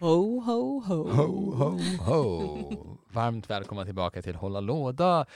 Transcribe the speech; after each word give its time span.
Ho, 0.00 0.40
ho, 0.40 0.80
ho. 0.86 1.08
Ho, 1.10 1.52
ho, 1.54 1.78
ho. 2.06 2.58
Varmt 3.12 3.50
välkomna 3.50 3.84
tillbaka 3.84 4.22
till 4.22 4.34
Hålla 4.34 4.60
låda 4.60 5.26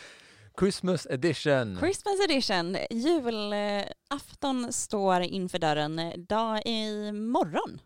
Christmas 0.61 1.07
edition. 1.07 1.77
Christmas 1.81 2.15
edition. 2.29 2.77
Julafton 2.91 4.73
står 4.73 5.21
inför 5.21 5.59
dörren. 5.59 6.01
Dag 6.29 6.63
i 6.67 7.13
morgon. 7.13 7.79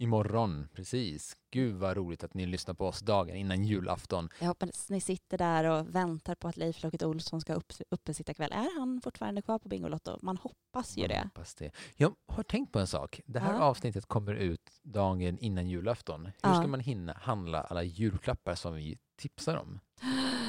Imorgon, 0.00 0.68
precis. 0.74 1.36
Gud 1.50 1.74
vad 1.76 1.96
roligt 1.96 2.24
att 2.24 2.34
ni 2.34 2.46
lyssnar 2.46 2.74
på 2.74 2.86
oss 2.86 3.00
dagen 3.00 3.36
innan 3.36 3.64
julafton. 3.64 4.28
Jag 4.40 4.46
hoppas 4.48 4.90
ni 4.90 5.00
sitter 5.00 5.38
där 5.38 5.64
och 5.64 5.94
väntar 5.94 6.34
på 6.34 6.48
att 6.48 6.56
Leif 6.56 6.82
Loket 6.82 7.02
Olsson 7.02 7.40
ska 7.40 7.54
upp, 7.54 7.72
uppe 7.90 8.14
sitta 8.14 8.34
kväll. 8.34 8.52
Är 8.52 8.78
han 8.80 9.00
fortfarande 9.04 9.42
kvar 9.42 9.58
på 9.58 9.68
Bingolotto? 9.68 10.18
Man 10.22 10.36
hoppas 10.36 10.96
ju 10.96 11.00
Man 11.02 11.08
det. 11.08 11.20
hoppas 11.22 11.54
det. 11.54 11.70
Jag 11.96 12.12
har 12.28 12.42
tänkt 12.42 12.72
på 12.72 12.78
en 12.78 12.86
sak. 12.86 13.20
Det 13.26 13.40
här 13.40 13.54
Ja. 13.54 13.60
avsnittet 13.60 14.06
kommer 14.06 14.34
ut 14.34 14.70
dagen 14.82 15.38
innan 15.38 15.68
julafton. 15.68 16.24
Hur 16.26 16.32
Ja. 16.42 16.54
ska 16.54 16.66
man 16.68 16.80
hinna 16.80 17.12
handla 17.12 17.60
alla 17.60 17.82
julklappar 17.82 18.54
som 18.54 18.74
vi 18.74 18.98
tipsar 19.16 19.56
om? 19.56 19.80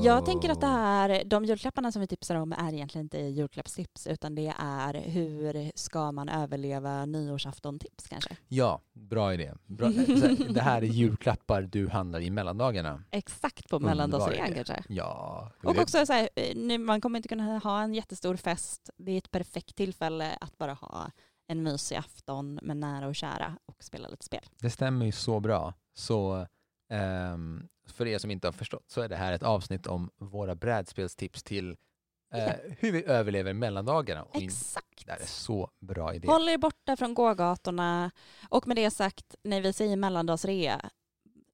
Jag 0.00 0.26
tänker 0.26 0.50
att 0.50 0.60
det 0.60 0.66
här, 0.66 1.22
de 1.24 1.44
julklapparna 1.44 1.92
som 1.92 2.00
vi 2.00 2.06
tipsar 2.06 2.34
om 2.34 2.52
är 2.52 2.72
egentligen 2.72 3.04
inte 3.04 3.18
julklappstips 3.18 4.06
utan 4.06 4.34
det 4.34 4.54
är 4.58 4.94
hur 4.94 5.72
ska 5.74 6.12
man 6.12 6.28
överleva 6.28 7.06
nyårsafton-tips 7.06 8.08
kanske. 8.08 8.36
Ja, 8.48 8.80
bra 8.92 9.34
idé. 9.34 9.54
Bra. 9.66 9.88
Det 10.50 10.60
här 10.60 10.82
är 10.82 10.86
julklappar 10.86 11.62
du 11.62 11.88
handlar 11.88 12.20
i 12.20 12.30
mellandagarna. 12.30 13.02
Exakt 13.10 13.68
på 13.68 13.78
mellandagsrean 13.78 14.54
kanske. 14.54 14.82
Ja. 14.88 15.52
Och 15.62 15.78
också 15.78 16.06
så 16.06 16.12
här, 16.12 16.78
man 16.78 17.00
kommer 17.00 17.18
inte 17.18 17.28
kunna 17.28 17.58
ha 17.58 17.82
en 17.82 17.94
jättestor 17.94 18.36
fest. 18.36 18.90
Det 18.96 19.12
är 19.12 19.18
ett 19.18 19.30
perfekt 19.30 19.76
tillfälle 19.76 20.38
att 20.40 20.58
bara 20.58 20.72
ha 20.72 21.10
en 21.46 21.62
mysig 21.62 21.96
afton 21.96 22.58
med 22.62 22.76
nära 22.76 23.06
och 23.08 23.16
kära 23.16 23.58
och 23.66 23.84
spela 23.84 24.08
lite 24.08 24.24
spel. 24.24 24.44
Det 24.58 24.70
stämmer 24.70 25.06
ju 25.06 25.12
så 25.12 25.40
bra. 25.40 25.74
Så 25.94 26.46
ehm, 26.90 27.68
för 27.92 28.06
er 28.06 28.18
som 28.18 28.30
inte 28.30 28.46
har 28.46 28.52
förstått 28.52 28.84
så 28.90 29.00
är 29.00 29.08
det 29.08 29.16
här 29.16 29.32
ett 29.32 29.42
avsnitt 29.42 29.86
om 29.86 30.10
våra 30.18 30.54
brädspelstips 30.54 31.42
till 31.42 31.76
eh, 32.34 32.38
Ja. 32.44 32.52
hur 32.78 32.92
vi 32.92 33.04
överlever 33.04 33.52
mellandagarna. 33.52 34.26
Exakt. 34.34 35.06
det 35.06 35.12
här 35.12 35.20
är 35.20 35.26
så 35.26 35.70
bra 35.80 36.14
idé. 36.14 36.28
Håll 36.28 36.48
er 36.48 36.58
borta 36.58 36.96
från 36.96 37.14
gågatorna. 37.14 38.10
Och 38.48 38.66
med 38.68 38.76
det 38.76 38.90
sagt, 38.90 39.34
när 39.42 39.60
vi 39.60 39.72
säger 39.72 39.96
mellandagsrea, 39.96 40.90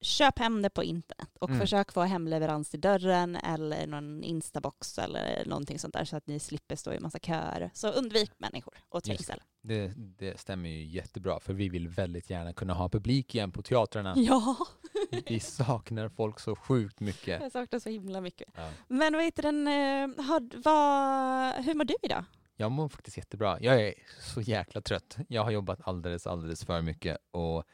köp 0.01 0.39
hem 0.39 0.63
det 0.63 0.71
på 0.71 0.85
internet 0.85 1.29
och 1.41 1.49
Mm. 1.49 1.61
försök 1.61 1.93
få 1.93 2.01
hemleverans 2.03 2.71
till 2.71 2.81
dörren 2.81 3.37
eller 3.37 3.87
någon 3.87 4.25
instabox 4.25 4.99
eller 4.99 5.45
någonting 5.47 5.79
sånt 5.79 5.95
där 5.95 6.05
så 6.05 6.17
att 6.17 6.27
ni 6.27 6.41
slipper 6.41 6.77
stå 6.77 6.93
i 6.93 7.01
massa 7.01 7.19
köer. 7.19 7.71
Så 7.75 7.89
undvik 7.89 8.31
människor 8.39 8.75
och 8.89 9.05
trängsel. 9.05 9.41
Det, 9.63 9.93
det 9.97 10.41
stämmer 10.41 10.69
ju 10.69 10.85
jättebra 10.85 11.41
för 11.41 11.53
vi 11.53 11.69
vill 11.69 11.89
väldigt 11.89 12.31
gärna 12.31 12.53
kunna 12.53 12.75
ha 12.75 12.89
publik 12.89 13.35
igen 13.35 13.53
på 13.53 13.63
teatrarna. 13.63 14.15
Ja, 14.17 14.57
Vi 15.27 15.41
saknar 15.41 16.09
folk 16.09 16.41
så 16.41 16.57
sjukt 16.57 17.01
mycket. 17.01 17.43
jag 17.43 17.53
saknar 17.53 17.79
så 17.79 17.89
himla 17.91 18.21
mycket. 18.21 18.49
Ja. 18.57 18.71
Men 18.89 19.13
vad 19.13 19.23
heter 19.25 19.43
den, 19.43 19.67
eh, 19.67 20.25
har, 20.25 20.63
vad, 20.65 21.65
hur 21.65 21.75
mår 21.75 21.85
du 21.85 21.95
idag? 22.03 22.25
Jag 22.57 22.73
mår 22.73 22.89
faktiskt 22.89 23.17
jättebra. 23.17 23.59
Jag 23.61 23.83
är 23.83 23.95
så 24.21 24.41
jäkla 24.41 24.81
trött. 24.81 25.17
Jag 25.29 25.45
har 25.45 25.51
jobbat 25.51 25.81
alldeles, 25.89 26.27
alldeles 26.27 26.65
för 26.65 26.83
mycket 26.83 27.19
och 27.31 27.65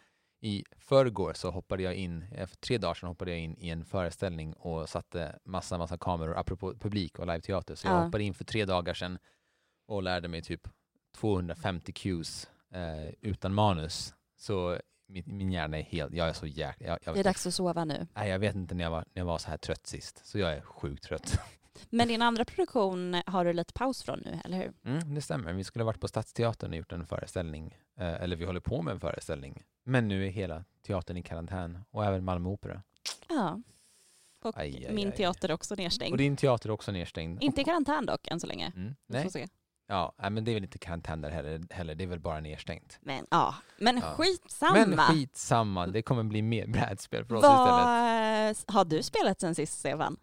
i 0.43 0.65
förrgår 0.78 1.33
så 1.33 1.50
hoppade 1.50 1.83
jag 1.83 1.95
in, 1.95 2.25
för 2.47 2.56
tre 2.56 2.78
dagar 2.78 2.95
sedan 2.95 3.09
hoppade 3.09 3.31
jag 3.31 3.41
in 3.41 3.56
i 3.59 3.69
en 3.69 3.84
föreställning 3.84 4.53
och 4.53 4.89
satte 4.89 5.39
massa, 5.45 5.78
massa 5.78 5.99
kameror, 5.99 6.37
apropå 6.39 6.75
publik 6.75 7.19
och 7.19 7.27
live-teater. 7.27 7.75
Så 7.75 7.87
jag 7.87 7.95
Ja. 7.95 8.05
hoppade 8.05 8.25
in 8.25 8.34
för 8.34 8.45
tre 8.45 8.65
dagar 8.65 8.95
sedan 8.95 9.19
och 9.89 10.03
lärde 10.03 10.28
mig 10.28 10.43
typ 10.43 10.69
250 11.16 11.93
cues 11.93 12.49
eh, 12.75 13.15
utan 13.21 13.55
manus. 13.55 14.15
Så 14.37 14.78
min, 15.10 15.25
min 15.26 15.53
hjärna 15.53 15.78
är 15.78 15.82
helt, 15.82 16.15
jag 16.15 16.28
är 16.28 16.32
så 16.32 16.47
jäkla, 16.47 16.87
jag, 16.87 16.98
jag, 17.04 17.15
Det 17.15 17.21
är 17.21 17.25
dags 17.25 17.47
att 17.47 17.54
sova 17.54 17.84
nu. 17.84 18.06
nej, 18.15 18.28
jag 18.31 18.38
vet 18.38 18.54
inte 18.54 18.75
när 18.75 18.84
jag, 18.84 18.91
var, 18.91 19.04
när 19.12 19.21
jag 19.21 19.26
var 19.26 19.38
så 19.38 19.50
här 19.50 19.56
trött 19.56 19.87
sist. 19.87 20.26
Så 20.26 20.38
jag 20.38 20.53
är 20.53 20.60
sjukt 20.60 21.04
trött. 21.04 21.38
Men 21.91 22.09
din 22.09 22.22
andra 22.22 22.44
produktion 22.44 23.22
har 23.26 23.44
du 23.44 23.53
lite 23.53 23.72
paus 23.72 24.03
från 24.03 24.19
nu, 24.25 24.38
eller 24.44 24.56
hur? 24.59 24.72
Mm, 24.84 25.15
det 25.15 25.22
stämmer. 25.22 25.53
Vi 25.53 25.65
skulle 25.65 25.82
ha 25.82 25.87
varit 25.87 26.00
på 26.00 26.09
Stadsteatern 26.09 26.71
och 26.71 26.76
gjort 26.76 26.93
en 26.93 27.06
föreställning. 27.06 27.76
Eh, 27.98 28.22
eller 28.22 28.37
vi 28.37 28.44
håller 28.44 28.60
på 28.60 28.82
med 28.82 28.93
en 28.94 29.00
föreställning. 29.00 29.62
Men 29.84 30.09
nu 30.09 30.26
är 30.26 30.31
hela 30.31 30.65
teatern 30.87 31.16
i 31.16 31.22
karantän 31.22 31.78
och 31.91 32.04
även 32.04 32.25
Malmö 32.25 32.48
Opera. 32.48 32.82
Ja. 33.28 33.60
Och 34.42 34.59
Aj, 34.59 34.87
aj, 34.87 34.94
min 34.94 35.09
aj. 35.09 35.16
teater 35.16 35.48
är 35.48 35.53
också 35.53 35.75
nedstängd. 35.75 36.12
Och 36.12 36.19
din 36.19 36.37
teater 36.37 36.69
är 36.69 36.72
också 36.72 36.92
nedstängd. 36.92 37.42
Inte 37.42 37.60
i 37.60 37.65
karantän 37.65 38.06
dock, 38.06 38.28
än 38.28 38.41
så 38.41 38.47
länge. 38.47 38.72
Mm, 38.77 38.94
nej. 39.06 39.31
Ja, 39.91 40.31
men 40.31 40.45
det 40.45 40.51
är 40.51 40.55
väl 40.55 40.62
inte 40.65 40.78
där 41.17 41.31
heller, 41.31 41.61
heller. 41.71 41.95
Det 41.95 42.05
är 42.05 42.09
väl 42.09 42.21
bara 42.21 42.41
nedstängt. 42.41 42.99
Men 43.03 43.27
ja, 43.31 43.55
men 43.78 43.97
Ja. 43.97 44.03
skitsamma. 44.03 44.87
Men 44.87 44.99
skitsamma, 44.99 45.87
det 45.87 46.03
kommer 46.03 46.23
bli 46.23 46.43
mer 46.43 46.67
brädspel 46.67 47.25
för 47.25 47.34
oss 47.34 47.45
istället. 47.45 48.65
Vad 48.67 48.75
har 48.77 48.84
du 48.84 49.03
spelat 49.03 49.41
sen 49.41 49.55
sist, 49.55 49.78
Stefan? 49.78 50.17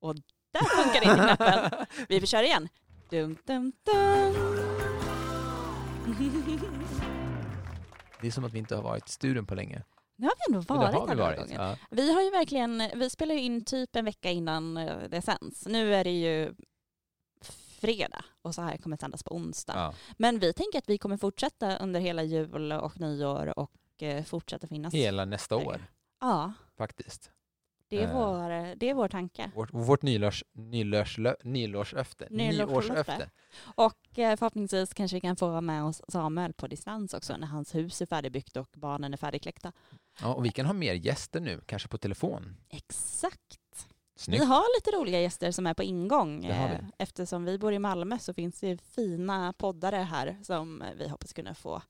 Och 0.00 0.14
där 0.52 0.82
funkar 0.82 1.02
inte 1.02 1.36
knappen. 1.36 1.86
Vi 2.08 2.26
kör 2.26 2.42
igen. 2.42 2.68
Dum, 3.10 3.36
dum, 3.46 3.72
dum. 3.84 4.34
Det 8.20 8.26
är 8.26 8.30
som 8.30 8.44
att 8.44 8.52
vi 8.52 8.58
inte 8.58 8.76
har 8.76 8.82
varit 8.82 9.08
i 9.08 9.12
studion 9.12 9.46
på 9.46 9.54
länge. 9.54 9.82
Nu 10.16 10.26
har 10.26 10.32
vi 10.38 10.54
ändå 10.54 10.74
varit 10.74 11.08
här 11.08 11.16
varit. 11.16 11.38
gången. 11.38 11.54
Ja. 11.54 11.76
Vi 11.90 12.12
har 12.14 12.22
ju 12.22 12.30
verkligen, 12.30 12.90
vi 12.94 13.10
spelar 13.10 13.34
ju 13.34 13.40
in 13.40 13.64
typ 13.64 13.96
en 13.96 14.04
vecka 14.04 14.30
innan 14.30 14.76
eh, 14.76 14.96
det 15.08 15.22
sänds. 15.22 15.66
Nu 15.66 15.94
är 15.94 16.04
det 16.04 16.10
ju 16.10 16.54
fredag 17.80 18.24
och 18.42 18.54
så 18.54 18.62
här 18.62 18.76
kommer 18.76 18.96
det 18.96 19.00
sändas 19.00 19.22
på 19.22 19.34
onsdag. 19.34 19.72
Ja. 19.76 19.94
Men 20.18 20.38
vi 20.38 20.52
tänker 20.52 20.78
att 20.78 20.88
vi 20.88 20.98
kommer 20.98 21.16
fortsätta 21.16 21.76
under 21.76 22.00
hela 22.00 22.22
jul 22.22 22.72
och 22.72 23.00
nyår 23.00 23.58
och 23.58 23.72
eh, 24.02 24.24
fortsätta 24.24 24.66
finnas. 24.66 24.94
Hela 24.94 25.24
nästa 25.24 25.56
år 25.56 25.86
Ja, 26.20 26.52
faktiskt. 26.76 27.30
det 27.88 28.02
är, 28.02 28.08
Eh. 28.08 28.12
vår, 28.14 28.74
det 28.76 28.90
är 28.90 28.94
vår 28.94 29.08
tanke. 29.08 29.50
Vårt, 29.54 29.72
vårt. 29.72 30.02
Nyårslöfte. 30.02 32.26
Nyårslöfte. 32.30 33.30
Och 33.74 34.18
eh, 34.18 34.36
förhoppningsvis 34.36 34.94
kanske 34.94 35.16
vi 35.16 35.20
kan 35.20 35.36
få 35.36 35.60
med 35.60 35.84
oss 35.84 36.02
Samuel 36.08 36.52
på 36.52 36.66
distans 36.66 37.14
också 37.14 37.36
när 37.36 37.46
hans 37.46 37.74
hus 37.74 38.02
är 38.02 38.06
färdigbyggt 38.06 38.56
och 38.56 38.68
barnen 38.76 39.12
är 39.12 39.16
färdigkläckta. 39.16 39.72
Ja, 40.20 40.34
och 40.34 40.44
vi 40.44 40.50
kan 40.50 40.66
ha 40.66 40.72
mer 40.72 40.94
gäster 40.94 41.40
nu, 41.40 41.60
kanske 41.66 41.88
på 41.88 41.98
telefon. 41.98 42.56
Exakt. 42.68 43.59
Snyggt. 44.20 44.42
Vi 44.42 44.46
har 44.46 44.76
lite 44.78 44.90
roliga 44.90 45.20
gäster 45.20 45.50
som 45.50 45.66
är 45.66 45.74
på 45.74 45.82
ingång. 45.82 46.40
Vi. 46.40 46.48
Eh, 46.48 46.78
Eftersom 46.98 47.44
vi 47.44 47.58
bor 47.58 47.72
i 47.72 47.78
Malmö 47.78 48.18
så 48.18 48.34
finns 48.34 48.60
det 48.60 48.82
fina 48.82 49.52
poddare 49.52 49.96
här 49.96 50.38
som 50.42 50.84
vi 50.98 51.08
hoppas 51.08 51.32
kunna 51.32 51.54
få 51.54 51.82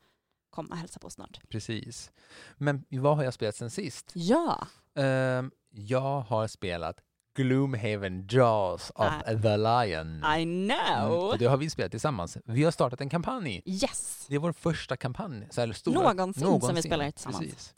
komma 0.50 0.68
och 0.70 0.76
hälsa 0.76 1.00
på 1.00 1.10
snart. 1.10 1.40
Precis. 1.48 2.10
Men 2.56 2.84
vad 2.90 3.16
har 3.16 3.24
jag 3.24 3.34
spelat 3.34 3.54
sen 3.56 3.70
sist? 3.70 4.10
Ja, 4.14 4.66
Ehm, 4.94 5.50
jag 5.70 6.20
har 6.20 6.46
spelat 6.48 7.00
Gloomhaven 7.34 8.26
Jaws 8.30 8.90
of 8.90 9.06
Ah. 9.06 9.22
the 9.42 9.56
Lion. 9.56 10.16
I 10.38 10.44
know. 10.68 11.24
Mm, 11.26 11.38
det 11.38 11.46
har 11.46 11.56
vi 11.56 11.70
spelat 11.70 11.90
tillsammans. 11.90 12.36
Vi 12.44 12.64
har 12.64 12.70
startat 12.70 13.00
en 13.00 13.08
kampanj. 13.08 13.62
Yes. 13.66 14.26
Det 14.28 14.34
är 14.34 14.38
vår 14.38 14.52
första 14.52 14.96
kampanj. 14.96 15.48
Så 15.50 15.60
här 15.60 15.72
stora, 15.72 16.12
Någonsin 16.12 16.60
som 16.60 16.74
vi 16.74 16.82
spelar 16.82 17.10
tillsammans. 17.10 17.40
Precis. 17.44 17.74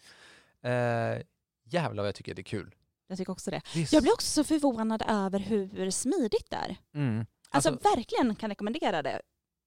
Uh, 0.65 1.23
jävlar 1.65 2.03
vad 2.03 2.07
jag 2.09 2.15
tycker 2.15 2.35
det 2.35 2.41
är 2.41 2.45
kul. 2.45 2.75
Jag 3.13 3.19
tycker 3.19 3.33
också 3.33 3.51
det. 3.51 3.57
Är 3.57 3.95
Jag 3.95 4.03
blir 4.03 4.13
också 4.13 4.27
så 4.27 4.45
förvånad 4.45 5.03
över 5.09 5.39
hur 5.39 5.91
smidigt 5.91 6.51
det 6.51 6.57
är. 6.57 6.77
Mm. 6.95 7.27
Alltså, 7.51 7.71
Alltså- 7.71 7.89
verkligen 7.97 8.35
kan 8.37 8.51
rekommendera 8.51 9.03
det. 9.03 9.21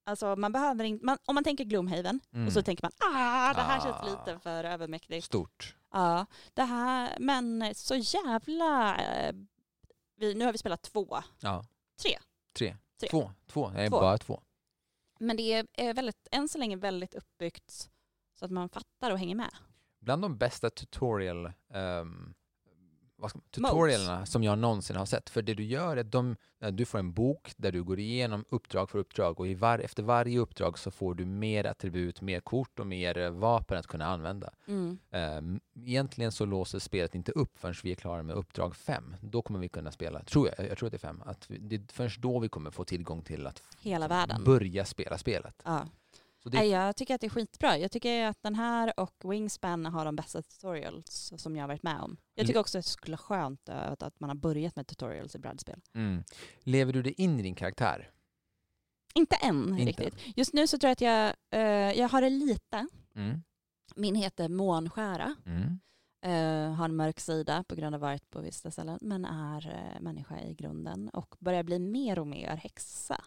Alltså 0.07 0.35
man 0.35 0.51
behöver 0.51 0.83
inte, 0.83 1.05
man, 1.05 1.17
om 1.25 1.35
man 1.35 1.43
tänker 1.43 1.63
Gloomhaven 1.63 2.19
Mm. 2.33 2.47
och 2.47 2.53
så 2.53 2.61
tänker 2.61 2.83
man 2.83 2.91
ah 3.13 3.53
det 3.53 3.61
här 3.61 3.77
Ah. 3.79 3.83
känns 3.83 4.11
lite 4.11 4.39
för 4.39 4.63
övermäktigt. 4.63 5.25
Stort. 5.25 5.75
Ja, 5.91 6.25
det 6.53 6.63
här, 6.63 7.17
men 7.19 7.75
så 7.75 7.95
jävla... 7.95 8.97
eh, 8.97 9.35
Vi, 10.17 10.33
nu 10.35 10.45
har 10.45 10.51
vi 10.51 10.57
spelat 10.57 10.81
två, 10.81 11.17
Ja. 11.39 11.65
tre. 12.01 12.17
Tre. 12.57 12.75
Tre. 12.99 13.09
Två. 13.09 13.31
Två. 13.47 13.69
Nej, 13.69 13.89
Två. 13.89 13.99
bara 13.99 14.17
två. 14.17 14.41
Men 15.19 15.37
det 15.37 15.65
är- 15.77 15.93
väldigt, 15.93 16.27
än 16.31 16.49
så 16.49 16.57
länge 16.57 16.75
väldigt 16.75 17.15
uppbyggt 17.15 17.89
så 18.39 18.45
att 18.45 18.51
man 18.51 18.69
fattar 18.69 19.11
och 19.11 19.19
hänger 19.19 19.35
med. 19.35 19.51
Bland 19.99 20.21
de 20.21 20.37
bästa 20.37 20.69
tutorial 20.69 21.51
ehm, 21.73 22.33
vad 23.17 23.29
ska 23.29 23.39
tutorialerna 23.51 24.25
som 24.25 24.43
jag 24.43 24.59
någonsin 24.59 24.95
har 24.95 25.05
sett. 25.05 25.29
För 25.29 25.41
det 25.41 25.53
du 25.53 25.63
gör 25.63 25.97
är 25.97 26.01
att 26.01 26.11
de, 26.11 26.35
eh, 26.61 26.71
du 26.71 26.85
får 26.85 26.99
en 26.99 27.13
bok 27.13 27.51
där 27.57 27.71
du 27.71 27.83
går 27.83 27.99
igenom 27.99 28.45
uppdrag 28.49 28.89
för 28.89 28.99
uppdrag 28.99 29.39
och 29.39 29.47
var, 29.47 29.79
efter 29.79 30.03
varje 30.03 30.39
uppdrag 30.39 30.79
så 30.79 30.91
får 30.91 31.15
du 31.15 31.25
mer 31.25 31.65
attribut, 31.65 32.21
mer 32.21 32.39
kort 32.39 32.79
och 32.79 32.87
mer 32.87 33.17
eh, 33.17 33.29
vapen 33.29 33.77
att 33.77 33.87
kunna 33.87 34.05
använda. 34.05 34.49
Mm. 34.67 34.99
Um, 35.11 35.59
egentligen 35.75 36.31
så 36.31 36.45
låser 36.45 36.79
spelet 36.79 37.15
inte 37.15 37.31
upp 37.31 37.59
förrän 37.59 37.75
vi 37.83 37.91
är 37.91 37.95
klara 37.95 38.23
med 38.23 38.35
uppdrag 38.35 38.75
fem. 38.75 39.15
Då 39.21 39.41
kommer 39.41 39.59
vi 39.59 39.69
kunna 39.69 39.91
spela, 39.91 40.23
tror 40.23 40.49
jag, 40.57 40.69
jag 40.69 40.77
tror 40.77 40.87
att 40.87 40.91
det 40.91 40.97
är 40.97 41.07
fem, 41.07 41.23
att 41.25 41.49
vi, 41.49 41.57
det 41.57 41.75
är 41.75 41.93
förrän 41.93 42.11
då 42.19 42.39
vi 42.39 42.49
kommer 42.49 42.71
få 42.71 42.83
tillgång 42.83 43.21
till 43.21 43.47
att 43.47 43.61
Hela 43.79 44.07
världen. 44.07 44.43
börja 44.43 44.85
spela 44.85 45.17
spelet. 45.17 45.61
Ja. 45.65 45.87
Det, 46.49 46.57
Nej, 46.57 46.69
jag 46.69 46.95
tycker 46.95 47.15
att 47.15 47.21
det 47.21 47.27
är 47.27 47.29
skitbra. 47.29 47.77
Jag 47.77 47.91
tycker 47.91 48.25
att 48.25 48.43
den 48.43 48.55
här 48.55 48.99
och 48.99 49.13
Wingspan 49.23 49.85
har 49.85 50.05
de 50.05 50.15
bästa 50.15 50.41
tutorials 50.41 51.33
som 51.37 51.55
jag 51.55 51.63
har 51.63 51.67
varit 51.67 51.83
med 51.83 52.01
om. 52.01 52.17
Jag 52.35 52.47
tycker 52.47 52.59
också 52.59 52.77
att 52.77 52.85
det 52.85 52.89
skulle 52.89 53.13
vara 53.13 53.17
skönt 53.17 53.69
att, 53.69 54.19
man 54.19 54.29
har 54.29 54.35
börjat 54.35 54.75
med 54.75 54.87
tutorials 54.87 55.35
i 55.35 55.39
brädspel. 55.39 55.81
mm. 55.93 56.23
Lever 56.59 56.93
du 56.93 57.01
dig 57.01 57.13
in 57.17 57.39
i 57.39 57.43
din 57.43 57.55
karaktär? 57.55 58.11
Inte 59.15 59.35
än 59.35 59.79
Inte 59.79 60.03
riktigt. 60.03 60.37
Just 60.37 60.53
nu 60.53 60.67
så 60.67 60.77
tror 60.77 60.87
jag 60.87 60.91
att 60.91 61.01
jag, 61.01 61.33
eh, 61.61 61.99
jag 61.99 62.09
har 62.09 62.21
det 62.21 62.29
lite. 62.29 62.87
Mm. 63.15 63.43
Min 63.95 64.15
heter 64.15 64.49
Månskära. 64.49 65.35
Mm. 65.45 65.79
Eh, 66.25 66.73
har 66.73 66.85
en 66.85 66.95
mörk 66.95 67.19
sida 67.19 67.63
på 67.67 67.75
grund 67.75 67.95
av 67.95 68.01
varit 68.01 68.29
på 68.29 68.41
vissa 68.41 68.71
ställen. 68.71 68.99
Men 69.01 69.25
är 69.25 69.67
eh, 69.67 70.01
människa 70.01 70.41
i 70.41 70.53
grunden 70.53 71.09
och 71.09 71.35
börjar 71.39 71.63
bli 71.63 71.79
mer 71.79 72.19
och 72.19 72.27
mer 72.27 72.55
häxa. 72.55 73.23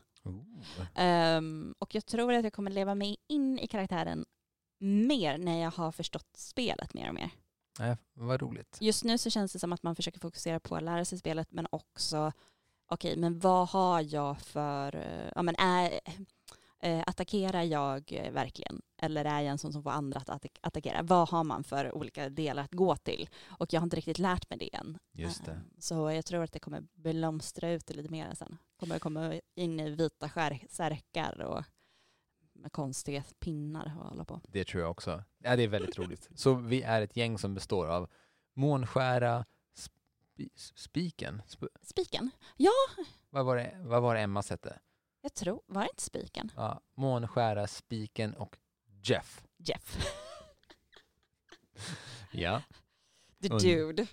Ehm, 0.95 1.75
och 1.79 1.95
jag 1.95 2.07
tror 2.07 2.33
att 2.33 2.45
jag 2.45 2.53
kommer 2.53 2.71
leva 2.71 2.95
mig 2.95 3.17
in 3.29 3.59
i 3.59 3.67
karaktären 3.67 4.25
mer 4.81 5.39
när 5.39 5.63
jag 5.63 5.71
har 5.71 5.93
förstått 5.93 6.37
spelet 6.37 6.95
mer 6.95 7.09
och 7.09 7.15
mer. 7.15 7.31
Nej, 7.79 7.97
vad 8.15 8.41
roligt. 8.41 8.79
Just 8.81 9.05
nu 9.05 9.19
så 9.19 9.31
känns 9.31 9.53
det 9.53 9.59
som 9.59 9.73
att 9.73 9.83
man 9.83 9.97
försöker 9.97 10.21
fokusera 10.21 10.61
på 10.61 10.77
att 10.77 10.83
lära 10.83 11.05
sig 11.05 11.19
spelet 11.19 11.53
men 11.53 11.67
också 11.71 12.33
okej 12.87 13.17
men 13.17 13.39
vad 13.39 13.69
har 13.69 14.01
jag 14.15 14.41
för, 14.41 14.97
eh, 14.97 15.31
ja 15.35 15.43
men 15.43 15.57
är, 15.57 16.01
eh, 16.83 17.03
attackerar 17.07 17.63
jag 17.63 18.13
eh, 18.13 18.33
verkligen 18.33 18.83
eller 19.03 19.25
är 19.25 19.41
jag 19.41 19.51
en 19.51 19.59
sån 19.59 19.73
som 19.73 19.83
får 19.83 19.91
andra 19.91 20.21
att 20.21 20.29
attack- 20.29 20.59
attackera? 20.61 21.03
Vad 21.03 21.29
har 21.29 21.45
man 21.45 21.65
för 21.65 21.95
olika 21.95 22.29
delar 22.29 22.63
att 22.63 22.73
gå 22.75 22.97
till? 22.97 23.29
Och 23.47 23.73
jag 23.73 23.81
har 23.81 23.85
inte 23.85 23.97
riktigt 23.97 24.19
lärt 24.19 24.51
mig 24.51 24.59
det 24.59 24.75
än. 24.75 24.99
Just 25.13 25.45
det. 25.45 25.53
Eh, 25.53 25.59
Så 25.79 26.11
jag 26.11 26.25
tror 26.25 26.43
att 26.45 26.53
det 26.53 26.59
kommer 26.59 26.81
blomstra 26.95 27.71
ut 27.71 27.91
lite 27.91 28.09
mer 28.13 28.35
sen. 28.35 28.59
Kommer 28.77 28.99
komma 28.99 29.41
in 29.55 29.81
i 29.81 29.91
vita 29.91 30.31
särkar 30.71 31.41
och 31.43 31.65
med 32.53 32.73
konstiga 32.73 33.25
pinnar 33.39 33.93
och 34.01 34.07
hålla 34.09 34.25
på. 34.25 34.41
Det 34.49 34.65
tror 34.65 34.83
jag 34.83 34.91
också. 34.91 35.25
Ja, 35.39 35.57
det 35.57 35.63
är 35.63 35.69
väldigt 35.69 35.99
roligt. 35.99 36.29
Så 36.35 36.55
vi 36.55 36.83
är 36.83 37.03
ett 37.03 37.17
gäng 37.17 37.39
som 37.39 37.55
består 37.55 37.87
av 37.87 38.11
Månskära, 38.55 39.45
spi, 39.75 40.51
Spiken, 40.75 41.43
Sp 41.55 41.63
Spiken? 41.83 42.31
vad, 43.31 43.45
var 43.47 43.57
det, 43.57 43.77
vad 43.81 44.03
var 44.03 44.15
det 44.15 44.21
Emmas 44.21 44.51
hette? 44.51 44.79
Jag 45.21 45.35
tror, 45.35 45.63
var 45.67 45.83
det 45.83 45.89
inte 45.91 46.03
Spiken? 46.03 46.51
Ja, 46.57 46.81
Månskära, 46.97 47.67
Spiken 47.67 48.35
och 48.35 48.57
Jeff. 49.03 49.43
Jeff. 49.59 49.97
Ja. 52.31 52.63
The 53.43 53.49
dude. 53.49 54.07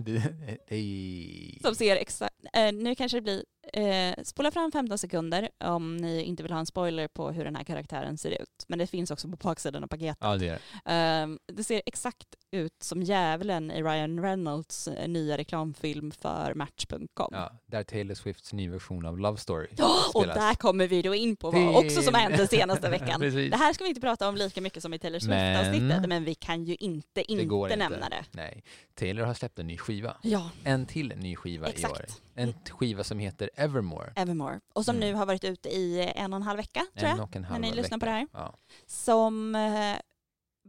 Som 1.62 1.76
ser 1.76 1.96
exakt, 1.96 2.36
eh, 2.54 2.74
nu 2.74 2.96
kanske 2.96 3.18
det 3.18 3.22
blir, 3.22 3.46
eh, 3.76 4.24
spola 4.24 4.52
fram 4.52 4.72
15 4.72 4.98
sekunder 4.98 5.50
om 5.60 5.98
ni 5.98 6.22
inte 6.24 6.44
vill 6.44 6.52
ha 6.52 6.60
en 6.60 6.66
spoiler 6.66 7.08
på 7.08 7.32
hur 7.32 7.44
den 7.46 7.56
här 7.56 7.64
karaktären 7.64 8.18
ser 8.18 8.42
ut. 8.42 8.66
Men 8.68 8.80
det 8.80 8.88
finns 8.88 9.12
också 9.12 9.28
på 9.30 9.36
baksidan 9.36 9.84
av 9.84 9.88
paketet. 9.88 10.18
ja, 10.22 10.36
det 10.38 10.48
är 10.48 10.60
det. 10.86 11.54
Det 11.54 11.64
ser 11.64 11.82
exakt 11.86 12.28
ut 12.52 12.84
som 12.84 13.04
djävulen 13.04 13.72
i 13.72 13.84
Ryan 13.84 14.22
Reynolds 14.24 14.88
eh, 14.88 15.08
nya 15.08 15.38
reklamfilm 15.38 16.12
för 16.12 16.54
Match.com. 16.54 17.30
Ja, 17.32 17.52
där 17.66 17.84
Taylor 17.84 18.16
Swifts 18.16 18.54
ny 18.54 18.70
version 18.70 19.06
av 19.06 19.20
Love 19.20 19.38
Story 19.38 19.68
Ja, 19.78 19.96
och 20.14 20.22
spelas. 20.22 20.38
där 20.38 20.56
kommer 20.56 20.88
vi 20.88 21.02
då 21.02 21.16
in 21.16 21.36
på 21.36 21.52
vad 21.52 21.76
också 21.86 22.02
som 22.02 22.14
har 22.14 22.22
hänt 22.22 22.38
den 22.38 22.48
senaste 22.48 22.90
veckan. 22.90 23.20
Det 23.52 23.56
här 23.58 23.74
ska 23.74 23.84
vi 23.84 23.90
inte 23.90 24.02
prata 24.02 24.30
om 24.30 24.36
lika 24.36 24.62
mycket 24.62 24.82
som 24.84 24.94
i 24.94 25.00
Taylor 25.00 25.20
Swift-avsnittet, 25.20 25.82
Men- 26.02 26.10
men 26.10 26.24
vi 26.24 26.36
kan 26.36 26.66
ju 26.66 26.76
inte 26.80 27.24
Det 27.28 27.46
går 27.46 27.72
inte 27.72 27.74
inte. 27.84 27.90
nämna 27.90 28.10
det. 28.10 28.26
Nej. 28.32 28.64
Taylor 28.96 29.24
har 29.26 29.34
släppt 29.34 29.60
en 29.60 29.68
ny 29.68 29.78
skiva. 29.78 30.18
Ja, 30.22 30.50
En 30.64 30.86
till 30.86 31.14
ny 31.18 31.36
skiva 31.36 31.68
i 31.74 31.86
år. 31.86 32.06
Exakt. 32.36 32.70
En 32.70 32.76
skiva 32.78 33.04
som 33.04 33.20
heter 33.20 33.50
Evermore. 33.56 34.14
Evermore. 34.16 34.60
Och 34.74 34.86
som 34.86 34.96
Mm. 34.96 35.10
nu 35.10 35.16
har 35.16 35.26
varit 35.26 35.44
ute 35.44 35.70
i 35.70 36.12
en 36.16 36.34
och 36.34 36.38
en 36.38 36.44
halv 36.44 36.58
vecka, 36.58 36.86
tror 36.98 37.10
En 37.10 37.18
jag. 37.18 37.24
och 37.28 37.36
en 37.36 37.42
när 37.42 37.50
halv 37.50 37.62
ni 37.62 37.68
vecka. 37.70 37.82
lyssnar 37.82 37.98
på 37.98 38.06
det 38.06 38.12
här. 38.12 38.28
Ja. 38.34 38.56
Som 38.86 39.56
eh, 39.56 39.96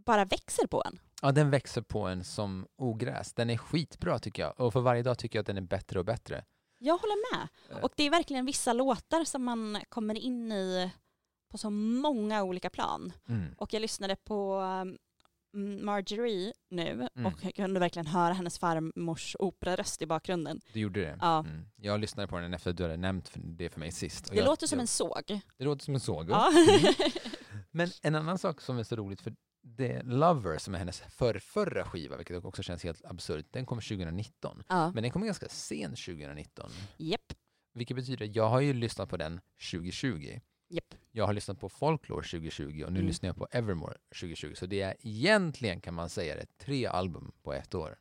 bara 0.06 0.24
växer 0.24 0.66
på 0.66 0.82
en. 0.86 0.98
ja, 1.22 1.32
den 1.32 1.50
växer 1.50 1.82
på 1.82 2.06
en 2.06 2.24
som 2.24 2.66
ogräs. 2.78 3.32
Den 3.34 3.50
är 3.50 3.56
skitbra 3.56 4.18
tycker 4.18 4.42
jag. 4.42 4.60
Och 4.60 4.72
för 4.72 4.80
varje 4.80 5.02
dag 5.02 5.18
tycker 5.18 5.38
jag 5.38 5.40
att 5.42 5.46
den 5.46 5.56
är 5.56 5.60
bättre 5.60 5.98
och 5.98 6.04
bättre. 6.04 6.44
Jag 6.78 6.98
håller 6.98 7.36
med. 7.36 7.48
Eh. 7.70 7.84
Och 7.84 7.90
det 7.96 8.02
är 8.02 8.10
verkligen 8.10 8.46
vissa 8.46 8.72
låtar 8.72 9.24
som 9.24 9.44
man 9.44 9.78
kommer 9.88 10.14
in 10.14 10.52
i 10.52 10.90
på 11.50 11.58
så 11.58 11.70
många 11.70 12.42
olika 12.42 12.70
plan. 12.70 13.12
Mm. 13.28 13.54
Och 13.58 13.74
jag 13.74 13.80
lyssnade 13.80 14.16
på 14.16 14.62
Marjorie 15.56 16.52
nu 16.70 17.08
Mm. 17.14 17.26
och 17.26 17.44
jag 17.44 17.54
kunde 17.54 17.80
verkligen 17.80 18.06
höra 18.06 18.32
hennes 18.34 18.58
farmors 18.58 19.36
operaröst 19.38 20.02
i 20.02 20.06
bakgrunden. 20.06 20.60
Du 20.72 20.80
gjorde 20.80 21.00
det? 21.00 21.18
Ja. 21.20 21.38
Mm. 21.38 21.66
Jag 21.76 22.00
lyssnade 22.00 22.28
på 22.28 22.38
den 22.38 22.54
efter 22.54 22.70
att 22.70 22.76
du 22.76 22.82
hade 22.82 22.96
nämnt 22.96 23.28
för- 23.28 23.40
det 23.44 23.68
för 23.70 23.80
mig 23.80 23.92
sist. 23.92 24.30
Det 24.30 24.36
jag, 24.36 24.44
låter 24.44 24.66
som 24.66 24.76
jag, 24.78 24.82
en 24.82 24.86
såg. 24.86 25.40
Det 25.56 25.64
låter 25.64 25.84
som 25.84 25.94
en 25.94 26.00
såg. 26.00 26.30
Ja. 26.30 26.50
Mm. 26.50 26.94
Men 27.70 27.88
en 28.02 28.14
annan 28.14 28.38
sak 28.38 28.60
som 28.60 28.78
är 28.78 28.82
så 28.82 28.96
roligt, 28.96 29.20
för 29.20 29.34
det 29.62 30.02
Lover 30.02 30.58
som 30.58 30.74
är 30.74 30.78
hennes 30.78 31.00
för, 31.00 31.38
förra 31.38 31.84
skiva, 31.84 32.16
vilket 32.16 32.44
också 32.44 32.62
känns 32.62 32.84
helt 32.84 33.04
absurt, 33.04 33.46
den 33.50 33.66
kom 33.66 33.80
2019. 33.80 34.62
ja. 34.68 34.90
Men 34.94 35.02
den 35.02 35.12
kom 35.12 35.24
ganska 35.24 35.48
sent 35.48 35.98
2019. 35.98 36.70
Japp. 36.96 37.32
Vilket 37.74 37.96
betyder, 37.96 38.30
jag 38.34 38.48
har 38.48 38.60
ju 38.60 38.72
lyssnat 38.72 39.08
på 39.08 39.16
den 39.16 39.40
2020. 39.70 40.40
Jag 41.16 41.26
har 41.26 41.32
lyssnat 41.32 41.60
på 41.60 41.68
Folklore 41.68 42.22
2020 42.28 42.64
och 42.86 42.92
nu 42.92 42.98
Mm. 42.98 43.06
lyssnar 43.06 43.28
jag 43.28 43.36
på 43.36 43.46
Evermore 43.50 43.96
2020. 44.20 44.52
Så 44.54 44.66
det 44.66 44.80
är 44.80 44.94
egentligen, 45.00 45.80
kan 45.80 45.94
man 45.94 46.08
säga 46.10 46.34
det, 46.36 46.46
tre 46.58 46.86
album 46.86 47.32
på 47.42 47.52
ett 47.52 47.74
år. 47.74 47.98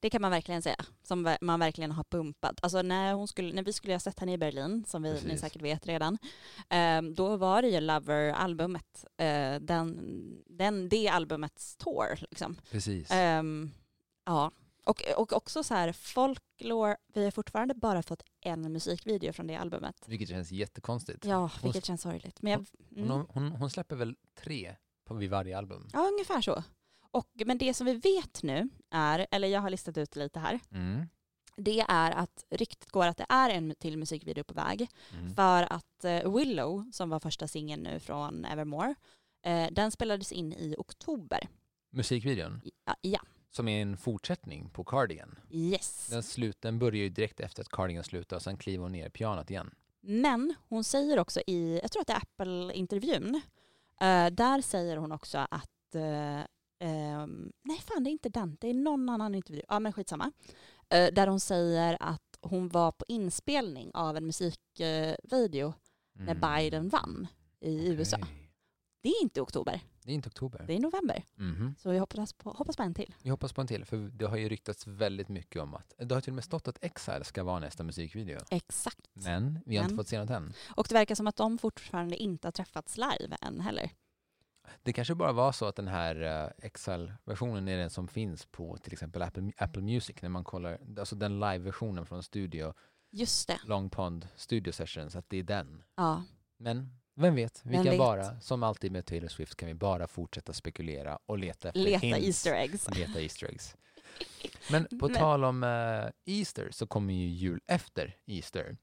Det 0.00 0.10
kan 0.10 0.22
man 0.22 0.30
verkligen 0.30 0.62
säga. 0.62 0.76
Som 1.02 1.36
man 1.40 1.60
verkligen 1.60 1.90
har 1.92 2.04
pumpat. 2.04 2.58
Alltså 2.62 2.82
när, 2.82 3.12
hon 3.14 3.28
skulle, 3.28 3.54
när 3.54 3.62
vi 3.62 3.72
skulle 3.72 3.94
ha 3.94 4.00
sett 4.00 4.20
henne 4.20 4.32
i 4.32 4.38
Berlin, 4.38 4.84
som 4.86 5.02
vi, 5.02 5.20
ni 5.26 5.38
säkert 5.38 5.62
vet 5.62 5.86
redan, 5.86 6.18
ehm, 6.68 7.14
då 7.14 7.36
var 7.36 7.62
det 7.62 7.68
ju 7.68 7.80
Lover-albumet. 7.80 9.04
eh, 9.16 9.60
den, 9.60 9.98
den, 10.46 10.88
det 10.88 11.08
albumets 11.08 11.76
tour. 11.76 12.18
Liksom. 12.30 12.56
Precis. 12.70 13.10
Ehm, 13.10 13.70
ja. 14.26 14.50
Och, 14.84 15.02
och 15.16 15.32
också 15.32 15.62
så 15.64 15.74
här, 15.74 15.92
folklore, 15.92 16.96
vi 17.14 17.24
har 17.24 17.30
fortfarande 17.30 17.74
bara 17.74 18.02
fått 18.02 18.22
en 18.40 18.72
musikvideo 18.72 19.32
från 19.32 19.46
det 19.46 19.56
albumet. 19.56 20.04
Vilket 20.06 20.28
känns 20.28 20.52
jättekonstigt. 20.52 21.24
Ja, 21.24 21.50
vilket 21.62 21.84
känns 21.84 22.02
sorgligt. 22.02 22.42
Men 22.42 22.52
jag, 22.52 22.66
mm. 22.96 23.10
Hon, 23.10 23.26
hon, 23.28 23.52
hon 23.52 23.70
släpper 23.70 23.96
väl 23.96 24.16
tre 24.34 24.76
på, 25.04 25.14
vid 25.14 25.30
varje 25.30 25.58
album? 25.58 25.88
Ja, 25.92 26.08
ungefär 26.12 26.40
så. 26.40 26.62
Och, 27.10 27.30
men 27.46 27.58
det 27.58 27.74
som 27.74 27.86
vi 27.86 27.94
vet 27.94 28.42
nu 28.42 28.68
är, 28.90 29.26
eller 29.30 29.48
jag 29.48 29.60
har 29.60 29.70
listat 29.70 29.98
ut 29.98 30.16
lite 30.16 30.38
här, 30.40 30.60
Mm. 30.70 31.06
det 31.56 31.80
är 31.80 32.10
att 32.12 32.44
ryktet 32.50 32.90
går 32.90 33.06
att 33.06 33.16
det 33.16 33.26
är 33.28 33.50
en 33.50 33.74
till 33.78 33.98
musikvideo 33.98 34.44
på 34.44 34.54
väg. 34.54 34.88
Mm. 35.12 35.34
För 35.34 35.72
att 35.72 36.04
eh, 36.04 36.34
Willow, 36.36 36.90
som 36.92 37.10
var 37.10 37.20
första 37.20 37.48
singeln 37.48 37.82
nu 37.82 38.00
från 38.00 38.44
Evermore, 38.44 38.94
eh, 39.46 39.68
den 39.72 39.90
spelades 39.90 40.32
in 40.32 40.52
i 40.52 40.74
oktober. 40.78 41.48
Musikvideon, 41.90 42.60
Ja, 42.84 42.94
ja. 43.00 43.20
Som 43.54 43.68
är 43.68 43.82
en 43.82 43.96
fortsättning 43.96 44.68
på 44.68 44.84
Cardigan. 44.84 45.38
yes. 45.50 46.06
Den, 46.10 46.22
slut, 46.22 46.60
den 46.60 46.78
börjar 46.78 47.02
ju 47.02 47.08
direkt 47.08 47.40
efter 47.40 47.62
att 47.62 47.68
Cardigan 47.68 48.04
slutar 48.04 48.36
och 48.36 48.42
sen 48.42 48.56
kliver 48.56 48.82
hon 48.82 48.92
ner 48.92 49.06
i 49.06 49.10
pianot 49.10 49.50
igen. 49.50 49.74
Men 50.00 50.54
hon 50.68 50.84
säger 50.84 51.18
också 51.18 51.40
i, 51.46 51.78
jag 51.82 51.92
tror 51.92 52.00
att 52.00 52.06
det 52.06 52.12
är 52.12 52.16
Apple-intervjun, 52.16 53.34
eh, 54.00 54.26
där 54.26 54.60
säger 54.60 54.96
hon 54.96 55.12
också 55.12 55.38
att, 55.50 55.94
eh, 55.94 56.40
ehm, 56.88 57.52
nej 57.62 57.78
fan 57.78 58.04
det 58.04 58.10
är 58.10 58.12
inte 58.12 58.28
den, 58.28 58.56
det 58.60 58.68
är 58.68 58.74
någon 58.74 59.08
annan 59.08 59.34
intervju, 59.34 59.62
ja 59.68 59.80
men 59.80 59.92
skitsamma, 59.92 60.32
eh, 60.88 61.12
där 61.12 61.26
hon 61.26 61.40
säger 61.40 61.96
att 62.00 62.38
hon 62.40 62.68
var 62.68 62.92
på 62.92 63.04
inspelning 63.08 63.90
av 63.94 64.16
en 64.16 64.26
musikvideo 64.26 65.74
när 66.12 66.34
Biden 66.34 66.88
vann 66.88 67.26
i 67.60 67.88
USA. 67.88 68.18
Mm. 69.04 69.12
Det 69.12 69.18
är 69.18 69.22
inte 69.22 69.40
oktober, 69.40 69.80
Det 70.04 70.10
är 70.10 70.14
inte 70.14 70.28
oktober. 70.28 70.64
det 70.66 70.74
är 70.74 70.80
november. 70.80 71.24
Mhm. 71.34 71.74
Så 71.78 71.90
vi 71.90 71.98
hoppas 71.98 72.32
på, 72.32 72.50
hoppas 72.50 72.76
på 72.76 72.82
en 72.82 72.94
till. 72.94 73.14
Vi 73.22 73.30
hoppas 73.30 73.52
på 73.52 73.60
en 73.60 73.66
till, 73.66 73.84
för 73.84 73.96
det 73.96 74.26
har 74.26 74.36
ju 74.36 74.48
ryktats 74.48 74.86
väldigt 74.86 75.28
mycket 75.28 75.62
om 75.62 75.74
att, 75.74 75.94
det 75.98 76.14
har 76.14 76.20
till 76.20 76.30
och 76.30 76.34
med 76.34 76.44
stått 76.44 76.68
att 76.68 76.84
Exile 76.84 77.24
ska 77.24 77.42
vara 77.44 77.58
nästa 77.58 77.82
musikvideo. 77.82 78.40
Exakt. 78.50 79.10
Men 79.12 79.58
vi 79.66 79.76
har 79.76 79.84
inte 79.84 79.94
Men- 79.94 79.98
fått 80.04 80.08
se 80.08 80.18
något 80.20 80.30
än. 80.30 80.52
Och 80.76 80.86
det 80.88 80.94
verkar 80.94 81.14
som 81.14 81.26
att 81.26 81.36
de 81.36 81.58
fortfarande 81.58 82.16
inte 82.16 82.46
har 82.46 82.52
träffats 82.52 82.96
live 82.96 83.36
än 83.40 83.60
heller. 83.60 83.90
Det 84.82 84.92
kanske 84.92 85.14
bara 85.14 85.32
var 85.32 85.52
så 85.52 85.66
att 85.66 85.76
den 85.76 85.88
här 85.88 86.44
uh, 86.46 86.50
Exile-versionen 86.58 87.68
är 87.68 87.76
den 87.78 87.90
som 87.90 88.08
finns 88.08 88.46
på 88.46 88.76
till 88.76 88.92
exempel 88.92 89.22
Apple, 89.22 89.52
Apple 89.58 89.82
Music 89.82 90.16
när 90.22 90.28
man 90.28 90.44
kollar, 90.44 90.78
alltså 90.98 91.16
den 91.16 91.40
live-versionen 91.40 92.06
från 92.06 92.22
studio, 92.22 92.74
Just 93.10 93.48
det. 93.48 93.58
Long 93.64 93.90
Pond 93.90 94.28
Studio 94.36 94.72
Sessions, 94.72 95.16
att 95.16 95.30
det 95.30 95.36
är 95.38 95.42
den. 95.42 95.82
Ja. 95.96 96.22
Men 96.56 96.96
vem 97.16 97.34
vet, 97.34 97.60
vi 97.64 97.70
Vem 97.70 97.84
kan 97.84 97.90
vet? 97.90 97.98
bara, 97.98 98.40
som 98.40 98.62
alltid 98.62 98.92
med 98.92 99.06
Taylor 99.06 99.28
Swift, 99.28 99.56
kan 99.56 99.66
vi 99.68 99.74
bara 99.74 100.06
fortsätta 100.08 100.52
spekulera 100.52 101.18
och 101.26 101.38
leta 101.38 101.68
efter 101.68 101.80
Leta 101.80 101.98
hints. 102.06 102.26
Easter 102.26 102.54
eggs. 102.54 102.88
Leta 102.90 103.20
Easter 103.20 103.46
eggs. 103.46 103.76
Men 104.70 104.84
på 105.00 105.08
Men- 105.08 105.16
tal 105.16 105.44
om 105.44 105.62
eh, 105.64 106.34
Easter 106.38 106.68
så 106.70 106.86
kommer 106.86 107.14
ju 107.14 107.26
jul 107.28 107.60
efter 107.66 108.16
Easter. 108.26 108.76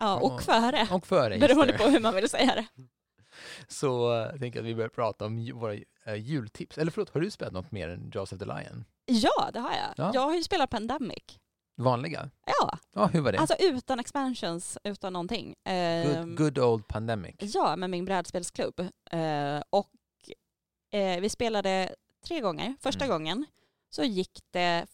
Ja, 0.00 0.20
och 0.20 0.42
före. 0.42 0.88
Och 0.90 1.06
före 1.06 1.38
Beroende 1.38 1.72
Easter. 1.72 1.86
på 1.86 1.90
hur 1.92 2.00
man 2.00 2.14
vill 2.14 2.28
säga 2.28 2.54
det. 2.54 2.66
Så 3.68 4.12
eh, 4.12 4.18
jag 4.18 4.40
tänker 4.40 4.60
att 4.60 4.66
vi 4.66 4.74
börjar 4.74 4.88
prata 4.88 5.26
om 5.26 5.50
våra 5.54 5.74
eh, 6.04 6.14
jultips. 6.14 6.78
Eller 6.78 6.90
förlåt, 6.90 7.10
har 7.10 7.20
du 7.20 7.30
spelat 7.30 7.52
något 7.52 7.70
mer 7.72 7.88
än 7.88 8.12
of 8.18 8.28
the 8.30 8.36
Lion? 8.44 8.84
Ja, 9.06 9.50
det 9.52 9.60
har 9.60 9.70
jag. 9.72 9.94
Ja. 9.96 10.10
Jag 10.14 10.20
har 10.20 10.34
ju 10.36 10.42
spelat 10.42 10.70
Pandemic. 10.70 11.38
Vanliga? 11.76 12.30
Ja, 12.46 12.78
Ja, 12.94 13.06
hur 13.06 13.20
var 13.20 13.32
det? 13.32 13.38
alltså 13.38 13.56
utan 13.58 14.00
expansions, 14.00 14.78
utan 14.84 15.12
någonting. 15.12 15.54
Ehm, 15.64 16.28
good, 16.28 16.36
good 16.38 16.58
old 16.58 16.88
pandemic. 16.88 17.34
Ja, 17.38 17.76
med 17.76 17.90
min 17.90 18.04
brädspelsklubb. 18.04 18.80
Eh, 19.10 19.62
och 19.70 19.90
eh, 20.90 21.20
vi 21.20 21.28
spelade 21.28 21.94
tre 22.26 22.40
gånger. 22.40 22.74
Första 22.80 23.04
Mm. 23.04 23.14
gången 23.18 23.46
så 23.90 24.02
gick 24.04 24.40
det, 24.50 24.86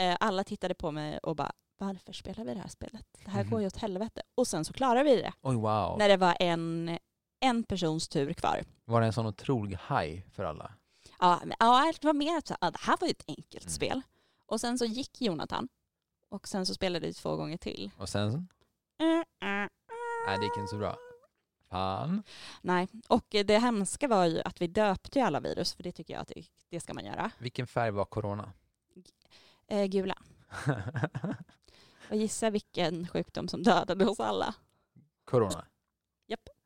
eh, 0.00 0.16
alla 0.20 0.44
tittade 0.44 0.74
på 0.74 0.90
mig 0.90 1.18
och 1.18 1.36
bara 1.36 1.52
varför 1.78 2.12
spelar 2.12 2.44
vi 2.44 2.54
det 2.54 2.60
här 2.60 2.68
spelet? 2.68 3.06
Det 3.24 3.30
här 3.30 3.42
Mhm. 3.42 3.50
går 3.50 3.60
ju 3.60 3.66
åt 3.66 3.76
helvete. 3.76 4.22
Och 4.34 4.46
sen 4.46 4.64
så 4.64 4.72
klarade 4.72 5.04
vi 5.04 5.16
det. 5.16 5.32
Oj, 5.42 5.56
wow. 5.56 5.98
När 5.98 6.08
det 6.08 6.16
var 6.16 6.36
en, 6.40 6.98
en 7.40 7.62
persons 7.64 8.08
tur 8.08 8.32
kvar. 8.32 8.64
Var 8.84 9.00
det 9.00 9.06
en 9.06 9.12
sån 9.12 9.26
otrolig 9.26 9.78
high 9.88 10.22
för 10.32 10.44
alla? 10.44 10.72
Ja, 11.20 11.40
men, 11.44 11.56
ja 11.60 11.92
det 12.00 12.06
var 12.06 12.14
mer 12.14 12.38
att 12.38 12.50
ja, 12.60 12.70
det 12.70 12.78
här 12.80 12.96
var 13.00 13.08
ju 13.08 13.10
ett 13.10 13.24
enkelt 13.28 13.64
Mm. 13.64 13.70
spel. 13.72 14.02
Och 14.46 14.60
sen 14.60 14.78
så 14.78 14.84
gick 14.84 15.20
Jonathan. 15.20 15.68
Och 16.28 16.48
sen 16.48 16.66
så 16.66 16.74
spelade 16.74 17.06
vi 17.06 17.14
två 17.14 17.36
gånger 17.36 17.56
till. 17.56 17.90
Och 17.98 18.08
sen? 18.08 18.48
Mm, 18.98 19.24
mm. 19.40 19.68
Nej, 20.26 20.38
det 20.38 20.44
gick 20.44 20.56
inte 20.56 20.70
så 20.70 20.78
bra. 20.78 20.96
Fan. 21.70 22.22
Nej, 22.62 22.88
och 23.08 23.26
det 23.44 23.58
hemska 23.58 24.08
var 24.08 24.24
ju 24.26 24.40
att 24.44 24.60
vi 24.62 24.66
döpte 24.66 25.18
ju 25.18 25.24
alla 25.24 25.40
virus, 25.40 25.74
för 25.74 25.82
det 25.82 25.92
tycker 25.92 26.14
jag 26.14 26.20
att 26.20 26.32
det, 26.68 26.80
ska 26.80 26.94
man 26.94 27.04
göra. 27.04 27.30
Vilken 27.38 27.66
färg 27.66 27.90
var 27.90 28.04
corona? 28.04 28.52
Eh, 29.66 29.84
gula. 29.86 30.18
Och 32.10 32.16
gissa 32.16 32.50
vilken 32.50 33.08
sjukdom 33.08 33.48
som 33.48 33.62
dödade 33.62 34.06
oss 34.06 34.20
alla. 34.20 34.54
corona. 35.24 35.64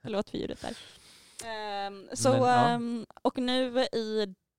Förlåt 0.03 0.31
för 0.31 0.39
ljudet 0.39 0.61
där. 0.61 0.77
Ehm, 1.49 2.09
så, 2.13 2.31
Men, 2.31 2.41
ja. 2.41 2.69
ehm, 2.69 3.07
och 3.23 3.39
nu 3.39 3.87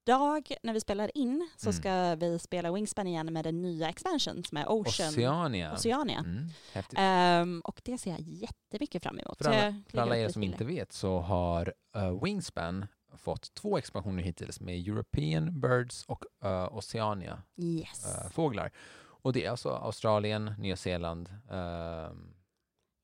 idag 0.05 0.51
när 0.63 0.73
vi 0.73 0.79
spelar 0.79 1.17
in 1.17 1.49
så 1.57 1.69
Mm. 1.69 1.73
ska 1.81 2.15
vi 2.15 2.39
spela 2.39 2.71
Wingspan 2.71 3.07
igen 3.07 3.33
med 3.33 3.43
den 3.45 3.61
nya 3.61 3.89
expansion 3.89 4.43
som 4.43 4.57
är 4.57 4.65
Ocean 4.71 5.09
Oceania. 5.09 5.73
Oceania. 5.73 6.19
Mm. 6.19 6.49
Ehm, 6.95 7.61
och 7.65 7.81
det 7.83 7.97
ser 7.97 8.11
jag 8.11 8.19
jättemycket 8.19 9.03
fram 9.03 9.19
emot. 9.19 9.37
För 9.37 9.51
alla, 9.51 9.81
för 9.89 9.97
alla 9.97 10.17
er 10.17 10.29
som 10.29 10.43
inte 10.43 10.65
vet 10.65 10.91
så 10.91 11.19
har 11.19 11.73
eh, 11.95 12.23
Wingspan 12.23 12.85
fått 13.17 13.53
två 13.53 13.77
expansioner 13.77 14.23
hittills 14.23 14.59
med 14.59 14.87
European 14.87 15.59
Birds 15.61 16.03
och 16.05 16.25
uh, 16.45 16.77
Oceania 16.77 17.41
Yes. 17.57 18.05
eh, 18.05 18.29
fåglar. 18.31 18.71
Och 19.03 19.33
det 19.33 19.45
är 19.45 19.49
alltså 19.51 19.69
Australien, 19.69 20.53
Nya 20.57 20.75
Zeeland, 20.77 21.29
ehm, 21.51 22.33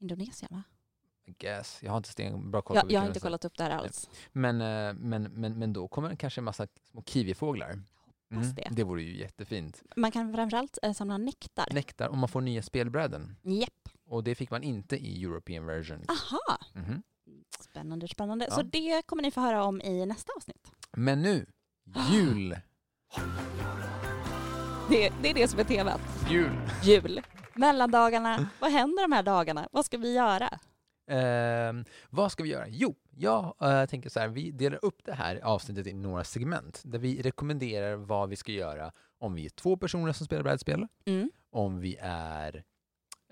Indonesien 0.01 0.50
va? 0.51 0.63
Guess. 1.38 1.79
Jag 1.83 1.91
har 1.91 1.98
inte 1.98 2.09
stenbra 2.09 2.62
koll 2.62 2.77
på 2.77 2.86
vilka 2.86 2.93
jag 2.93 3.01
har 3.01 3.07
inte 3.07 3.19
kollat 3.19 3.45
upp 3.45 3.57
det 3.57 3.63
här 3.63 3.71
alls. 3.71 4.09
Men, 4.31 4.62
eh, 4.62 4.93
men, 4.93 5.24
men, 5.24 5.59
men 5.59 5.74
då 5.74 5.88
kommer 5.88 6.09
det 6.09 6.15
kanske 6.15 6.41
en 6.41 6.45
massa 6.45 6.67
små 6.91 7.03
kiwifåglar. 7.03 7.79
Hoppas 8.36 8.55
det. 8.55 8.67
det 8.71 8.83
vore 8.83 9.03
ju 9.03 9.17
jättefint. 9.17 9.83
Man 9.95 10.12
kan 10.12 10.33
framförallt 10.33 10.77
eh, 10.83 10.93
samla 10.93 11.17
nektar. 11.17 11.67
Nektar, 11.71 12.07
och 12.07 12.17
man 12.17 12.29
får 12.29 12.41
nya 12.41 12.62
spelbräden. 12.62 13.36
Japp. 13.41 13.89
Och 14.05 14.24
det 14.24 14.36
fick 14.36 14.51
man 14.51 14.63
inte 14.63 14.98
i 14.98 15.24
European 15.24 15.65
version. 15.65 16.05
Aha. 16.07 16.57
Mhm. 16.74 17.03
Spännande, 17.59 18.07
spännande. 18.07 18.45
Ja. 18.50 18.55
Så 18.55 18.62
det 18.62 19.01
kommer 19.05 19.24
ni 19.24 19.31
få 19.31 19.41
höra 19.41 19.63
om 19.63 19.81
i 19.81 20.05
nästa 20.05 20.33
avsnitt. 20.38 20.71
Men 20.91 21.21
nu, 21.21 21.45
jul! 22.12 22.59
Det, 24.89 25.13
det 25.21 25.29
är 25.29 25.33
det 25.33 25.48
som 25.48 25.59
är 25.59 25.63
temat. 25.63 26.01
Jul! 26.29 26.51
Jul. 26.83 27.21
Mellandagarna. 27.55 28.50
Vad 28.59 28.71
händer 28.71 29.03
de 29.03 29.12
här 29.12 29.24
dagarna? 29.24 29.67
Vad 29.71 29.86
ska 29.86 29.98
vi 29.98 30.13
göra? 30.13 30.59
Ehm, 31.09 31.85
vad 32.09 32.31
ska 32.31 32.43
vi 32.43 32.49
göra? 32.49 32.65
Jo, 32.67 32.95
jag 33.15 33.55
eh, 33.61 33.85
tänker 33.85 34.09
så 34.09 34.19
här, 34.19 34.27
vi 34.27 34.51
delar 34.51 34.85
upp 34.85 35.03
det 35.05 35.13
här 35.13 35.39
avsnittet 35.43 35.87
i 35.87 35.93
några 35.93 36.23
segment 36.23 36.81
där 36.85 36.99
vi 36.99 37.21
rekommenderar 37.21 37.95
vad 37.95 38.29
vi 38.29 38.35
ska 38.35 38.51
göra 38.51 38.91
om 39.19 39.33
vi 39.33 39.45
är 39.45 39.49
två 39.49 39.77
personer 39.77 40.13
som 40.13 40.25
spelar 40.25 40.43
brädspel, 40.43 40.87
Mm. 41.05 41.31
om 41.51 41.79
vi 41.79 41.97
är 42.01 42.63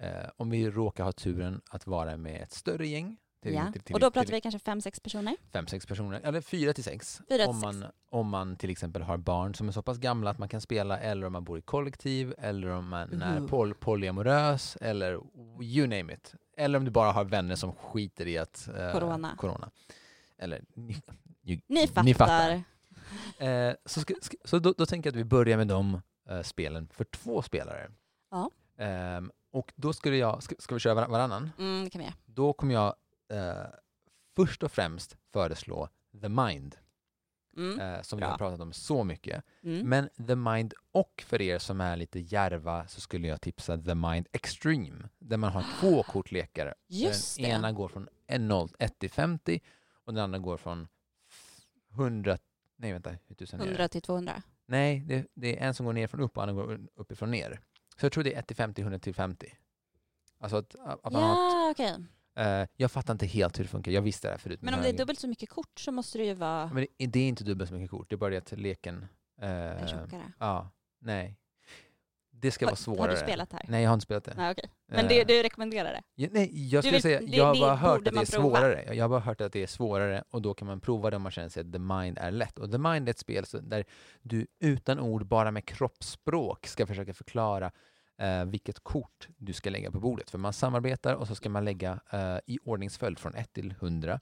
eh, 0.02 0.30
om 0.38 0.50
vi 0.50 0.70
råkar 0.70 1.04
ha 1.04 1.12
turen 1.12 1.62
att 1.70 1.88
vara 1.88 2.18
med 2.18 2.42
ett 2.42 2.52
större 2.52 2.88
gäng. 2.88 3.18
Till- 3.44 3.54
Ja. 3.54 3.72
till- 3.72 3.82
till- 3.82 3.94
Och 3.96 4.00
då 4.00 4.12
pratar 4.12 4.32
vi 4.32 4.42
kanske 4.42 4.60
fem, 4.60 4.82
sex 4.82 5.00
personer. 5.00 5.36
fem, 5.54 5.68
sex 5.68 5.86
personer, 5.86 6.20
eller 6.24 6.42
fyra 6.42 6.74
till 6.74 6.84
sex. 6.84 7.22
Fyra 7.30 7.38
till 7.38 7.48
om, 7.50 7.60
man, 7.60 7.86
om 8.10 8.28
man 8.30 8.56
till 8.56 8.70
exempel 8.70 9.02
har 9.02 9.18
barn 9.18 9.56
som 9.56 9.68
är 9.68 9.72
så 9.72 9.82
pass 9.82 9.98
gamla 9.98 10.30
att 10.32 10.38
man 10.38 10.50
kan 10.50 10.62
spela, 10.62 11.00
eller 11.00 11.28
om 11.28 11.34
man 11.34 11.44
bor 11.44 11.58
i 11.58 11.62
kollektiv, 11.62 12.34
eller 12.38 12.68
om 12.68 12.88
man 12.90 13.22
är 13.22 13.40
Ooh. 13.42 13.48
poly 13.48 13.74
polyamorös, 13.74 14.78
eller 14.82 15.20
you 15.62 15.88
name 15.88 16.14
it. 16.14 16.34
Eller 16.58 16.80
om 16.80 16.86
du 16.86 16.92
bara 16.92 17.12
har 17.12 17.26
vänner 17.26 17.56
som 17.56 17.74
skiter 17.76 18.28
i 18.28 18.38
att... 18.38 18.68
eh, 18.68 18.92
Corona. 18.92 19.36
corona. 19.38 19.70
Eller 20.38 20.62
ni, 20.76 20.96
ni, 21.42 21.62
Ni 21.68 21.88
fattar. 21.88 22.04
Ni 22.04 22.14
fattar. 22.14 22.64
Eh, 23.38 23.74
så 23.86 24.02
ska, 24.02 24.14
ska, 24.22 24.38
så 24.46 24.60
då, 24.60 24.74
då 24.78 24.86
tänker 24.86 25.08
jag 25.08 25.12
att 25.12 25.20
vi 25.20 25.24
börjar 25.24 25.58
med 25.58 25.68
de 25.68 26.02
eh, 26.30 26.42
spelen 26.42 26.88
för 26.94 27.04
två 27.04 27.42
spelare. 27.42 27.92
Ja. 28.32 28.52
Ehm, 28.78 29.32
och 29.52 29.72
då 29.76 29.94
skulle 29.94 30.18
jag, 30.18 30.44
ska, 30.44 30.56
ska 30.60 30.74
vi 30.76 30.80
köra 30.80 30.94
var- 30.94 31.08
varannan? 31.08 31.50
Mm, 31.60 31.84
det 31.84 31.90
kan 31.90 32.00
vi 32.00 32.06
göra. 32.06 32.16
Då 32.26 32.54
kommer 32.54 32.74
jag 32.74 32.96
eh, 33.30 33.66
först 34.36 34.64
och 34.64 34.72
främst 34.72 35.18
föreslå 35.34 35.90
The 36.22 36.30
Mind, 36.30 36.76
Mm. 37.58 37.80
eh, 37.80 38.02
som 38.02 38.18
vi 38.18 38.22
Bra. 38.22 38.30
har 38.30 38.38
pratat 38.38 38.60
om 38.60 38.74
så 38.74 39.04
mycket. 39.04 39.44
Mm. 39.64 39.90
Men 39.90 40.10
The 40.28 40.36
Mind 40.36 40.74
och 40.92 41.24
för 41.28 41.42
er 41.42 41.60
som 41.60 41.82
är 41.82 41.96
lite 41.96 42.20
järva 42.20 42.88
så 42.88 43.02
skulle 43.02 43.28
jag 43.28 43.42
tipsa 43.42 43.78
The 43.78 43.96
Mind 43.96 44.28
Extreme, 44.32 45.10
där 45.20 45.38
man 45.38 45.52
har 45.52 45.66
två 45.80 46.04
kortlekar. 46.04 46.76
Just 46.88 47.36
den 47.38 47.44
det. 47.46 47.50
ena 47.52 47.72
går 47.72 47.88
från 47.88 48.08
1, 48.28 48.42
1 48.80 49.00
till 49.00 49.10
50 49.12 49.60
och 50.06 50.14
den 50.14 50.24
andra 50.24 50.40
går 50.40 50.58
från 50.58 50.88
100, 51.92 52.38
nej 52.76 52.94
vänta, 52.94 53.10
hur 53.28 53.36
tusen 53.36 53.60
är 53.60 53.64
det? 53.66 53.70
100 53.72 53.88
till 53.88 54.02
200. 54.02 54.42
Nej, 54.66 55.00
det, 55.00 55.28
det 55.34 55.60
är 55.60 55.68
en 55.68 55.74
som 55.74 55.86
går 55.86 55.94
ner 55.94 56.08
från 56.08 56.22
upp 56.22 56.38
och 56.38 56.44
en 56.44 56.56
går 56.56 56.80
uppifrån 56.96 57.32
ner. 57.32 57.60
Så 58.00 58.06
jag 58.06 58.12
tror 58.12 58.24
det 58.24 58.34
är 58.34 58.40
1 58.40 58.48
till 58.48 58.56
50, 58.56 58.82
100 58.82 59.00
till 59.00 59.16
50. 59.16 59.58
Alltså 60.40 60.58
att, 60.58 60.76
att 61.04 61.14
man 61.14 61.24
har 61.24 61.30
Ja, 61.36 61.70
okej. 61.72 61.96
Eh, 62.38 62.68
jag 62.76 62.92
fattar 62.92 63.14
inte 63.14 63.26
helt 63.26 63.60
hur 63.60 63.64
det 63.64 63.70
funkar. 63.70 63.92
Jag 63.92 64.02
visste 64.02 64.28
det 64.28 64.32
här 64.32 64.38
förut. 64.38 64.60
Men 64.62 64.72
jag 64.74 64.78
om 64.78 64.84
det 64.84 64.90
är 64.90 64.98
dubbelt 64.98 65.20
så 65.20 65.28
mycket 65.28 65.50
kort 65.50 65.80
så 65.80 65.92
måste 65.92 66.18
det 66.18 66.24
ju 66.26 66.34
vara 66.34 66.70
Men 66.74 66.86
det, 66.98 67.08
det 67.08 67.20
är 67.20 67.28
inte 67.28 67.44
dubbelt 67.44 67.70
så 67.70 67.76
mycket 67.76 67.92
kort. 67.92 68.10
Det 68.10 68.16
är 68.16 68.18
bara 68.18 68.30
det 68.30 68.38
att 68.38 68.60
leken... 68.60 69.06
eh, 69.42 69.50
en 69.82 69.88
tjockare. 69.88 70.32
ja, 70.40 70.70
nej. 71.02 71.38
Det 72.40 72.52
ska 72.52 72.66
Har, 72.66 72.72
vara 72.72 72.76
svårare. 72.76 73.02
har 73.02 73.10
du 73.10 73.18
spelat 73.18 73.54
här? 73.54 73.66
Nej, 73.68 73.84
jag 73.84 73.90
har 73.90 73.94
inte 73.94 74.04
spelat 74.04 74.24
det. 74.24 74.34
Nej, 74.38 74.52
okej. 74.52 74.70
Men 74.88 75.00
Eh, 75.06 75.10
det, 75.10 75.24
du 75.24 75.44
rekommenderar 75.44 75.92
det? 75.94 76.02
ja, 76.16 76.30
nej, 76.32 76.70
jag 76.70 76.84
skulle 76.84 76.92
vill- 76.96 77.02
säga, 77.02 77.22
jag 77.22 77.46
har 77.46 77.60
bara 77.60 77.76
hört 77.76 77.98
att 77.98 78.04
det 78.04 78.10
är 78.10 78.14
prova. 78.14 78.26
svårare. 78.60 78.96
Jag 78.96 79.04
har 79.04 79.10
bara 79.10 79.20
hört 79.20 79.42
att 79.42 79.54
det 79.54 79.64
är 79.64 79.68
svårare 79.68 80.24
och 80.30 80.42
då 80.42 80.54
kan 80.54 80.68
man 80.68 80.80
prova 80.82 81.10
det 81.10 81.16
om 81.16 81.22
man 81.22 81.32
känner 81.32 81.50
sig 81.50 81.62
att 81.62 81.72
The 81.74 81.80
Mind 81.80 82.18
är 82.18 82.32
lätt. 82.32 82.60
Och 82.60 82.72
The 82.72 82.78
Mind 82.78 83.08
är 83.10 83.12
ett 83.12 83.20
spel 83.20 83.46
där 83.62 83.86
du 84.22 84.48
utan 84.60 85.00
ord, 85.00 85.26
bara 85.26 85.52
med 85.52 85.66
kroppsspråk, 85.66 86.68
ska 86.68 86.88
försöka 86.88 87.14
förklara 87.14 87.72
eh, 88.18 88.46
vilket 88.46 88.80
kort 88.80 89.28
du 89.38 89.54
ska 89.54 89.70
lägga 89.70 89.92
på 89.92 90.00
bordet. 90.00 90.30
För 90.30 90.38
man 90.38 90.54
samarbetar 90.54 91.14
och 91.14 91.28
så 91.28 91.36
ska 91.36 91.50
man 91.50 91.66
lägga 91.66 92.00
eh, 92.12 92.38
i 92.46 92.60
ordningsföljd 92.64 93.20
från 93.20 93.36
1 93.36 93.54
till 93.54 93.72
100 93.72 94.20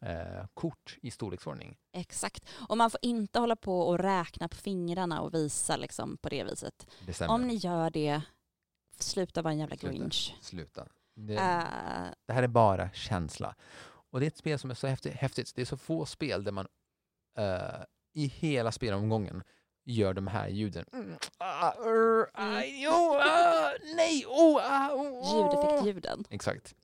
eh, 0.00 0.46
kort 0.54 0.98
i 1.02 1.10
storleksordning. 1.10 1.76
Exakt. 1.92 2.44
Och 2.68 2.76
man 2.76 2.90
får 2.90 3.00
inte 3.02 3.38
hålla 3.40 3.56
på 3.56 3.80
och 3.80 3.98
räkna 3.98 4.48
på 4.48 4.56
fingrarna 4.56 5.20
och 5.20 5.34
visa 5.34 5.76
liksom 5.76 6.16
på 6.16 6.28
det 6.28 6.44
viset. 6.44 6.86
Det. 7.06 7.20
Om 7.20 7.46
ni 7.46 7.54
gör 7.54 7.90
det, 7.90 8.22
sluta 8.98 9.42
vara 9.42 9.52
en 9.52 9.58
jävla 9.58 9.76
Sluta. 9.76 9.94
grinch. 9.96 10.36
Sluta. 10.40 10.86
Det, 11.14 11.34
Eh, 11.36 11.64
det 12.26 12.32
här 12.32 12.42
är 12.42 12.48
bara 12.48 12.90
känsla. 12.92 13.54
Och 14.10 14.20
det 14.20 14.26
är 14.26 14.28
ett 14.28 14.36
spel 14.36 14.58
som 14.58 14.70
är 14.70 14.74
så 14.74 14.86
häftigt. 15.10 15.52
Det 15.54 15.60
är 15.62 15.66
så 15.66 15.76
få 15.76 16.06
spel 16.06 16.44
där 16.44 16.52
man 16.52 16.66
eh, 17.38 17.82
i 18.12 18.26
hela 18.26 18.72
spelomgången 18.72 19.42
gör 19.92 20.14
de 20.14 20.26
här 20.26 20.48
ljuden. 20.48 20.84
Mm, 20.92 21.16
ah, 21.38 21.72
ur, 21.84 22.26
aj, 22.34 22.82
jo, 22.84 22.90
ah, 23.14 23.70
nej, 23.96 24.24
oh, 24.26 24.60
ah, 24.64 24.94
oh, 24.94 25.00
oh. 25.12 25.36
Ljudeffektljuden. 25.36 26.24
Exakt. 26.30 26.74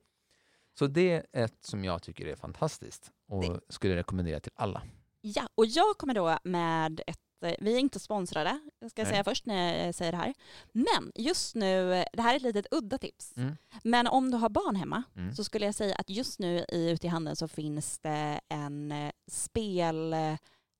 Så 0.79 0.87
det 0.87 1.11
är 1.11 1.25
ett 1.43 1.65
som 1.65 1.83
jag 1.83 2.01
tycker 2.03 2.25
är 2.27 2.35
fantastiskt 2.35 3.11
och 3.27 3.41
Det- 3.43 3.59
skulle 3.69 3.95
rekommendera 3.95 4.39
till 4.39 4.51
alla. 4.55 4.81
Ja, 5.21 5.47
och 5.55 5.65
jag 5.65 5.97
kommer 5.97 6.13
då 6.13 6.37
med 6.43 7.01
ett, 7.07 7.17
eh, 7.45 7.55
vi 7.59 7.75
är 7.75 7.79
inte 7.79 7.99
sponsrade, 7.99 8.59
ska 8.89 9.01
jag 9.01 9.05
Nej. 9.05 9.13
säga 9.13 9.23
först 9.23 9.45
när 9.45 9.85
jag 9.85 9.95
säger 9.95 10.11
det 10.11 10.17
här. 10.17 10.33
Men 10.71 11.11
just 11.15 11.55
nu, 11.55 12.03
det 12.13 12.21
här 12.21 12.31
är 12.33 12.35
ett 12.37 12.41
litet 12.41 12.67
udda 12.71 12.97
tips. 12.97 13.33
Mm. 13.37 13.55
Men 13.83 14.07
om 14.07 14.31
du 14.31 14.37
har 14.37 14.49
barn 14.49 14.75
hemma 14.75 15.03
Mm. 15.15 15.35
så 15.35 15.43
skulle 15.43 15.65
jag 15.65 15.75
säga 15.75 15.95
att 15.95 16.09
just 16.09 16.39
nu 16.39 16.65
i, 16.69 16.89
ute 16.91 17.07
i 17.07 17.09
handeln 17.09 17.35
så 17.35 17.47
finns 17.47 17.99
det 17.99 18.39
en 18.49 18.91
eh, 18.91 19.11
spel, 19.31 20.13
eh, 20.13 20.35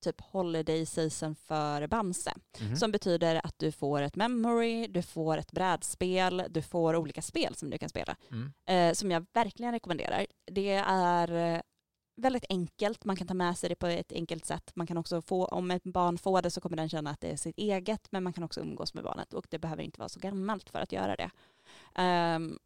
typ 0.05 0.21
holiday 0.21 0.85
season 0.85 1.35
för 1.35 1.87
Bamse. 1.87 2.33
Mhm. 2.61 2.75
Som 2.75 2.91
betyder 2.91 3.41
att 3.43 3.59
du 3.59 3.71
får 3.71 4.01
ett 4.01 4.15
memory, 4.15 4.87
du 4.87 5.01
får 5.01 5.37
ett 5.37 5.51
brädspel, 5.51 6.43
du 6.49 6.61
får 6.61 6.95
olika 6.95 7.21
spel 7.21 7.55
som 7.55 7.69
du 7.69 7.77
kan 7.77 7.89
spela. 7.89 8.15
Mm. 8.31 8.53
Eh, 8.65 8.93
som 8.93 9.11
jag 9.11 9.25
verkligen 9.33 9.71
rekommenderar. 9.71 10.25
Det 10.51 10.81
är, 10.85 11.55
eh, 11.55 11.61
väldigt 12.15 12.45
enkelt, 12.49 13.05
man 13.05 13.15
kan 13.15 13.27
ta 13.27 13.33
med 13.33 13.57
sig 13.57 13.69
det 13.69 13.75
på 13.75 13.87
ett 13.87 14.11
enkelt 14.11 14.45
sätt. 14.45 14.71
Man 14.75 14.87
kan 14.87 14.97
också 14.97 15.21
få, 15.21 15.45
om 15.45 15.71
ett 15.71 15.83
barn 15.83 16.17
får 16.17 16.41
det 16.41 16.51
så 16.51 16.61
kommer 16.61 16.77
den 16.77 16.89
känna 16.89 17.09
att 17.09 17.21
det 17.21 17.31
är 17.31 17.37
sitt 17.37 17.57
eget, 17.57 18.11
men 18.11 18.23
man 18.23 18.33
kan 18.33 18.43
också 18.43 18.61
umgås 18.61 18.93
med 18.93 19.03
barnet 19.03 19.33
och 19.33 19.47
det 19.49 19.59
behöver 19.59 19.83
inte 19.83 19.99
vara 19.99 20.09
så 20.09 20.19
gammalt 20.19 20.69
för 20.69 20.79
att 20.79 20.91
göra 20.91 21.15
det. 21.15 21.31
Um, 22.35 22.59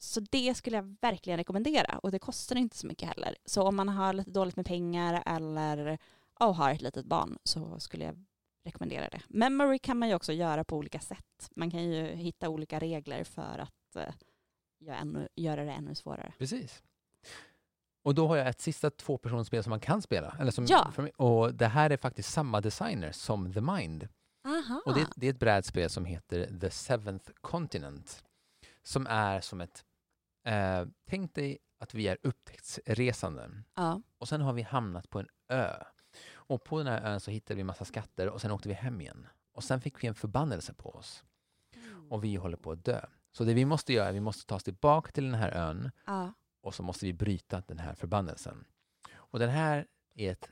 så 0.00 0.20
det 0.20 0.54
skulle 0.56 0.76
jag 0.76 0.96
verkligen 1.00 1.36
rekommendera 1.36 1.98
och 1.98 2.10
det 2.10 2.18
kostar 2.18 2.56
inte 2.56 2.76
så 2.76 2.86
mycket 2.86 3.08
heller. 3.08 3.36
Så 3.44 3.62
om 3.62 3.76
man 3.76 3.88
har 3.88 4.12
lite 4.12 4.30
dåligt 4.30 4.56
med 4.56 4.66
pengar 4.66 5.22
eller 5.26 5.98
oh, 6.40 6.54
har 6.54 6.70
ett 6.70 6.82
litet 6.82 7.06
barn 7.06 7.38
så 7.44 7.80
skulle 7.80 8.04
jag 8.04 8.24
rekommendera 8.64 9.08
det. 9.08 9.20
Memory 9.28 9.78
kan 9.78 9.98
man 9.98 10.08
ju 10.08 10.14
också 10.14 10.32
göra 10.32 10.64
på 10.64 10.76
olika 10.76 11.00
sätt. 11.00 11.50
Man 11.56 11.70
kan 11.70 11.82
ju 11.82 12.06
hitta 12.06 12.48
olika 12.48 12.78
regler 12.78 13.24
för 13.24 13.58
att 13.58 13.96
uh, 13.96 14.14
göra, 14.80 14.96
ännu, 14.96 15.28
göra 15.36 15.64
det 15.64 15.72
ännu 15.72 15.94
svårare. 15.94 16.32
Precis. 16.38 16.82
Och 18.04 18.14
då 18.14 18.28
har 18.28 18.36
jag 18.36 18.48
ett 18.48 18.60
sista 18.60 18.90
tvåpersonsspel 18.90 19.62
som 19.62 19.70
man 19.70 19.80
kan 19.80 20.02
spela. 20.02 20.36
Eller 20.40 20.50
som, 20.50 20.66
Ja. 20.68 20.92
Och 21.16 21.54
det 21.54 21.66
här 21.66 21.90
är 21.90 21.96
faktiskt 21.96 22.32
samma 22.32 22.60
designer 22.60 23.12
som 23.12 23.52
The 23.52 23.60
Mind. 23.60 24.08
Aha. 24.48 24.82
Och 24.86 24.94
det, 24.94 25.08
det 25.16 25.26
är 25.26 25.30
ett 25.30 25.40
brädspel 25.40 25.90
som 25.90 26.04
heter 26.04 26.58
The 26.60 26.70
Seventh 26.70 27.30
Continent. 27.40 28.24
Som 28.82 29.06
är 29.06 29.40
som 29.40 29.60
ett... 29.60 29.84
Eh, 30.46 30.86
tänk 31.10 31.34
dig 31.34 31.58
att 31.80 31.94
vi 31.94 32.08
är 32.08 32.18
upptäcktsresande. 32.22 33.50
ja. 33.74 34.02
Och 34.18 34.28
sen 34.28 34.40
har 34.40 34.52
vi 34.52 34.62
hamnat 34.62 35.10
på 35.10 35.18
en 35.18 35.28
ö. 35.48 35.84
Och 36.48 36.64
på 36.64 36.78
den 36.78 36.86
här 36.86 37.12
ön 37.12 37.20
så 37.20 37.30
hittade 37.30 37.56
vi 37.56 37.64
massa 37.64 37.84
skatter 37.84 38.28
och 38.28 38.40
sen 38.40 38.50
åkte 38.50 38.68
vi 38.68 38.74
hem 38.74 39.00
igen. 39.00 39.26
Och 39.52 39.64
sen 39.64 39.80
fick 39.80 40.04
vi 40.04 40.08
en 40.08 40.14
förbannelse 40.14 40.74
på 40.74 40.90
oss. 40.90 41.24
Och 42.08 42.24
vi 42.24 42.36
håller 42.36 42.56
på 42.56 42.72
att 42.72 42.84
dö. 42.84 43.00
Så 43.32 43.44
det 43.44 43.54
vi 43.54 43.64
måste 43.64 43.92
göra 43.92 44.04
är 44.04 44.08
att 44.08 44.14
vi 44.14 44.20
måste 44.20 44.46
ta 44.46 44.54
oss 44.54 44.64
tillbaka 44.64 45.10
till 45.12 45.24
den 45.24 45.34
här 45.34 45.50
ön 45.50 45.90
ja. 46.06 46.32
och 46.60 46.74
så 46.74 46.82
måste 46.82 47.06
vi 47.06 47.12
bryta 47.12 47.62
den 47.66 47.78
här 47.78 47.94
förbannelsen. 47.94 48.64
Och 49.14 49.38
den 49.38 49.50
här 49.50 49.86
är 50.14 50.32
ett 50.32 50.50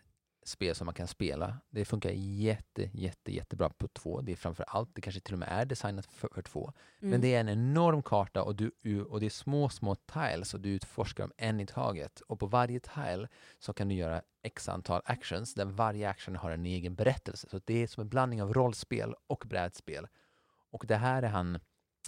spel 0.49 0.75
som 0.75 0.85
man 0.85 0.95
kan 0.95 1.07
spela. 1.07 1.57
Det 1.71 1.85
funkar 1.85 2.11
jätte, 2.15 2.91
jätte, 2.93 3.35
jättebra 3.35 3.69
på 3.69 3.89
två. 3.89 4.21
Det 4.21 4.33
är 4.33 4.37
framför 4.37 4.65
allt, 4.69 4.95
det 4.95 5.01
kanske 5.01 5.21
till 5.21 5.35
och 5.35 5.39
med 5.39 5.49
är 5.51 5.65
designat 5.65 6.07
för, 6.07 6.29
för 6.35 6.43
två. 6.43 6.73
Mm. 7.01 7.11
Men 7.11 7.21
det 7.21 7.35
är 7.35 7.41
en 7.41 7.49
enorm 7.49 8.03
karta 8.03 8.43
och, 8.43 8.57
du, 8.57 8.73
och 9.03 9.21
det 9.21 9.27
är 9.27 9.31
små, 9.31 9.69
små 9.69 9.95
tiles 9.95 10.55
och 10.55 10.61
du 10.61 10.69
utforskar 10.69 11.25
dem 11.25 11.33
en 11.37 11.61
i 11.61 11.67
taget. 11.67 12.21
Och 12.21 12.41
på 12.41 12.47
varje 12.47 12.81
tile 12.81 13.29
så 13.59 13.73
kan 13.73 13.89
du 13.89 13.95
göra 13.95 14.23
x 14.43 14.69
antal 14.69 15.03
actions 15.05 15.55
där 15.55 15.65
varje 15.65 16.09
action 16.09 16.37
har 16.37 16.51
en 16.51 16.67
egen 16.67 16.95
berättelse. 16.95 17.49
Så 17.51 17.61
det 17.65 17.83
är 17.83 17.87
som 17.87 18.01
en 18.01 18.09
blandning 18.09 18.43
av 18.43 18.55
rollspel 18.55 19.15
och 19.27 19.45
brädspel. 19.47 20.07
Och 20.71 20.85
det 20.87 20.97
här 20.97 21.23
är 21.23 21.29
han, 21.29 21.55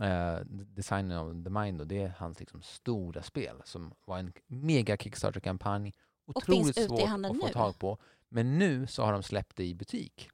eh, 0.03 0.41
designen 0.51 1.19
av 1.19 1.45
The 1.45 1.51
Mind, 1.51 1.81
och 1.81 1.87
det 1.87 2.03
är 2.03 2.15
hans 2.19 2.41
liksom 2.41 2.63
stora 2.63 3.23
spel 3.23 3.63
som 3.65 3.95
var 4.05 4.19
en 4.19 4.33
mega 4.47 4.97
Kickstarter-kampanj. 4.97 5.93
Otroligt 6.27 6.77
svårt 6.77 7.01
att 7.01 7.39
få 7.39 7.47
nu? 7.47 7.53
tag 7.53 7.79
på. 7.79 7.99
Men 8.29 8.59
nu 8.59 8.87
så 8.87 9.03
har 9.03 9.13
de 9.13 9.23
släppt 9.23 9.57
det 9.57 9.65
i 9.65 9.75
butik. 9.75 10.31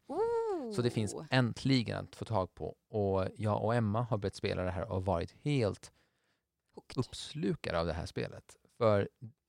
Så 0.74 0.82
det 0.82 0.90
finns 0.90 1.14
äntligen 1.30 2.04
att 2.04 2.16
få 2.16 2.24
tag 2.24 2.54
på. 2.54 2.76
Och 2.88 3.28
jag 3.36 3.64
och 3.64 3.74
Emma 3.74 4.02
har 4.02 4.18
börjat 4.18 4.34
spela 4.34 4.62
det 4.62 4.70
här 4.70 4.92
och 4.92 5.04
varit 5.04 5.34
helt 5.42 5.92
Hooked. 6.74 6.98
uppslukade 6.98 7.80
av 7.80 7.86
det 7.86 7.92
här 7.92 8.06
spelet. 8.06 8.56
För, 8.78 9.08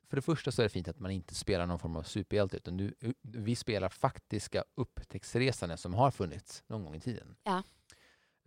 för 0.10 0.16
det 0.16 0.22
första 0.22 0.52
så 0.52 0.62
är 0.62 0.64
det 0.64 0.70
fint 0.70 0.88
att 0.88 1.00
man 1.00 1.12
inte 1.12 1.36
spelar 1.36 1.66
någon 1.66 1.80
form 1.80 1.96
av 1.96 2.04
superhjälte 2.04 2.58
utan 2.58 2.78
du, 2.78 2.94
vi 3.22 3.56
spelar 3.56 3.90
faktiska 3.90 4.64
upptäcktsresande 4.76 5.78
som 5.78 5.94
har 5.94 6.12
funnits 6.12 6.64
någon 6.68 6.84
gång 6.84 6.96
i 6.96 7.00
tiden. 7.00 7.36
Ja. 7.44 7.64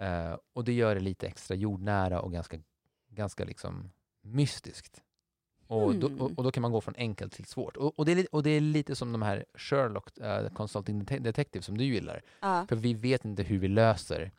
Eh, 0.04 0.36
och 0.52 0.64
det 0.64 0.72
gör 0.72 0.94
det 0.94 1.00
lite 1.00 1.26
extra 1.26 1.54
jordnära 1.54 2.20
och 2.20 2.32
ganska, 2.32 2.58
ganska 3.08 3.44
liksom 3.44 3.90
mystiskt. 4.20 5.02
Och, 5.68 5.94
då, 5.94 6.06
Mm. 6.06 6.20
och, 6.20 6.30
och 6.38 6.44
då 6.44 6.50
kan 6.50 6.60
man 6.62 6.72
gå 6.72 6.80
från 6.80 6.94
enkelt 6.98 7.32
till 7.32 7.44
svårt. 7.44 7.76
Och, 7.76 7.98
och, 7.98 8.04
det, 8.04 8.12
är, 8.12 8.26
och 8.34 8.42
det 8.42 8.50
är 8.50 8.60
lite 8.60 8.96
som 8.96 9.12
de 9.12 9.22
här 9.22 9.44
Sherlock 9.54 10.08
uh, 10.20 10.48
Consulting 10.54 11.04
Det- 11.04 11.18
Detective 11.18 11.62
som 11.62 11.78
du 11.78 11.84
gillar. 11.84 12.22
Ja. 12.40 12.66
För 12.68 12.76
vi 12.76 12.94
vet 12.94 13.24
inte 13.24 13.42
hur 13.42 13.58
vi 13.58 13.68
löser 13.68 14.30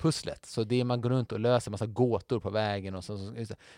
pusslet. 0.00 0.46
Så 0.46 0.64
det 0.64 0.80
är 0.80 0.84
man 0.84 1.00
går 1.00 1.10
runt 1.10 1.32
och 1.32 1.40
löser 1.40 1.70
massa 1.70 1.86
gåtor 1.86 2.40
på 2.40 2.50
vägen 2.50 2.94
och 2.94 3.04
så, 3.04 3.34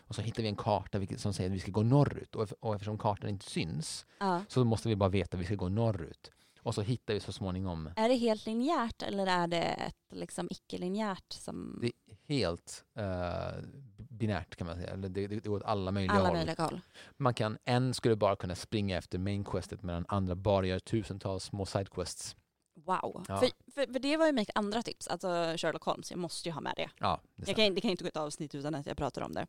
och 0.07 0.15
så 0.15 0.23
hittar 0.23 0.43
vi 0.43 0.49
en 0.49 0.57
karta 0.57 1.01
som 1.17 1.33
säger 1.33 1.51
att 1.51 1.57
vi 1.57 1.61
ska 1.61 1.71
gå 1.71 1.83
norrut. 1.83 2.35
Och, 2.35 2.49
och 2.61 2.75
eftersom 2.75 2.99
kartan 2.99 3.31
inte 3.31 3.51
syns 3.51 4.07
Ja. 4.19 4.41
så 4.49 4.65
måste 4.65 4.89
vi 4.89 4.97
bara 4.97 5.09
veta 5.09 5.37
att 5.37 5.41
vi 5.41 5.47
ska 5.47 5.55
gå 5.55 5.69
norrut. 5.69 6.31
Och 6.63 6.75
så 6.75 6.83
hittar 6.83 7.15
vi 7.15 7.21
så 7.21 7.33
småningom. 7.33 7.91
Är 7.97 8.09
det 8.09 8.15
helt 8.15 8.47
linjärt 8.47 9.03
eller 9.03 9.27
är 9.27 9.47
det 9.47 9.63
ett 9.63 9.95
liksom 10.13 10.49
icke-linjärt 10.51 11.33
som 11.33 11.79
Det 11.81 11.87
är 11.87 12.35
helt 12.35 12.85
eh, 12.99 13.63
binärt 13.97 14.57
kan 14.57 14.67
man 14.67 14.77
säga. 14.77 14.91
Eller 14.91 15.09
det, 15.09 15.27
det, 15.27 15.41
det 15.41 15.49
går 15.49 15.57
åt 15.57 15.63
alla 15.63 15.91
möjliga 15.91 16.13
alla 16.13 16.29
håll. 16.29 16.37
möjliga 16.37 16.63
håll? 16.65 16.81
Man 17.17 17.35
kan, 17.35 17.59
en 17.65 17.95
skulle 17.95 18.17
bara 18.17 18.37
kunna 18.37 18.55
springa 18.55 18.99
efter 18.99 19.19
main 19.19 19.45
questet 19.45 19.83
medan 19.83 20.05
andra 20.09 20.35
bara 20.35 20.67
gör 20.67 20.79
tusentals 20.79 21.45
små 21.45 21.67
sidequests. 21.67 22.37
Wow. 22.75 23.25
Ja. 23.29 23.37
För, 23.41 23.73
för, 23.73 23.93
för 23.93 23.99
det 23.99 24.17
var 24.17 24.27
ju 24.27 24.33
mitt 24.33 24.51
andra 24.55 24.83
tips, 24.83 25.09
alltså 25.09 25.55
Sherlock 25.57 25.85
Holmes, 25.85 26.11
jag 26.11 26.21
måste 26.21 26.49
ju 26.49 26.53
ha 26.53 26.61
med 26.61 26.73
det. 26.77 26.91
Ja, 26.99 27.21
det 27.37 27.49
Jag 27.49 27.57
kan, 27.57 27.75
det 27.75 27.81
kan 27.81 27.91
inte 27.91 28.05
gå 28.05 28.09
ett 28.09 28.17
avsnitt 28.17 28.55
utan 28.55 28.75
att 28.75 28.87
jag 28.87 28.97
pratar 28.97 29.23
om 29.23 29.33
det. 29.33 29.47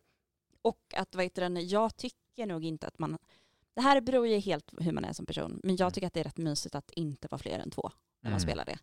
Och 0.61 0.79
att, 0.95 1.15
vad 1.15 1.23
heter 1.23 1.49
det, 1.49 1.61
jag 1.61 1.95
tycker 1.95 2.45
nog 2.45 2.65
inte 2.65 2.87
att 2.87 2.99
man, 2.99 3.17
det 3.75 3.81
här 3.81 4.01
beror 4.01 4.27
ju 4.27 4.37
helt 4.39 4.73
hur 4.79 4.91
man 4.91 5.05
är 5.05 5.13
som 5.13 5.25
person, 5.25 5.59
men 5.63 5.75
jag 5.75 5.85
Mm. 5.85 5.91
tycker 5.91 6.07
att 6.07 6.13
det 6.13 6.19
är 6.19 6.23
rätt 6.23 6.37
mysigt 6.37 6.75
att 6.75 6.91
inte 6.91 7.27
vara 7.31 7.39
fler 7.39 7.59
än 7.59 7.71
två 7.71 7.91
när 8.21 8.29
man 8.31 8.39
Mm. 8.39 8.39
spelar 8.39 8.65
det. 8.65 8.77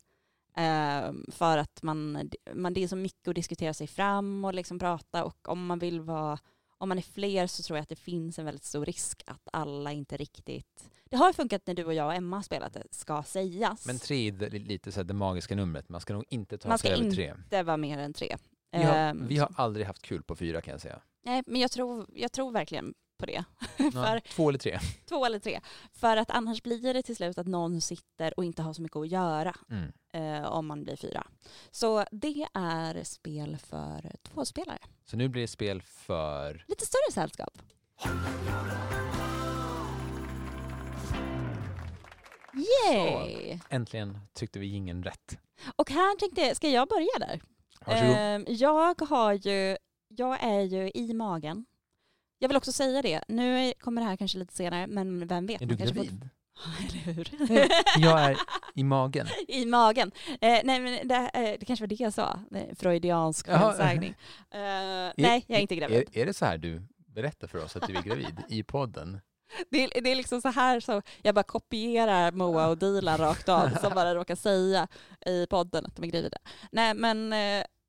Ehm, 0.57 1.25
för 1.33 1.59
att 1.59 1.83
man, 1.83 2.31
man, 2.55 2.75
det 2.75 2.83
är 2.83 2.89
så 2.89 2.97
mycket 2.97 3.29
att 3.29 3.35
diskutera 3.35 3.75
sig 3.75 3.87
fram 3.87 4.45
och 4.45 4.55
liksom 4.55 4.79
prata 4.79 5.25
och 5.25 5.49
om 5.49 5.67
man 5.67 5.79
vill 5.79 6.01
vara, 6.01 6.39
om 6.79 6.89
man 6.89 6.99
är 6.99 7.03
fler 7.03 7.47
så 7.47 7.63
tror 7.63 7.77
jag 7.77 7.83
att 7.83 7.89
det 7.89 7.97
finns 7.97 8.39
en 8.39 8.45
väldigt 8.45 8.65
stor 8.65 8.85
risk 8.87 9.23
att 9.27 9.49
alla 9.53 9.93
inte 9.93 10.17
riktigt, 10.17 10.91
det 11.05 11.17
har 11.17 11.27
ju 11.29 11.33
funkat 11.33 11.67
när 11.67 11.75
du 11.75 11.85
och 11.85 11.95
jag 11.95 12.07
och 12.07 12.15
Emma 12.15 12.37
har 12.37 12.43
spelat 12.43 12.73
det, 12.73 12.83
ska 12.91 13.23
sägas. 13.23 13.87
Men 13.87 13.99
tre 13.99 14.29
är 14.29 14.51
lite 14.51 14.93
så 14.93 15.01
här 15.01 15.05
det 15.05 15.15
magiska 15.15 15.55
numret. 15.55 15.89
Man 15.89 16.01
ska 16.01 16.15
nog 16.15 16.25
inte 16.29 16.59
ta 16.59 16.69
Man 16.69 16.79
sig 16.79 16.89
ska 16.91 16.97
över 16.97 17.05
inte- 17.05 17.17
tre. 17.17 17.35
det 17.51 17.63
var 17.63 17.77
mer 17.77 17.99
än 17.99 18.13
tre. 18.13 18.37
Vi 18.73 18.83
har, 18.83 18.95
Ehm, 18.97 19.27
vi 19.29 19.39
har 19.39 19.53
aldrig 19.57 19.87
haft 19.87 20.03
kul 20.03 20.23
på 20.23 20.37
fyra 20.37 20.61
kan 20.61 20.73
jag 20.73 20.81
säga. 20.81 21.01
Nej, 21.25 21.43
men 21.47 21.61
jag 21.61 21.71
tror, 21.71 22.07
jag 22.15 22.33
tror 22.33 22.53
verkligen 22.53 22.95
på 23.21 23.27
det. 23.27 23.45
Ja, 23.77 23.91
för 23.93 24.21
två 24.21 24.49
eller 24.49 24.59
tre. 24.59 24.79
två 25.09 25.25
eller 25.27 25.39
tre. 25.39 25.61
För 25.93 26.17
att 26.17 26.31
annars 26.31 26.63
blir 26.63 26.95
det 26.95 27.03
till 27.03 27.17
slut 27.17 27.39
att 27.39 27.47
någon 27.47 27.81
sitter 27.81 28.39
och 28.39 28.45
inte 28.45 28.63
har 28.63 28.73
så 28.73 28.83
mycket 28.83 28.97
att 28.97 29.09
göra 29.09 29.55
Mm. 29.71 29.93
eh, 30.43 30.47
om 30.49 30.67
man 30.67 30.83
blir 30.85 30.97
fyra. 30.97 31.27
Så 31.71 32.05
det 32.13 32.47
är 32.55 33.05
spel 33.05 33.57
för 33.57 34.13
två 34.23 34.45
spelare. 34.45 34.79
Så 35.05 35.17
nu 35.17 35.29
blir 35.29 35.43
det 35.43 35.49
spel 35.49 35.83
för... 35.83 36.65
Lite 36.69 36.87
större 36.87 37.13
sällskap. 37.13 37.59
Yay! 42.55 43.59
Äntligen 43.71 44.19
tyckte 44.33 44.59
vi 44.59 44.75
ingen 44.75 45.03
rätt. 45.03 45.39
Och 45.77 45.91
här 45.91 46.19
tänkte 46.19 46.41
jag, 46.41 46.57
ska 46.57 46.69
jag 46.69 46.89
börja 46.89 47.19
där? 47.19 47.41
Varsågod. 47.87 48.15
Ehm, 48.17 48.45
jag 48.49 49.01
har 49.01 49.33
ju, 49.33 49.77
jag 50.09 50.43
är 50.43 50.61
ju 50.61 50.91
i 50.95 51.15
magen. 51.15 51.67
Jag 52.43 52.49
vill 52.49 52.57
också 52.57 52.73
säga 52.73 53.03
det, 53.03 53.21
nu 53.29 53.73
kommer 53.81 54.03
det 54.03 54.09
här 54.09 54.17
kanske 54.17 54.39
lite 54.39 54.55
senare, 54.55 54.87
men 54.87 55.27
vem 55.27 55.47
vet? 55.47 55.63
är 55.63 55.67
du 55.67 55.77
gravid? 55.77 56.29
Eller 56.89 57.13
hur? 57.13 57.29
Jag 58.03 58.21
är 58.21 58.37
i 58.75 58.85
magen. 58.85 59.27
I 59.49 59.67
magen. 59.67 60.11
Eh, 60.41 60.61
nej 60.65 60.81
men 60.81 61.09
det, 61.09 61.15
eh, 61.35 61.57
det 61.61 61.65
kanske 61.67 61.83
var 61.83 61.87
det 61.89 62.01
jag 62.01 62.13
sa, 62.13 62.39
Eh, 62.55 62.75
freudiansk 62.77 63.47
felsägning. 63.47 64.15
Eh, 64.51 65.13
nej, 65.17 65.45
jag 65.47 65.57
är 65.59 65.61
inte 65.61 65.77
gravid. 65.77 65.97
Är, 66.13 66.19
är 66.19 66.27
det 66.27 66.35
så 66.35 66.45
här 66.45 66.59
du 66.59 66.83
berättar 67.15 67.47
för 67.49 67.65
oss 67.65 67.77
att 67.77 67.87
du 67.87 67.97
är 67.97 68.03
gravid 68.03 68.43
i 68.49 68.63
podden? 68.63 69.21
Det, 69.71 69.85
är- 69.85 70.01
det 70.03 70.11
är 70.11 70.15
liksom 70.17 70.41
så 70.41 70.49
här 70.49 70.81
så 70.81 71.03
jag 71.23 71.35
bara 71.35 71.43
kopierar 71.43 72.33
Moa 72.33 72.67
och 72.69 72.79
Dilan 72.79 73.19
rakt 73.19 73.49
av 73.49 73.69
som 73.81 73.93
bara 73.95 74.15
råkar 74.15 74.35
säga 74.37 74.89
i 75.27 75.47
podden 75.47 75.87
att 75.87 75.97
de 75.97 76.03
är 76.05 76.09
gravida. 76.09 76.39
Nej 76.73 76.95
men 76.95 77.33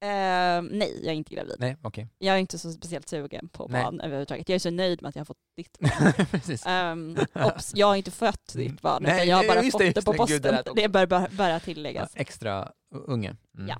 eh, 0.01 0.61
nej, 0.77 0.99
jag 1.03 1.11
är 1.11 1.17
inte 1.17 1.35
gravid. 1.35 1.55
Nej, 1.59 1.77
okej. 1.81 2.07
Jag 2.17 2.35
är 2.35 2.39
inte 2.39 2.57
så 2.59 2.71
speciellt 2.71 3.09
sugen 3.09 3.49
på 3.49 3.67
Nej. 3.67 3.83
barn 3.83 4.01
överhuvudtaget. 4.01 4.49
Jag 4.49 4.55
är 4.55 4.59
så 4.59 4.69
nöjd 4.71 5.01
med 5.01 5.09
att 5.09 5.15
jag 5.15 5.19
har 5.19 5.25
fått 5.25 5.37
ditt 5.57 5.79
barn. 6.65 6.91
Um, 6.91 7.17
ops, 7.45 7.71
jag 7.75 7.87
har 7.87 7.95
inte 7.95 8.11
fött 8.11 8.53
ditt 8.55 8.81
barn, 8.81 9.03
Nej, 9.03 9.15
utan 9.15 9.27
jag 9.27 9.37
har 9.37 9.47
bara 9.47 9.63
fått 9.71 9.79
det, 9.81 9.91
det, 9.91 10.01
på 10.05 10.11
det. 10.11 10.17
Gud, 10.27 10.41
det 10.41 10.49
posten. 10.49 10.59
också- 10.59 10.73
det 10.73 10.87
bör 10.89 11.05
bara, 11.05 11.27
bara 11.31 11.49
Ja, 11.49 11.59
tilläggas. 11.59 12.11
extra 12.15 12.71
unge. 13.07 13.35
Mm. 13.57 13.67
Ja. 13.69 13.75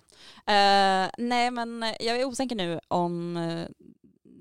Eh, 0.53 1.10
nej 1.17 1.51
men 1.51 1.86
jag 1.99 2.19
är 2.19 2.25
osäker 2.25 2.55
nu 2.55 2.79
om 2.88 3.38
eh, 3.38 3.65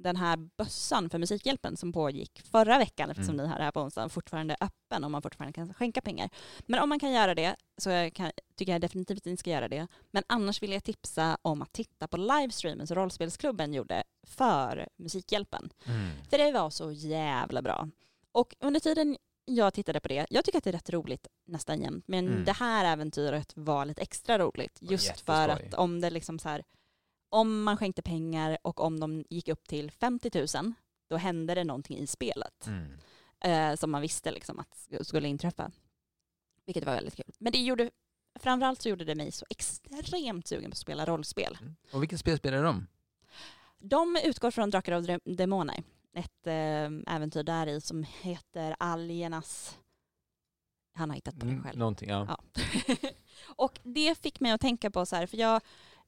den 0.03 0.17
här 0.17 0.37
bössan 0.37 1.11
för 1.11 1.19
Musikhjälpen 1.19 1.77
som 1.77 1.93
pågick 1.93 2.41
förra 2.51 2.79
veckan 2.79 3.11
eftersom 3.11 3.35
Mm. 3.35 3.47
ni 3.47 3.53
har 3.53 3.59
det 3.59 3.65
här 3.65 3.71
på 3.73 3.81
onsdagen 3.81 4.11
fortfarande 4.11 4.57
öppen 4.61 5.05
om 5.05 5.13
man 5.13 5.23
fortfarande 5.23 5.53
kan 5.53 5.75
skänka 5.75 6.01
pengar. 6.01 6.31
Men 6.61 6.81
om 6.83 6.89
man 6.89 6.99
kan 7.01 7.13
göra 7.13 7.35
det 7.35 7.57
så 7.79 7.91
jag 7.91 8.15
kan, 8.15 8.31
tycker 8.57 8.73
jag 8.73 8.81
definitivt 8.81 9.19
att 9.19 9.25
ni 9.25 9.37
ska 9.37 9.51
göra 9.51 9.69
det. 9.69 9.87
Men 10.11 10.23
annars 10.27 10.63
vill 10.63 10.73
jag 10.73 10.85
tipsa 10.85 11.39
om 11.43 11.63
att 11.63 11.73
titta 11.73 12.09
på 12.09 12.17
livestreamen 12.17 12.87
som 12.87 12.97
Rollspelsklubben 12.97 13.75
gjorde 13.75 14.03
för 14.27 14.89
Musikhjälpen. 14.97 15.71
Mm. 15.87 16.09
För 16.31 16.39
det 16.39 16.53
var 16.53 16.71
så 16.71 16.93
jävla 16.93 17.63
bra. 17.63 17.89
Och 18.33 18.55
under 18.61 18.81
tiden 18.81 19.17
jag 19.45 19.75
tittade 19.75 20.01
på 20.01 20.09
det, 20.09 20.27
jag 20.31 20.45
tycker 20.45 20.59
att 20.59 20.65
det 20.65 20.71
är 20.71 20.73
rätt 20.73 20.91
roligt 20.91 21.27
nästan 21.47 21.81
jämt, 21.83 22.05
men 22.09 22.29
Mm. 22.29 22.45
det 22.45 22.53
här 22.53 22.85
äventyret 22.85 23.53
var 23.57 23.85
lite 23.85 24.03
extra 24.03 24.39
roligt. 24.39 24.79
Just 24.81 25.21
för 25.21 25.49
att 25.49 25.75
om 25.75 26.01
det 26.01 26.11
liksom 26.11 26.39
så 26.39 26.49
här, 26.49 26.63
om 27.31 27.63
man 27.63 27.77
skänkte 27.77 28.03
pengar 28.03 28.59
och 28.63 28.81
om 28.81 29.01
de 29.01 29.25
gick 29.31 29.49
upp 29.49 29.69
till 29.69 29.91
50 29.91 30.47
000, 30.59 30.73
då 31.09 31.17
hände 31.17 31.55
det 31.55 31.65
någonting 31.65 31.99
i 31.99 32.07
spelet. 32.07 32.67
Mm. 32.67 32.99
eh, 33.41 33.77
som 33.77 33.91
man 33.91 34.03
visste 34.03 34.31
liksom 34.31 34.59
att 34.59 35.07
skulle 35.07 35.29
inträffa. 35.29 35.71
Vilket 36.67 36.85
var 36.85 36.95
väldigt 36.95 37.17
kul. 37.17 37.35
Men 37.39 37.53
det 37.53 37.59
gjorde, 37.59 37.91
framförallt 38.41 38.83
så 38.83 38.89
gjorde 38.89 39.05
det 39.05 39.15
mig 39.15 39.33
så 39.33 39.47
extremt 39.51 40.47
sugen 40.47 40.71
på 40.71 40.75
att 40.75 40.79
spela 40.79 41.07
rollspel. 41.07 41.59
Mm. 41.61 41.77
Och 41.93 42.03
vilket 42.03 42.21
spel 42.21 42.39
spelar 42.39 42.63
de? 42.63 42.87
De 43.79 44.17
utgår 44.25 44.51
från 44.51 44.71
Drakar 44.71 44.93
och 44.93 45.21
Demoner. 45.25 45.83
Ett 46.13 46.47
eh, 46.47 47.15
äventyr 47.15 47.43
där 47.43 47.67
i 47.67 47.81
som 47.81 48.07
heter 48.21 48.77
Algernas... 48.79 49.79
Han 50.95 51.11
har 51.11 51.15
hittat 51.15 51.35
på 51.35 51.47
det 51.47 51.53
Mm, 51.53 51.65
själv. 51.65 51.79
Någonting, 51.79 52.09
ja. 52.09 52.27
Ja. 52.29 52.63
och 53.57 53.79
det 53.83 54.19
fick 54.19 54.41
mig 54.41 54.53
att 54.53 54.61
tänka 54.61 54.91
på 54.91 55.07
så 55.07 55.17
här, 55.17 55.27
för 55.27 55.37
jag, 55.37 55.61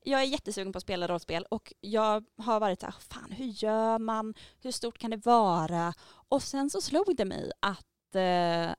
jag 0.04 0.20
är 0.20 0.24
jättesugen 0.24 0.72
på 0.72 0.76
att 0.76 0.82
spela 0.82 1.08
rollspel 1.08 1.46
och 1.50 1.72
jag 1.80 2.24
har 2.36 2.60
varit 2.60 2.80
så 2.80 2.86
här, 2.86 2.94
fan 3.10 3.32
hur 3.32 3.46
gör 3.46 3.98
man, 3.98 4.34
hur 4.60 4.70
stort 4.70 4.98
kan 4.98 5.10
det 5.10 5.26
vara? 5.26 5.94
Och 6.28 6.42
sen 6.42 6.70
så 6.70 6.80
slog 6.80 7.16
det 7.16 7.24
mig 7.24 7.52
att 7.60 8.14
eh, 8.14 8.74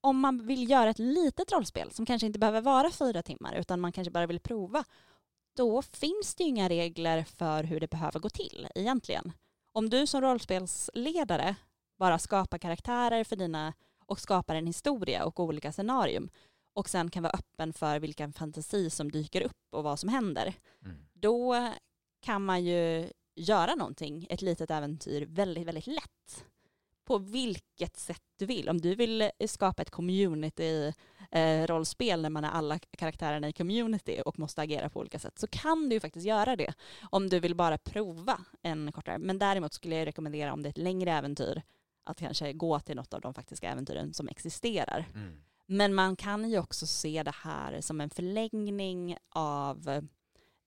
om 0.00 0.20
man 0.20 0.46
vill 0.46 0.70
göra 0.70 0.90
ett 0.90 0.98
litet 0.98 1.52
rollspel 1.52 1.90
som 1.90 2.06
kanske 2.06 2.26
inte 2.26 2.38
behöver 2.38 2.60
vara 2.60 2.90
fyra 2.90 3.22
timmar 3.22 3.54
utan 3.54 3.80
man 3.80 3.92
kanske 3.92 4.10
bara 4.10 4.26
vill 4.26 4.40
prova, 4.40 4.84
då 5.56 5.82
finns 5.82 6.34
det 6.34 6.44
ju 6.44 6.48
inga 6.48 6.68
regler 6.68 7.24
för 7.24 7.64
hur 7.64 7.80
det 7.80 7.90
behöver 7.90 8.20
gå 8.20 8.28
till 8.28 8.68
egentligen. 8.74 9.32
Om 9.72 9.90
du 9.90 10.06
som 10.06 10.20
rollspelsledare 10.20 11.56
bara 11.98 12.18
skapar 12.18 12.58
karaktärer 12.58 13.24
för 13.24 13.36
dina 13.36 13.72
och 14.06 14.20
skapar 14.20 14.54
en 14.54 14.66
historia 14.66 15.24
och 15.24 15.40
olika 15.40 15.72
scenarium 15.72 16.30
och 16.76 16.88
sen 16.88 17.10
kan 17.10 17.22
vara 17.22 17.32
öppen 17.32 17.72
för 17.72 18.00
vilken 18.00 18.32
fantasi 18.32 18.90
som 18.90 19.10
dyker 19.10 19.40
upp 19.42 19.74
och 19.74 19.84
vad 19.84 19.98
som 19.98 20.08
händer, 20.08 20.54
Mm. 20.84 20.96
då 21.12 21.70
kan 22.20 22.44
man 22.44 22.64
ju 22.64 23.10
göra 23.34 23.74
någonting, 23.74 24.26
ett 24.30 24.42
litet 24.42 24.70
äventyr, 24.70 25.26
väldigt, 25.26 25.66
väldigt 25.66 25.86
lätt. 25.86 26.44
På 27.04 27.18
vilket 27.18 27.96
sätt 27.96 28.22
du 28.38 28.46
vill. 28.46 28.68
Om 28.68 28.80
du 28.80 28.94
vill 28.94 29.30
skapa 29.46 29.82
ett 29.82 29.90
community 29.90 30.92
eh, 31.30 31.66
när 32.16 32.30
man 32.30 32.44
är 32.44 32.50
alla 32.50 32.78
karaktärerna 32.78 33.48
i 33.48 33.52
community 33.52 34.22
och 34.24 34.38
måste 34.38 34.62
agera 34.62 34.88
på 34.90 35.00
olika 35.00 35.18
sätt 35.18 35.38
så 35.38 35.46
kan 35.46 35.88
du 35.88 35.94
ju 35.96 36.00
faktiskt 36.00 36.26
göra 36.26 36.56
det 36.56 36.74
om 37.10 37.28
du 37.28 37.40
vill 37.40 37.54
bara 37.54 37.78
prova 37.78 38.40
en 38.62 38.92
kortare. 38.92 39.18
Men 39.18 39.38
däremot 39.38 39.72
skulle 39.72 39.96
jag 39.96 40.06
rekommendera 40.06 40.52
om 40.52 40.62
det 40.62 40.68
är 40.68 40.70
ett 40.70 40.78
längre 40.78 41.12
äventyr 41.12 41.62
att 42.04 42.18
kanske 42.18 42.52
gå 42.52 42.80
till 42.80 42.96
något 42.96 43.14
av 43.14 43.20
de 43.20 43.34
faktiska 43.34 43.70
äventyren 43.70 44.14
som 44.14 44.28
existerar. 44.28 45.04
Mm. 45.14 45.42
Men 45.66 45.94
man 45.94 46.16
kan 46.16 46.50
ju 46.50 46.58
också 46.58 46.86
se 46.86 47.22
det 47.22 47.34
här 47.34 47.80
som 47.80 48.00
en 48.00 48.10
förlängning 48.10 49.16
av 49.30 49.88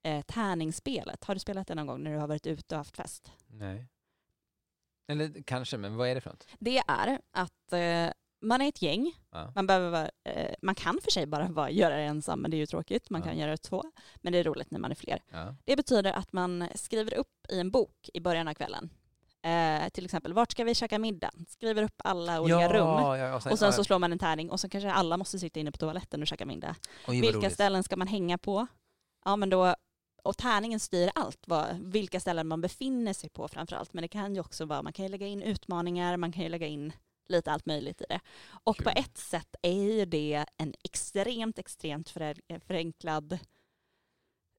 eh, 0.04 0.22
tärningsspelet. 0.22 1.24
Har 1.24 1.34
du 1.34 1.40
spelat 1.40 1.68
det 1.68 1.76
någon 1.76 1.88
gång 1.88 2.04
när 2.04 2.12
du 2.12 2.18
har 2.18 2.28
varit 2.28 2.48
ute 2.48 2.76
och 2.76 2.80
haft 2.80 2.98
fest? 2.98 3.32
Nej. 3.48 3.86
Eller 5.08 5.44
kanske, 5.46 5.78
men 5.78 5.96
vad 5.96 6.08
är 6.10 6.16
det 6.16 6.22
för 6.22 6.30
något? 6.30 6.48
Det 6.60 6.78
är 6.88 7.20
att 7.32 7.74
eh, 7.74 8.14
man 8.42 8.62
är 8.62 8.68
ett 8.70 8.82
gäng. 8.82 9.12
Ja. 9.32 9.52
Man, 9.56 9.68
behöver 9.68 9.90
vara, 9.90 10.10
eh, 10.24 10.56
man 10.62 10.76
kan 10.76 11.00
för 11.04 11.12
sig 11.12 11.26
bara 11.26 11.48
vara, 11.48 11.72
göra 11.72 11.96
det 11.98 12.04
ensam, 12.04 12.40
men 12.40 12.52
det 12.52 12.58
är 12.58 12.60
ju 12.60 12.66
tråkigt. 12.66 13.10
Man 13.10 13.22
Ja. 13.22 13.28
kan 13.28 13.38
göra 13.38 13.52
det 13.52 13.58
två, 13.58 13.84
men 14.16 14.34
det 14.34 14.40
är 14.40 14.44
roligt 14.44 14.72
när 14.72 14.80
man 14.80 14.92
är 14.92 14.96
fler. 14.96 15.24
Ja. 15.30 15.56
Det 15.66 15.76
betyder 15.76 16.14
att 16.14 16.34
man 16.34 16.68
skriver 16.76 17.14
upp 17.14 17.46
i 17.50 17.60
en 17.60 17.72
bok 17.72 18.10
i 18.14 18.20
början 18.20 18.48
av 18.48 18.54
kvällen. 18.54 18.90
Eh, 19.42 19.90
till 19.90 20.06
exempel, 20.06 20.34
vart 20.34 20.52
ska 20.52 20.64
vi 20.64 20.76
käka 20.76 21.00
middag? 21.00 21.32
Skriver 21.48 21.84
upp 21.84 22.02
alla 22.04 22.42
olika 22.42 22.74
rum. 22.74 22.88
ja, 22.88 23.18
ja, 23.18 23.36
och 23.36 23.44
sen, 23.44 23.52
Och 23.52 23.60
sen 23.60 23.66
ja, 23.66 23.72
så 23.72 23.84
slår 23.84 24.00
man 24.00 24.12
en 24.12 24.20
tärning 24.20 24.52
och 24.52 24.60
så 24.60 24.70
kanske 24.70 24.92
alla 24.92 25.18
måste 25.18 25.40
sitta 25.40 25.60
inne 25.60 25.72
på 25.72 25.78
toaletten 25.78 26.22
och 26.22 26.28
käka 26.28 26.46
middag. 26.46 26.76
oj, 27.08 27.22
Vilka 27.22 27.38
roligt. 27.38 27.54
ställen 27.54 27.84
ska 27.84 27.96
man 27.96 28.08
hänga 28.08 28.38
på? 28.38 28.68
Ja, 29.26 29.36
men 29.36 29.50
då, 29.50 29.76
och 30.24 30.38
tärningen 30.38 30.80
styr 30.80 31.12
allt, 31.16 31.40
vad, 31.48 31.66
vilka 31.80 32.20
ställen 32.20 32.48
man 32.48 32.62
befinner 32.62 33.14
sig 33.14 33.30
på 33.30 33.48
framför 33.48 33.76
allt. 33.76 33.94
Men 33.94 34.02
det 34.02 34.08
kan 34.08 34.36
ju 34.36 34.42
också 34.42 34.66
vara, 34.66 34.82
man 34.82 34.94
kan 34.94 35.06
ju 35.06 35.10
lägga 35.12 35.28
in 35.28 35.42
utmaningar, 35.42 36.18
man 36.18 36.32
kan 36.32 36.44
ju 36.44 36.50
lägga 36.50 36.68
in 36.68 36.94
lite 37.30 37.52
allt 37.52 37.66
möjligt 37.66 38.02
i 38.02 38.06
det. 38.10 38.20
Och 38.64 38.78
Kul. 38.78 38.84
på 38.84 38.90
ett 38.90 39.18
sätt 39.18 39.56
är 39.62 39.74
ju 39.84 40.06
det 40.06 40.46
en 40.58 40.74
extremt, 40.84 41.60
extremt 41.60 42.10
förenklad 42.68 43.40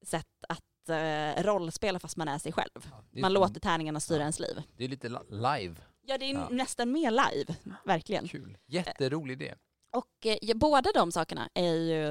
sätt 0.05 0.27
att 0.49 0.63
eh, 0.89 1.43
rollspela 1.43 1.99
fast 1.99 2.17
man 2.17 2.27
är 2.27 2.37
sig 2.37 2.51
själv. 2.51 2.69
Ja, 3.11 3.21
Man 3.21 3.33
låter 3.33 3.59
tärningarna 3.59 3.99
styra 3.99 4.17
Ja. 4.17 4.21
ens 4.21 4.39
liv. 4.39 4.61
Det 4.77 4.83
är 4.83 4.87
lite 4.87 5.09
li- 5.09 5.17
live. 5.29 5.75
Ja, 6.05 6.17
det 6.17 6.25
är 6.25 6.33
Ja. 6.33 6.49
nästan 6.49 6.91
mer 6.91 7.11
live, 7.11 7.55
verkligen. 7.85 8.27
Kul. 8.27 8.57
Jätterolig 8.67 9.41
idé. 9.41 9.55
Och 9.95 10.25
eh, 10.25 10.55
båda 10.57 10.89
de 10.93 11.11
sakerna 11.11 11.49
är 11.53 11.73
ju 11.73 12.03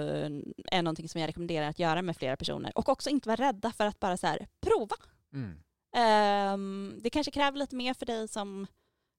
är 0.72 0.82
någonting 0.82 1.08
som 1.08 1.20
jag 1.20 1.28
rekommenderar 1.28 1.68
att 1.68 1.78
göra 1.78 2.02
med 2.02 2.16
flera 2.16 2.36
personer. 2.36 2.72
Och 2.78 2.88
också 2.88 3.10
inte 3.10 3.28
vara 3.28 3.40
rädda 3.48 3.72
för 3.72 3.86
att 3.86 4.00
bara 4.00 4.16
så 4.16 4.26
här, 4.26 4.48
prova. 4.60 4.96
Mm. 5.32 5.58
Ehm, 5.96 6.98
det 7.02 7.10
kanske 7.10 7.30
kräver 7.30 7.58
lite 7.58 7.76
mer 7.76 7.94
för 7.94 8.06
dig 8.06 8.28
som, 8.28 8.66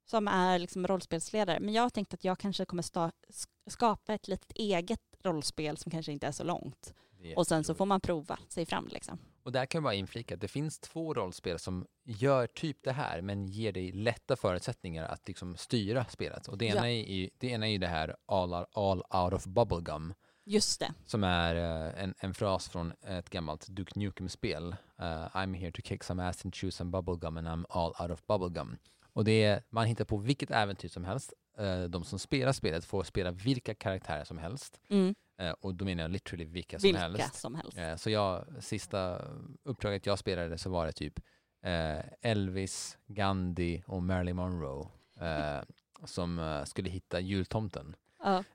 som 0.10 0.28
är 0.28 0.60
liksom 0.60 0.88
rollspelsledare. 0.88 1.60
Men 1.60 1.74
jag 1.74 1.84
har 1.84 1.90
tänkt 1.90 2.14
att 2.14 2.24
jag 2.24 2.40
kanske 2.40 2.66
kommer 2.66 2.84
sta, 2.84 3.12
sk- 3.30 3.70
skapa 3.70 4.14
ett 4.14 4.28
litet 4.28 4.52
eget 4.56 5.02
rollspel 5.24 5.78
som 5.78 5.92
kanske 5.92 6.12
inte 6.12 6.28
är 6.28 6.32
så 6.32 6.44
långt. 6.44 6.94
Och 7.36 7.48
sen 7.48 7.64
så 7.64 7.74
får 7.76 7.86
man 7.86 8.02
prova 8.02 8.40
sig 8.50 8.66
fram. 8.66 8.88
Liksom. 8.88 9.18
Och 9.44 9.52
där 9.52 9.66
kan 9.66 9.80
jag 9.80 9.84
bara 9.84 9.94
inflika 9.94 10.36
att 10.36 10.42
det 10.42 10.48
finns 10.48 10.80
två 10.80 11.14
rollspel 11.14 11.60
som 11.60 11.86
gör 12.06 12.48
typ 12.48 12.78
det 12.84 12.92
här 12.92 13.22
men 13.22 13.48
ger 13.48 13.72
dig 13.72 13.92
lätta 13.92 14.36
förutsättningar 14.36 15.06
att 15.06 15.28
liksom 15.28 15.56
styra 15.58 16.06
spelet. 16.06 16.48
Och 16.48 16.58
det 16.58 16.66
ena, 16.66 16.90
Ja. 16.90 17.06
är, 17.06 17.12
ju- 17.14 17.30
det 17.38 17.48
ena 17.48 17.68
är 17.68 17.72
ju 17.72 17.78
det 17.78 17.88
här 17.88 18.16
all, 18.26 18.54
all 18.54 19.04
out 19.24 19.34
of 19.34 19.46
bubblegum 19.46 20.14
Just 20.46 20.80
det. 20.80 20.94
som 21.06 21.24
är 21.24 21.56
eh, 21.56 22.04
en, 22.04 22.14
en 22.20 22.34
fras 22.34 22.70
från 22.70 22.94
ett 23.08 23.30
gammalt 23.30 23.68
Duke 23.68 24.00
Nukem-spel. 24.00 24.76
Eh, 25.00 25.06
I'm 25.36 25.56
here 25.58 25.72
to 25.72 25.82
kick 25.82 26.04
some 26.04 26.24
ass 26.30 26.46
and 26.46 26.56
chew 26.56 26.72
some 26.72 26.92
bubblegum 26.92 27.38
and 27.38 27.48
I'm 27.48 27.66
all 27.70 27.94
out 28.00 28.12
of 28.12 28.26
bubblegum. 28.28 28.78
Och 29.14 29.24
det 29.24 29.44
är, 29.44 29.64
man 29.70 29.86
hittar 29.86 30.06
på 30.06 30.18
vilket 30.18 30.52
äventyr 30.52 30.90
som 30.90 31.04
helst. 31.06 31.34
Eh, 31.58 31.82
de 31.84 32.04
som 32.04 32.20
spelar 32.20 32.52
spelet 32.54 32.86
får 32.86 33.04
spela 33.04 33.32
vilka 33.32 33.74
karaktärer 33.76 34.24
som 34.24 34.38
helst. 34.38 34.80
Mm. 34.90 35.16
Eh, 35.42 35.52
och 35.52 35.76
då 35.76 35.86
menar 35.86 36.04
jag 36.04 36.12
literally 36.12 36.46
vilka 36.46 36.80
som 36.80 36.88
Vilka 36.88 37.00
helst. 37.02 37.36
som 37.36 37.56
helst. 37.56 37.78
Eh, 37.78 37.96
Så 37.96 38.10
jag, 38.10 38.46
sista 38.60 39.22
uppdraget 39.64 40.06
jag 40.06 40.20
spelade 40.20 40.58
så 40.58 40.70
var 40.70 40.86
det 40.86 40.92
typ 40.92 41.20
eh, 41.64 42.00
Elvis, 42.22 42.98
Gandhi 43.08 43.84
och 43.88 44.04
Marilyn 44.04 44.36
Monroe 44.36 44.88
eh, 45.20 45.62
som 46.06 46.64
skulle 46.68 46.90
hitta 46.90 47.20
jultomten. 47.20 47.96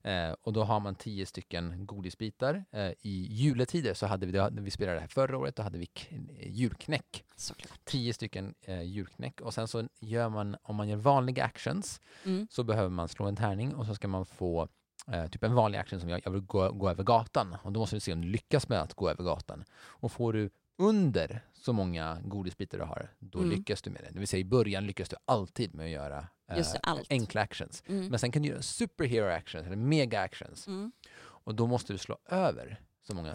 Eh, 0.03 0.31
och 0.42 0.53
då 0.53 0.64
har 0.64 0.81
man 0.81 0.94
tio 0.94 1.27
stycken 1.27 1.87
godisbitar. 1.87 2.64
I 3.01 3.27
juletider 3.35 3.94
så 3.94 4.07
hade 4.07 4.27
vi, 4.27 4.38
hade 4.38 4.62
vi 4.62 4.70
spelade 4.70 4.96
det 4.96 5.01
här 5.01 5.09
förra 5.09 5.38
året, 5.38 5.57
då 5.57 5.62
hade 5.62 5.79
vi 5.79 5.88
julknäck. 6.46 7.25
Såklart. 7.37 7.81
Tio 7.85 8.12
stycken 8.14 8.55
eh, 8.61 8.83
julknäck 8.83 9.40
och 9.40 9.55
sen 9.55 9.68
så 9.68 9.88
gör 10.01 10.29
man, 10.29 10.57
om 10.62 10.77
man 10.77 10.88
gör 10.88 10.96
vanliga 10.96 11.44
actions 11.44 12.01
Mm. 12.25 12.46
så 12.51 12.64
behöver 12.64 12.88
man 12.90 13.09
slå 13.09 13.27
en 13.27 13.37
tärning 13.37 13.75
och 13.75 13.87
så 13.87 13.94
ska 13.94 14.09
man 14.09 14.27
få 14.27 14.68
eh, 15.12 15.27
typ 15.27 15.42
en 15.42 15.55
vanlig 15.55 15.79
action 15.79 16.01
som 16.01 16.09
jag, 16.09 16.21
jag 16.25 16.31
vill 16.31 16.40
gå, 16.40 16.73
gå 16.73 16.90
över 16.90 17.05
gatan. 17.05 17.57
Och 17.62 17.73
då 17.73 17.81
måste 17.81 17.97
du 17.97 18.01
se 18.01 18.12
om 18.12 18.21
du 18.21 18.29
lyckas 18.29 18.69
med 18.69 18.81
att 18.81 18.95
gå 18.95 19.11
över 19.11 19.25
gatan. 19.25 19.64
Och 19.75 20.12
får 20.12 20.33
du 20.33 20.51
under 20.79 21.40
så 21.55 21.73
många 21.73 22.19
godisbitar 22.25 22.79
du 22.79 22.85
har, 22.85 23.11
då 23.19 23.38
Mm. 23.38 23.51
lyckas 23.51 23.83
du 23.83 23.90
med 23.90 24.03
det. 24.03 24.11
Det 24.12 24.19
vill 24.19 24.29
säga 24.29 24.40
i 24.40 24.45
början 24.45 24.87
lyckas 24.87 25.09
du 25.09 25.16
alltid 25.25 25.75
med 25.75 25.85
att 25.85 25.90
göra 25.90 26.27
eh, 26.49 26.66
enkla 27.11 27.40
actions. 27.40 27.83
Mm. 27.87 28.07
Men 28.07 28.19
sen 28.19 28.33
kan 28.33 28.42
du 28.42 28.49
göra 28.49 28.62
superhero 28.62 29.31
actions 29.37 29.66
eller 29.66 29.77
mega 29.77 30.21
actions. 30.21 30.66
Mm. 30.66 30.92
Och 31.19 31.55
då 31.55 31.66
måste 31.66 31.92
du 31.92 31.99
slå 31.99 32.19
över 32.29 32.81
så 33.07 33.14
många. 33.14 33.35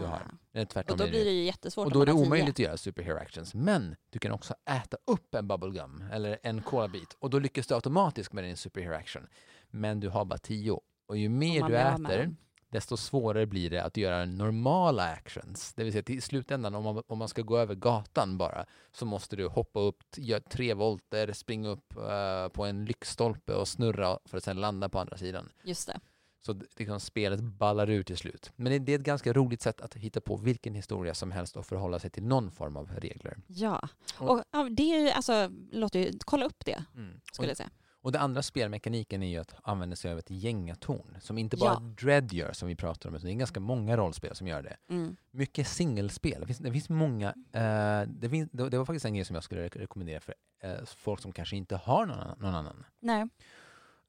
du 0.00 0.04
har. 0.06 0.16
Ah. 0.16 0.30
Eller 0.52 0.64
tvärtom 0.64 0.92
Och 0.92 0.98
då 0.98 1.08
blir 1.08 1.24
det 1.24 1.30
ju 1.30 1.44
jättesvårt 1.44 1.86
och 1.86 1.92
då 1.92 2.02
är 2.02 2.06
det 2.06 2.12
omöjligt 2.12 2.54
att 2.54 2.58
göra 2.58 2.76
superhero 2.76 3.16
actions. 3.16 3.54
Men 3.54 3.96
du 4.10 4.18
kan 4.18 4.32
också 4.32 4.54
äta 4.70 4.96
upp 5.06 5.34
en 5.34 5.48
bubblegum 5.48 6.04
eller 6.12 6.38
en 6.42 6.62
colabit 6.62 7.16
och 7.18 7.30
då 7.30 7.38
lyckas 7.38 7.66
du 7.66 7.74
automatiskt 7.74 8.32
med 8.32 8.44
din 8.44 8.56
superhero 8.56 8.94
action. 8.94 9.26
Men 9.70 10.00
du 10.00 10.08
har 10.08 10.24
bara 10.24 10.38
tio. 10.38 10.80
Och 11.06 11.16
ju 11.16 11.28
mer 11.28 11.60
du 11.68 11.76
äter, 11.76 12.36
desto 12.68 12.96
svårare 12.96 13.46
blir 13.46 13.70
det 13.70 13.84
att 13.84 13.96
göra 13.96 14.24
normala 14.24 15.02
actions. 15.12 15.72
Det 15.74 15.84
vill 15.84 15.92
säga 15.92 16.02
till 16.02 16.22
slutändan, 16.22 16.74
om 16.74 16.84
man, 16.84 17.02
om 17.06 17.18
man 17.18 17.28
ska 17.28 17.42
gå 17.42 17.58
över 17.58 17.74
gatan 17.74 18.38
bara, 18.38 18.66
så 18.92 19.06
måste 19.06 19.36
du 19.36 19.46
hoppa 19.48 19.80
upp, 19.80 20.02
göra 20.16 20.40
tre 20.40 20.74
volter, 20.74 21.32
springa 21.32 21.68
upp 21.68 21.96
eh, 21.96 22.48
på 22.48 22.64
en 22.64 22.84
lyktstolpe 22.84 23.54
och 23.54 23.68
snurra 23.68 24.18
för 24.24 24.36
att 24.38 24.44
sedan 24.44 24.60
landa 24.60 24.88
på 24.88 24.98
andra 25.00 25.16
sidan. 25.16 25.48
Just 25.62 25.86
det. 25.86 26.00
Så 26.46 26.60
liksom 26.76 27.00
spelet 27.00 27.40
ballar 27.40 27.90
ur 27.90 28.02
till 28.02 28.16
slut. 28.16 28.52
Men 28.56 28.72
det, 28.72 28.78
det 28.78 28.92
är 28.94 28.98
ett 28.98 29.04
ganska 29.04 29.32
roligt 29.32 29.62
sätt 29.62 29.80
att 29.80 29.94
hitta 29.94 30.20
på 30.20 30.36
vilken 30.36 30.74
historia 30.74 31.14
som 31.14 31.30
helst 31.32 31.56
och 31.56 31.66
förhålla 31.66 31.98
sig 31.98 32.10
till 32.10 32.22
någon 32.24 32.50
form 32.50 32.76
av 32.76 32.90
regler. 32.98 33.36
Ja. 33.46 33.88
Och- 34.18 34.30
Och, 34.52 34.72
det 34.72 34.82
är 34.82 35.12
alltså, 35.12 35.50
låter 35.72 35.98
ju, 36.00 36.12
kolla 36.24 36.46
upp 36.46 36.64
det 36.64 36.84
skulle 37.32 37.46
Och, 37.46 37.50
jag 37.50 37.56
säga. 37.56 37.70
Och 38.06 38.12
det 38.12 38.20
andra 38.20 38.42
spelmekaniken 38.42 39.22
är 39.22 39.26
ju 39.28 39.38
att 39.38 39.54
använda 39.62 39.96
sig 39.96 40.12
av 40.12 40.18
ett 40.18 40.30
gängatorn 40.30 41.16
som 41.20 41.38
inte 41.38 41.56
bara 41.56 41.72
Ja. 41.72 41.80
Dread 42.00 42.32
gör 42.32 42.52
som 42.52 42.68
vi 42.68 42.76
pratar 42.76 43.08
om, 43.08 43.14
utan 43.16 43.26
det 43.26 43.32
är 43.32 43.38
ganska 43.38 43.60
många 43.60 43.96
rollspel 43.96 44.34
som 44.36 44.46
gör 44.46 44.62
det. 44.62 44.76
Mm. 44.90 45.16
Mycket 45.30 45.66
singelspel. 45.68 46.40
Det 46.40 46.46
finns, 46.46 46.58
det 46.58 46.72
finns 46.72 46.88
många, 46.88 47.28
eh, 47.52 48.02
det, 48.08 48.28
finns, 48.30 48.50
det, 48.52 48.68
det 48.70 48.78
var 48.78 48.84
faktiskt 48.84 49.04
en 49.06 49.14
grej 49.14 49.24
som 49.24 49.34
jag 49.34 49.44
skulle 49.44 49.68
re- 49.68 49.78
rekommendera 49.78 50.20
för 50.20 50.34
eh, 50.62 50.84
folk 50.96 51.20
som 51.20 51.32
kanske 51.32 51.56
inte 51.56 51.76
har 51.76 52.06
någon, 52.06 52.18
annan- 52.18 52.38
någon 52.38 52.54
annan. 52.54 52.84
Nej. 53.00 53.28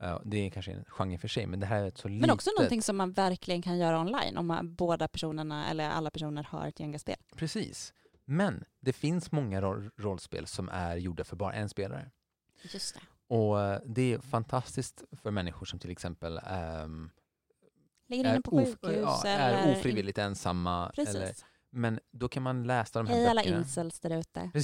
Eh, 0.03 0.21
det 0.25 0.37
är 0.37 0.49
kanske 0.49 0.71
en 0.71 0.85
genre 0.87 1.17
för 1.17 1.27
sig, 1.27 1.47
men 1.47 1.59
det 1.59 1.65
här 1.65 1.81
är 1.83 1.87
ett 1.87 1.97
så 1.97 2.07
Men 2.07 2.17
litet. 2.17 2.31
också 2.31 2.49
någonting 2.57 2.81
som 2.81 2.97
man 2.97 3.11
verkligen 3.13 3.61
kan 3.61 3.77
göra 3.77 3.99
online 4.01 4.37
om 4.37 4.47
man, 4.47 4.75
båda 4.75 5.07
personerna 5.07 5.69
eller 5.69 5.89
alla 5.89 6.11
personer 6.11 6.43
har 6.43 6.67
ett 6.67 6.79
gängaspel. 6.79 7.15
Precis. 7.35 7.93
Men 8.25 8.63
det 8.79 8.93
finns 8.93 9.31
många 9.31 9.61
roll, 9.61 9.89
rollspel 9.97 10.47
som 10.47 10.69
är 10.69 10.95
gjorda 10.97 11.23
för 11.23 11.35
bara 11.35 11.53
en 11.53 11.69
spelare. 11.69 12.09
Just 12.73 12.95
det. 12.95 13.01
Och 13.27 13.61
eh, 13.61 13.81
det 13.85 14.13
är 14.13 14.19
fantastiskt 14.19 15.03
för 15.21 15.31
människor 15.31 15.65
som 15.65 15.79
till 15.79 15.89
exempel 15.91 16.39
Ligger 18.09 18.25
är, 18.35 18.41
of- 18.53 18.77
ja, 18.81 19.23
är 19.25 19.71
ofrivilligt 19.71 20.17
ensamma. 20.17 20.91
Precis. 20.95 21.15
Eller, 21.15 21.33
men 21.69 21.99
då 22.11 22.27
kan 22.29 22.43
man 22.43 22.63
läsa 22.63 22.99
de 23.03 23.07
här 23.07 23.15
Hej 23.15 23.27
alla 23.27 23.41
böckerna. 23.41 23.57
incels 23.57 23.99
där 23.99 24.19
ute. 24.19 24.51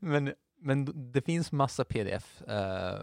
Men, 0.00 0.34
men 0.60 1.10
det 1.12 1.22
finns 1.22 1.52
massa 1.52 1.84
pdf 1.84 2.42
eh, 2.42 3.00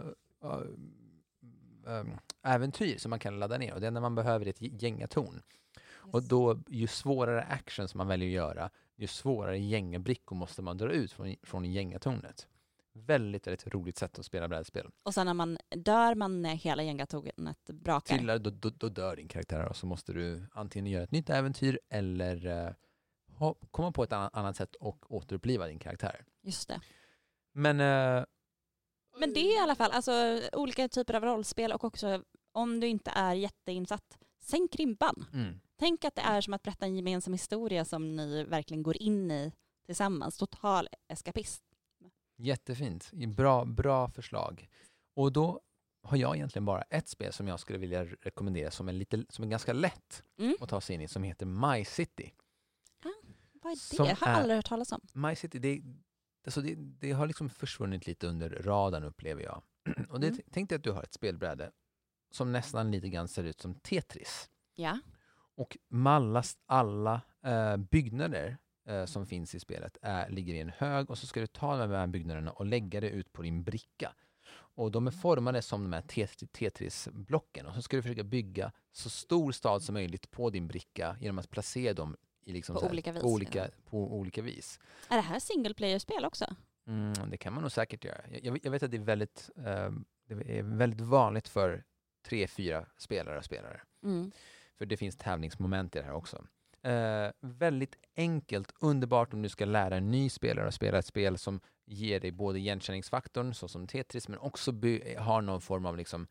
eh, 1.86 2.04
äventyr 2.42 2.98
som 2.98 3.10
man 3.10 3.18
kan 3.18 3.38
ladda 3.38 3.58
ner 3.58 3.74
och 3.74 3.80
det 3.80 3.86
enda 3.86 4.00
man 4.00 4.14
behöver 4.14 4.46
är 4.46 4.50
ett 4.50 4.82
gängatorn. 4.82 5.42
Och 6.12 6.22
då, 6.22 6.62
ju 6.68 6.86
svårare 6.86 7.42
action 7.42 7.88
som 7.88 7.98
man 7.98 8.08
väljer 8.08 8.28
att 8.28 8.34
göra, 8.34 8.70
ju 8.96 9.06
svårare 9.06 9.58
gängabrickor 9.58 10.36
måste 10.36 10.62
man 10.62 10.76
dra 10.76 10.92
ut 10.92 11.12
från, 11.12 11.36
från 11.42 11.72
gängatornet. 11.72 12.48
Väldigt, 12.92 13.46
väldigt 13.46 13.66
roligt 13.66 13.98
sätt 13.98 14.18
att 14.18 14.26
spela 14.26 14.48
brädspel. 14.48 14.90
Och 15.02 15.14
sen 15.14 15.26
när 15.26 15.34
man 15.34 15.58
dör 15.68 16.14
man 16.14 16.44
hela 16.44 16.82
gängatornet 16.82 17.64
brakar. 17.66 18.16
Trillar, 18.16 18.38
då, 18.38 18.50
då, 18.50 18.70
då 18.70 18.88
dör 18.88 19.16
din 19.16 19.28
karaktär 19.28 19.68
och 19.68 19.76
så 19.76 19.86
måste 19.86 20.12
du 20.12 20.46
antingen 20.52 20.86
göra 20.86 21.02
ett 21.02 21.10
nytt 21.10 21.30
äventyr 21.30 21.80
eller 21.88 22.74
ha, 23.38 23.54
komma 23.70 23.92
på 23.92 24.02
ett 24.02 24.12
annat, 24.12 24.36
annat 24.36 24.56
sätt 24.56 24.74
och 24.74 25.12
återuppliva 25.12 25.66
din 25.66 25.78
karaktär. 25.78 26.24
Just 26.42 26.68
det. 26.68 26.80
Men 27.52 27.80
eh, 27.80 28.24
Men 29.18 29.34
det 29.34 29.40
är 29.40 29.56
i 29.56 29.58
alla 29.58 29.74
fall 29.74 29.90
alltså, 29.90 30.40
olika 30.52 30.88
typer 30.88 31.14
av 31.14 31.24
rollspel 31.24 31.72
och 31.72 31.84
också 31.84 32.22
om 32.52 32.80
du 32.80 32.86
inte 32.86 33.10
är 33.14 33.34
jätteinsatt, 33.34 34.18
sänk 34.40 34.76
ribban. 34.76 35.26
mm, 35.32 35.60
Tänk 35.78 36.04
att 36.04 36.14
det 36.14 36.20
är 36.22 36.40
som 36.40 36.54
att 36.54 36.62
berätta 36.62 36.86
en 36.86 36.96
gemensam 36.96 37.32
historia 37.32 37.84
som 37.84 38.16
ni 38.16 38.44
verkligen 38.44 38.82
går 38.82 39.02
in 39.02 39.30
i 39.30 39.52
tillsammans. 39.86 40.36
Total 40.38 40.88
eskapist. 41.08 41.62
jättefint. 42.38 43.10
Bra, 43.12 43.64
bra 43.64 44.08
förslag. 44.08 44.68
Och 45.14 45.32
då 45.32 45.60
har 46.02 46.16
jag 46.16 46.36
egentligen 46.36 46.64
bara 46.64 46.82
ett 46.82 47.08
spel 47.08 47.32
som 47.32 47.48
jag 47.48 47.60
skulle 47.60 47.78
vilja 47.78 48.04
rekommendera 48.04 48.70
som 48.70 48.88
är, 48.88 48.92
lite, 48.92 49.24
som 49.28 49.44
är 49.44 49.48
ganska 49.48 49.72
lätt 49.72 50.22
Mm. 50.38 50.56
att 50.60 50.68
ta 50.68 50.80
sig 50.80 50.94
in 50.94 51.00
i 51.00 51.08
som 51.08 51.22
heter 51.22 51.46
My 51.46 51.84
City. 51.84 52.32
Vad 53.52 53.72
är 53.72 53.76
det? 53.76 53.80
Som 53.80 54.06
Jag 54.06 54.16
har 54.16 54.26
är- 54.28 54.34
aldrig 54.34 54.56
hört 54.56 54.66
talas 54.66 54.92
om. 54.92 55.00
My 55.12 55.36
City, 55.36 55.58
det, 55.58 55.82
alltså 56.44 56.60
det, 56.60 56.74
det 56.76 57.12
har 57.12 57.26
liksom 57.26 57.50
försvunnit 57.50 58.06
lite 58.06 58.26
under 58.26 58.50
radarn 58.50 59.04
upplever 59.04 59.42
jag. 59.42 59.62
Och 60.10 60.20
det, 60.20 60.28
Mm. 60.28 60.40
tänk 60.50 60.68
dig 60.68 60.76
att 60.76 60.84
du 60.84 60.90
har 60.92 61.02
ett 61.02 61.12
spelbräde 61.14 61.70
som 62.30 62.52
nästan 62.52 62.90
lite 62.90 63.08
grann 63.08 63.28
ser 63.28 63.44
ut 63.44 63.60
som 63.60 63.74
Tetris. 63.74 64.50
Ja. 64.74 64.98
Och 65.56 65.76
mallast 65.88 66.58
alla 66.66 67.20
eh, 67.44 67.76
byggnader 67.76 68.56
eh, 68.88 69.04
som 69.04 69.26
finns 69.26 69.54
i 69.54 69.60
spelet 69.60 69.96
är, 70.02 70.30
ligger 70.30 70.54
i 70.54 70.60
en 70.60 70.68
hög 70.78 71.10
och 71.10 71.18
så 71.18 71.26
ska 71.26 71.40
du 71.40 71.46
ta 71.46 71.76
de 71.76 71.90
här 71.90 72.06
byggnaderna 72.06 72.50
och 72.52 72.66
lägga 72.66 73.00
det 73.00 73.10
ut 73.10 73.32
på 73.32 73.42
din 73.42 73.64
bricka. 73.64 74.12
Och 74.52 74.90
de 74.90 75.06
är 75.06 75.10
formade 75.10 75.62
som 75.62 75.82
de 75.82 75.92
här 75.92 76.02
Tet- 76.02 76.52
Tetris-blocken 76.52 77.66
och 77.66 77.74
så 77.74 77.82
ska 77.82 77.96
du 77.96 78.02
försöka 78.02 78.24
bygga 78.24 78.72
så 78.92 79.10
stor 79.10 79.52
stad 79.52 79.82
som 79.82 79.92
möjligt 79.92 80.30
på 80.30 80.50
din 80.50 80.68
bricka 80.68 81.16
genom 81.20 81.38
att 81.38 81.50
placera 81.50 81.94
dem 81.94 82.16
i 82.44 82.52
liksom 82.52 82.74
På 82.76 82.82
här- 82.82 82.90
olika 82.90 83.12
vis, 83.12 83.22
olika, 83.22 83.68
på 83.84 84.16
olika 84.18 84.42
vis. 84.42 84.80
Är 85.08 85.16
det 85.16 85.22
här 85.22 85.38
single 85.40 85.74
player-spel 85.74 86.24
också? 86.24 86.44
Mm, 86.86 87.30
det 87.30 87.36
kan 87.36 87.52
man 87.52 87.62
nog 87.62 87.72
säkert 87.72 88.04
göra. 88.04 88.20
Jag, 88.32 88.44
jag, 88.44 88.58
jag 88.62 88.70
vet 88.70 88.82
att 88.82 88.90
det 88.90 88.96
är 88.96 89.00
väldigt, 89.00 89.50
eh, 89.56 89.90
det 90.28 90.58
är 90.58 90.62
väldigt 90.62 91.00
vanligt 91.00 91.48
för 91.48 91.84
tre, 92.26 92.46
fyra 92.46 92.86
spelare 92.96 93.38
och 93.38 93.44
spelare. 93.44 93.80
Mm. 94.02 94.32
För 94.78 94.86
det 94.86 94.96
finns 94.96 95.16
tävlingsmoment 95.16 95.96
i 95.96 95.98
det 95.98 96.04
här 96.04 96.12
också. 96.12 96.44
Eh, 96.82 97.30
väldigt 97.40 97.96
enkelt, 98.16 98.72
underbart 98.80 99.34
om 99.34 99.42
du 99.42 99.48
ska 99.48 99.64
lära 99.64 99.96
en 99.96 100.10
ny 100.10 100.28
spelare 100.30 100.68
att 100.68 100.74
spela 100.74 100.98
ett 100.98 101.06
spel 101.06 101.38
som 101.38 101.60
ger 101.86 102.20
dig 102.20 102.32
både 102.32 102.58
igenkänningsfaktorn, 102.58 103.54
såsom 103.54 103.86
Tetris, 103.86 104.28
men 104.28 104.38
också 104.38 104.72
har 105.18 105.42
någon 105.42 105.60
form 105.60 105.86
av 105.86 105.96
liksom, 105.96 106.26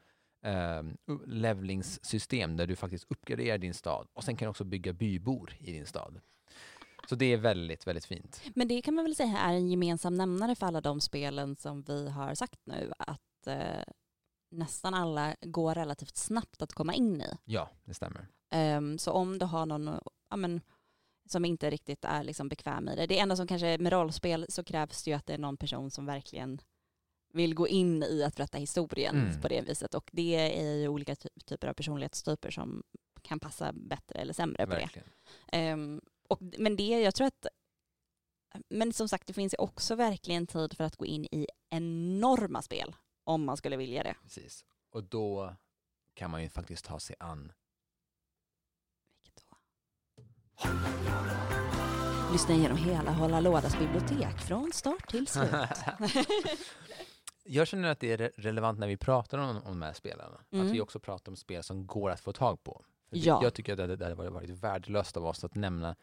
eh, 0.45 0.83
levlingssystem 1.25 2.57
där 2.57 2.67
du 2.67 2.75
faktiskt 2.75 3.05
uppgraderar 3.11 3.57
din 3.57 3.73
stad. 3.73 4.07
Och 4.13 4.23
sen 4.23 4.35
kan 4.35 4.45
du 4.45 4.49
också 4.49 4.63
bygga 4.63 4.93
bybor 4.93 5.53
i 5.59 5.71
din 5.71 5.85
stad. 5.85 6.19
Så 7.09 7.15
det 7.15 7.25
är 7.25 7.37
väldigt, 7.37 7.87
väldigt 7.87 8.05
fint. 8.05 8.41
Men 8.55 8.67
det 8.67 8.81
kan 8.81 8.93
man 8.93 9.05
väl 9.05 9.15
säga 9.15 9.37
är 9.37 9.53
en 9.53 9.69
gemensam 9.69 10.15
nämnare 10.15 10.55
för 10.55 10.65
alla 10.65 10.81
de 10.81 11.01
spelen 11.01 11.55
som 11.55 11.81
vi 11.81 12.09
har 12.09 12.35
sagt 12.35 12.59
nu 12.63 12.91
att 12.97 13.47
eh, 13.47 13.93
nästan 14.49 14.93
alla 14.93 15.35
går 15.41 15.75
relativt 15.75 16.17
snabbt 16.17 16.61
att 16.61 16.73
komma 16.73 16.93
in 16.93 17.21
i. 17.21 17.37
Ja, 17.45 17.69
det 17.85 17.93
stämmer. 17.93 18.27
Ehm, 18.49 18.97
så 18.97 19.11
om 19.11 19.39
du 19.39 19.45
har 19.45 19.65
någon 19.65 19.99
ja, 20.29 20.35
men, 20.35 20.61
som 21.29 21.45
inte 21.45 21.69
riktigt 21.69 22.05
är 22.05 22.23
liksom 22.23 22.49
bekväm 22.49 22.89
i 22.89 22.95
det. 22.95 23.05
Det 23.07 23.19
enda 23.19 23.35
som 23.35 23.47
kanske 23.47 23.77
med 23.77 23.91
rollspel 23.93 24.45
så 24.49 24.63
krävs 24.63 25.03
det 25.03 25.11
ju 25.11 25.17
att 25.17 25.25
det 25.25 25.33
är 25.33 25.37
någon 25.37 25.57
person 25.57 25.91
som 25.91 26.05
verkligen 26.05 26.61
vill 27.33 27.55
gå 27.55 27.67
in 27.67 28.03
i 28.03 28.23
att 28.23 28.35
berätta 28.35 28.57
historien 28.57 29.15
Mm. 29.21 29.41
på 29.41 29.47
det 29.47 29.61
viset. 29.61 29.93
Och 29.95 30.09
det 30.13 30.35
är 30.59 30.73
ju 30.75 30.87
olika 30.87 31.15
ty- 31.15 31.29
typer 31.45 31.67
av 31.67 31.73
personlighetstyper 31.73 32.51
som 32.51 32.83
kan 33.21 33.39
passa 33.39 33.73
bättre 33.73 34.19
eller 34.19 34.33
sämre 34.33 34.65
på 34.67 34.73
det. 34.73 34.79
Verkligen. 34.79 35.07
Ehm, 35.51 36.01
och, 36.29 36.39
men 36.41 36.75
det, 36.75 36.83
jag 37.01 37.15
tror 37.15 37.27
att, 37.27 37.45
men 38.69 38.93
som 38.93 39.09
sagt 39.09 39.27
det 39.27 39.33
finns 39.33 39.53
ju 39.53 39.57
också 39.57 39.95
verkligen 39.95 40.47
tid 40.47 40.73
för 40.77 40.83
att 40.83 40.95
gå 40.95 41.05
in 41.05 41.25
i 41.25 41.47
enorma 41.69 42.61
spel 42.61 42.95
om 43.25 43.45
man 43.45 43.57
skulle 43.57 43.77
vilja 43.77 44.03
det. 44.03 44.15
Precis. 44.23 44.65
Och 44.91 45.03
då 45.03 45.55
kan 46.13 46.31
man 46.31 46.43
ju 46.43 46.49
faktiskt 46.49 46.85
ta 46.85 46.99
sig 46.99 47.15
an 47.19 47.51
Vilket 49.23 49.43
då? 49.49 49.57
Lyssna 52.31 52.55
igenom 52.55 52.77
hela 52.77 53.11
Hålla 53.11 53.39
Lådas 53.39 53.79
bibliotek 53.79 54.39
från 54.41 54.71
start 54.73 55.07
till 55.09 55.27
slut. 55.27 55.49
Jag 57.47 57.67
känner 57.67 57.89
att 57.89 57.99
det 57.99 58.11
är 58.11 58.17
re- 58.17 58.31
relevant 58.37 58.79
när 58.79 58.87
vi 58.87 58.97
pratar 58.97 59.37
om, 59.37 59.49
om 59.57 59.63
de 59.63 59.81
här 59.81 59.93
spelarna. 59.93 60.41
Mm. 60.51 60.65
Att 60.67 60.73
vi 60.73 60.81
också 60.81 60.99
pratar 60.99 61.31
om 61.31 61.35
spel 61.35 61.63
som 61.63 61.87
går 61.87 62.09
att 62.09 62.19
få 62.19 62.33
tag 62.33 62.63
på. 62.63 62.85
Ja. 63.09 63.39
Jag 63.43 63.53
tycker 63.53 63.71
att 63.73 63.77
det, 63.77 63.95
det 63.95 64.05
hade 64.05 64.15
varit- 64.15 64.31
varit 64.31 64.49
värdelöst 64.49 65.17
av 65.17 65.25
oss 65.25 65.43
att 65.43 65.55
nämna 65.55 65.95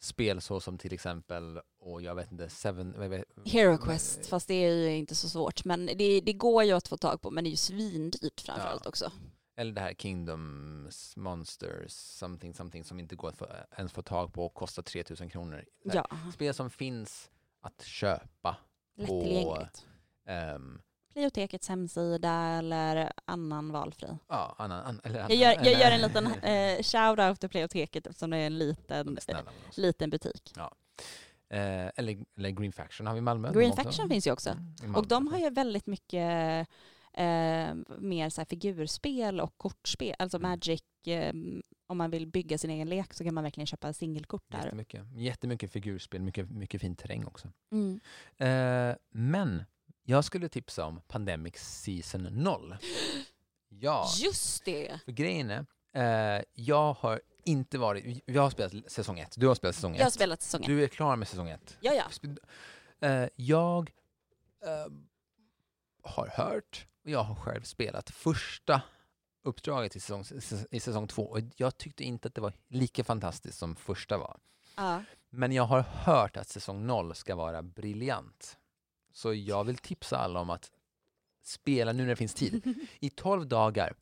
spel 0.00 0.40
så 0.40 0.60
som 0.60 0.78
till 0.78 0.92
exempel, 0.92 1.60
och 1.80 2.02
jag 2.02 2.14
vet 2.14 2.32
inte, 2.32 2.48
Seven... 2.48 3.10
vet- 3.10 3.24
Hero 3.44 3.78
Quest, 3.78 4.26
fast 4.26 4.48
det 4.48 4.54
är 4.54 4.70
ju 4.74 4.96
inte 4.96 5.14
så 5.14 5.28
svårt. 5.28 5.64
Men 5.64 5.86
det, 5.86 6.20
det 6.20 6.32
går 6.32 6.64
ju 6.64 6.72
att 6.72 6.88
få 6.88 6.96
tag 6.96 7.22
på, 7.22 7.30
men 7.30 7.44
det 7.44 7.48
är 7.48 7.50
ju 7.50 7.56
svindyrt 7.56 8.40
framförallt 8.40 8.82
Ja. 8.84 8.88
också. 8.88 9.12
Eller 9.56 9.72
det 9.72 9.80
här 9.80 9.94
Kingdoms 9.94 11.16
Monsters, 11.16 11.90
something, 11.92 12.54
something 12.54 12.84
som 12.84 13.00
inte 13.00 13.16
går 13.16 13.28
att 13.28 13.38
få, 13.38 13.46
ens 13.76 13.92
få 13.92 14.02
tag 14.02 14.32
på 14.32 14.46
och 14.46 14.54
kostar 14.54 14.82
3000 14.82 15.30
kronor. 15.30 15.64
Ja, 15.84 16.08
Spel 16.34 16.54
som 16.54 16.70
finns 16.70 17.30
att 17.60 17.82
köpa. 17.82 18.56
lättillgängligt. 18.96 19.86
ehm, 20.26 20.80
Bibliotekets 21.18 21.68
hemsida 21.68 22.30
eller 22.32 23.12
annan 23.24 23.72
valfri. 23.72 24.08
ja, 24.28 24.54
annan, 24.58 24.84
an, 24.84 25.00
eller 25.04 25.20
Jag 25.20 25.34
gör, 25.34 25.64
jag 25.64 25.80
gör 25.80 25.90
en 25.90 26.00
liten 26.00 26.26
eh, 26.42 26.78
shout-out 26.82 27.34
till 27.40 27.48
Biblioteket 27.48 28.06
eftersom 28.06 28.30
det 28.30 28.36
är 28.36 28.46
en 28.46 28.58
liten, 28.58 29.18
oss. 29.18 29.78
liten 29.78 30.10
butik. 30.10 30.52
Eh, 30.56 31.90
eller, 31.96 32.24
eller 32.36 32.50
Green 32.50 32.72
Faction 32.72 33.06
har 33.06 33.14
vi 33.14 33.18
i 33.18 33.22
Malmö. 33.22 33.52
Green. 33.52 33.72
Faction 33.72 34.08
finns 34.08 34.26
ju 34.26 34.32
också. 34.32 34.50
Mm. 34.82 34.94
Och 34.96 35.06
de 35.06 35.26
har 35.26 35.38
ju 35.38 35.50
väldigt 35.50 35.86
mycket 35.86 36.68
eh, 37.12 37.74
mer 37.98 38.28
så 38.30 38.44
figurspel 38.44 39.40
och 39.40 39.54
kortspel. 39.56 40.14
Alltså 40.18 40.36
Mm. 40.36 40.50
Magic, 40.50 40.82
eh, 41.06 41.32
om 41.86 41.98
man 41.98 42.10
vill 42.10 42.26
bygga 42.26 42.58
sin 42.58 42.70
egen 42.70 42.88
lek 42.88 43.14
så 43.14 43.24
kan 43.24 43.34
man 43.34 43.44
verkligen 43.44 43.66
köpa 43.66 43.92
singelkort 43.92 44.44
där. 44.48 44.64
Jättemycket, 44.64 45.02
jättemycket 45.16 45.72
figurspel, 45.72 46.22
mycket, 46.22 46.50
mycket 46.50 46.80
fin 46.80 46.96
terräng 46.96 47.26
också. 47.26 47.48
Mm. 47.72 48.00
Eh, 48.36 48.96
men 49.10 49.64
jag 50.08 50.24
skulle 50.24 50.48
tipsa 50.48 50.84
om 50.84 51.00
Pandemic 51.08 51.56
Season 51.56 52.22
0. 52.22 52.76
Ja, 53.68 54.10
Just 54.16 54.64
det! 54.64 55.00
för 55.04 55.12
grejen 55.12 55.50
är, 55.50 56.38
eh, 56.38 56.44
jag 56.54 56.92
har 56.92 57.20
inte 57.44 57.78
varit, 57.78 58.22
jag 58.26 58.42
har 58.42 58.50
spelat 58.50 58.90
säsong 58.92 59.18
1, 59.18 59.34
du 59.36 59.46
har 59.46 59.54
spelat 59.54 59.74
säsong 59.74 59.92
1. 59.92 59.98
Jag 59.98 60.06
har 60.06 60.10
spelat 60.10 60.42
säsongen. 60.42 60.70
Du 60.70 60.84
är 60.84 60.88
klar 60.88 61.16
med 61.16 61.28
säsong 61.28 61.48
1. 61.48 61.78
Ja, 61.80 61.92
ja. 61.92 62.04
Eh, 63.08 63.28
jag 63.36 63.90
eh, 64.64 64.92
har 66.02 66.26
hört 66.26 66.86
och 67.04 67.10
jag 67.10 67.22
har 67.22 67.34
själv 67.34 67.62
spelat 67.62 68.10
första 68.10 68.82
uppdraget 69.42 69.96
i 69.96 70.00
säsong, 70.00 70.24
i 70.70 70.80
säsong 70.80 71.08
två 71.08 71.22
och 71.22 71.40
jag 71.56 71.76
tyckte 71.78 72.04
inte 72.04 72.28
att 72.28 72.34
det 72.34 72.40
var 72.40 72.52
lika 72.68 73.04
fantastiskt 73.04 73.58
som 73.58 73.76
första 73.76 74.18
var. 74.18 74.38
ja. 74.76 75.02
Men 75.30 75.52
jag 75.52 75.62
har 75.62 75.80
hört 75.80 76.36
att 76.36 76.48
säsong 76.48 76.86
0 76.86 77.14
ska 77.14 77.36
vara 77.36 77.62
briljant. 77.62 78.58
Så 79.18 79.34
jag 79.34 79.64
vill 79.64 79.76
tipsa 79.78 80.18
alla 80.18 80.40
om 80.40 80.50
att 80.50 80.70
spela 81.44 81.92
nu 81.92 82.02
när 82.02 82.08
det 82.08 82.16
finns 82.16 82.34
tid. 82.34 82.74
I 83.00 83.10
12 83.10 83.46
dagar. 83.48 83.94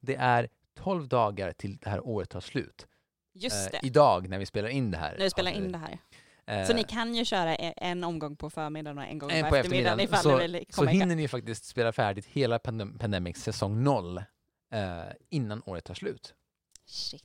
Det 0.00 0.14
är 0.16 0.48
12 0.74 1.08
dagar 1.08 1.52
till 1.52 1.76
det 1.76 1.90
här 1.90 2.06
året 2.06 2.30
tar 2.30 2.40
slut. 2.40 2.86
Just 3.34 3.66
Eh, 3.74 3.80
det. 3.80 3.86
idag 3.86 4.28
när 4.28 4.38
vi 4.38 4.46
spelar 4.46 4.68
in 4.68 4.90
det 4.90 4.98
här. 4.98 5.12
När 5.18 5.24
vi 5.24 5.30
spelar 5.30 5.50
in 5.50 5.72
det 5.72 5.78
här. 5.78 5.98
Eh, 6.46 6.66
Så 6.66 6.74
ni 6.74 6.84
kan 6.84 7.14
ju 7.14 7.24
köra 7.24 7.56
e- 7.56 7.74
en 7.76 8.04
omgång 8.04 8.36
på 8.36 8.50
förmiddagen 8.50 8.98
och 8.98 9.04
en 9.04 9.18
gång 9.18 9.30
en 9.30 9.44
på, 9.44 9.50
på 9.50 9.56
eftermiddagen 9.56 10.00
eftermiddagen. 10.00 10.50
ifall 10.50 10.66
Så, 10.74 10.82
så 10.82 10.86
hinner 10.86 11.16
ni 11.16 11.28
faktiskt 11.28 11.64
spela 11.64 11.92
färdigt 11.92 12.26
hela 12.26 12.58
Pandem 12.58 12.98
Pandemic 12.98 13.36
säsong 13.36 13.82
0 13.82 14.18
eh, 14.18 14.24
innan 15.30 15.62
året 15.66 15.84
tar 15.84 15.94
slut. 15.94 16.34
Shit. 16.86 17.24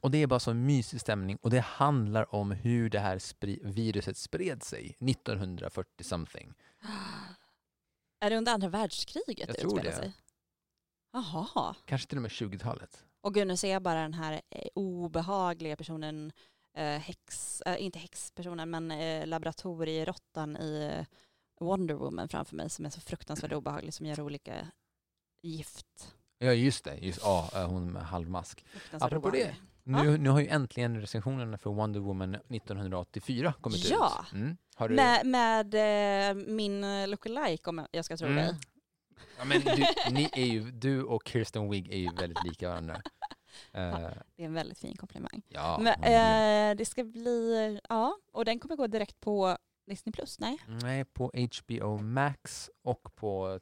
Och 0.00 0.10
det 0.10 0.22
är 0.22 0.26
bara 0.26 0.40
så 0.40 0.54
mysig 0.54 1.00
stämning 1.00 1.36
och 1.42 1.50
det 1.50 1.60
handlar 1.60 2.34
om 2.34 2.50
hur 2.50 2.90
det 2.90 2.98
här 2.98 3.18
spri- 3.18 3.60
viruset 3.62 4.16
spred 4.16 4.62
sig 4.62 4.96
1940 5.00 6.04
something. 6.04 6.54
Är 8.20 8.30
det 8.30 8.36
under 8.36 8.52
andra 8.52 8.68
världskriget 8.68 9.38
Jag 9.38 9.48
det 9.48 9.54
tror 9.54 9.78
utspelar 9.78 9.96
det. 9.96 10.02
sig? 10.02 10.12
Jaha. 11.12 11.74
Kanske 11.84 12.08
till 12.08 12.18
och 12.18 12.22
med 12.22 12.30
20-talet. 12.30 13.04
Och 13.20 13.34
gud, 13.34 13.46
nu 13.46 13.56
ser 13.56 13.72
jag 13.72 13.82
bara 13.82 14.02
den 14.02 14.14
här 14.14 14.40
eh, 14.50 14.68
obehagliga 14.74 15.76
personen, 15.76 16.32
eh, 16.76 16.98
häx, 16.98 17.60
eh, 17.60 17.82
inte 17.82 17.98
häxpersonen, 17.98 18.70
men 18.70 18.90
eh, 18.90 19.26
laboratorierottan 19.26 20.56
i 20.56 20.90
eh, 20.98 21.06
Wonder 21.60 21.94
Woman 21.94 22.28
framför 22.28 22.56
mig 22.56 22.70
som 22.70 22.86
är 22.86 22.90
så 22.90 23.00
fruktansvärt 23.00 23.52
obehaglig 23.52 23.94
som 23.94 24.06
gör 24.06 24.20
olika 24.20 24.66
gift. 25.42 26.14
Ja 26.38 26.52
just 26.52 26.84
det, 26.84 26.96
just, 26.96 27.20
ja, 27.22 27.50
eh, 27.54 27.68
hon 27.68 27.92
med 27.92 28.02
halvmask. 28.02 28.64
Fruktansvärt 28.68 29.06
Apropå 29.06 29.30
det, 29.30 29.38
obehaglig. 29.38 29.67
Nu, 29.88 30.18
nu 30.18 30.30
har 30.30 30.40
ju 30.40 30.46
äntligen 30.48 31.00
recensionerna 31.00 31.58
för 31.58 31.70
Wonder 31.70 32.00
Woman 32.00 32.34
1984 32.34 33.54
kommit 33.60 33.90
Ja. 33.90 34.24
ut. 34.26 34.32
Mm. 34.32 34.56
Har 34.74 34.88
du... 34.88 34.94
Med, 34.94 35.26
med 35.26 35.74
eh, 36.30 36.34
min 36.46 37.04
lookalike 37.10 37.70
om 37.70 37.86
jag 37.90 38.04
ska 38.04 38.16
tro 38.16 38.28
dig. 38.28 38.38
Mm. 38.44 38.54
Ja, 39.38 39.44
men 39.44 39.60
du, 39.60 39.84
ni 40.12 40.28
är 40.32 40.44
ju, 40.46 40.70
du 40.70 41.02
och 41.02 41.22
Kirsten 41.28 41.70
Wigg 41.70 41.92
är 41.92 41.96
ju 41.98 42.10
väldigt 42.20 42.44
lika 42.44 42.68
varandra. 42.68 42.94
Eh, 43.72 43.98
Det 44.36 44.42
är 44.42 44.46
en 44.46 44.54
väldigt 44.54 44.78
fin 44.78 44.96
komplimang. 44.96 45.42
ja, 45.48 45.78
Men, 45.82 45.94
eh, 46.70 46.76
det 46.76 46.84
ska 46.84 47.04
bli, 47.04 47.80
ja, 47.88 48.18
och 48.32 48.44
den 48.44 48.60
kommer 48.60 48.76
gå 48.76 48.86
direkt 48.86 49.20
på 49.20 49.56
Disney 49.86 50.12
Plus, 50.12 50.38
nej? 50.40 50.58
Nej, 50.82 51.04
på 51.04 51.32
HBO 51.34 51.98
Max 51.98 52.70
och 52.82 53.14
på 53.14 53.60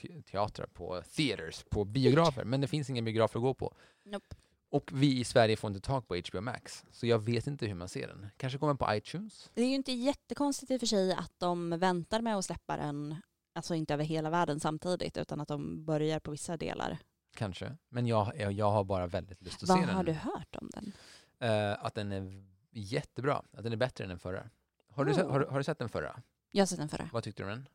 te- 0.00 0.22
teatrar, 0.22 0.66
på 0.66 1.02
theaters, 1.16 1.64
på 1.70 1.84
biografer. 1.84 2.44
Men 2.44 2.60
det 2.60 2.66
finns 2.66 2.90
inga 2.90 3.02
biografer 3.02 3.38
att 3.38 3.42
gå 3.42 3.54
på. 3.54 3.74
Nope. 4.04 4.36
Och 4.70 4.90
vi 4.94 5.18
i 5.20 5.24
Sverige 5.24 5.56
får 5.56 5.68
inte 5.68 5.80
tag 5.80 6.08
på 6.08 6.16
HBO 6.28 6.40
Max, 6.40 6.84
så 6.90 7.06
jag 7.06 7.18
vet 7.18 7.46
inte 7.46 7.66
hur 7.66 7.74
man 7.74 7.88
ser 7.88 8.08
den. 8.08 8.26
Kanske 8.36 8.58
kommer 8.58 8.74
på 8.74 8.94
iTunes? 8.94 9.50
Det 9.54 9.62
är 9.62 9.68
ju 9.68 9.74
inte 9.74 9.92
jättekonstigt 9.92 10.70
i 10.70 10.76
och 10.76 10.80
för 10.80 10.86
sig 10.86 11.12
att 11.12 11.32
de 11.38 11.70
väntar 11.78 12.20
med 12.20 12.36
att 12.36 12.44
släppa 12.44 12.76
den, 12.76 13.16
alltså 13.54 13.74
inte 13.74 13.94
över 13.94 14.04
hela 14.04 14.30
världen 14.30 14.60
samtidigt, 14.60 15.16
utan 15.16 15.40
att 15.40 15.48
de 15.48 15.84
börjar 15.84 16.20
på 16.20 16.30
vissa 16.30 16.56
delar. 16.56 16.98
Kanske. 17.36 17.76
Men 17.88 18.06
jag, 18.06 18.32
jag, 18.38 18.52
jag 18.52 18.70
har 18.70 18.84
bara 18.84 19.06
väldigt 19.06 19.42
lust 19.42 19.62
att 19.62 19.68
Vad 19.68 19.78
se 19.80 19.86
den. 19.86 19.94
har 19.96 20.04
du 20.04 20.12
hört 20.12 20.56
om 20.56 20.70
den? 20.74 20.92
Eh, 21.40 21.84
att 21.84 21.94
den 21.94 22.12
är 22.12 22.44
jättebra, 22.70 23.42
att 23.52 23.62
den 23.64 23.72
är 23.72 23.76
bättre 23.76 24.04
än 24.04 24.10
den 24.10 24.18
förra. 24.18 24.50
Har 24.92 25.04
du, 25.04 25.12
Oh. 25.12 25.30
har, 25.30 25.40
du- 25.40 25.46
har 25.46 25.58
du 25.58 25.64
sett 25.64 25.78
den 25.78 25.88
förra? 25.88 26.22
Jag 26.50 26.62
har 26.62 26.66
sett 26.66 26.78
den 26.78 26.88
förra. 26.88 27.08
Vad 27.12 27.22
tyckte 27.24 27.42
du 27.42 27.46
om 27.46 27.50
den? 27.50 27.68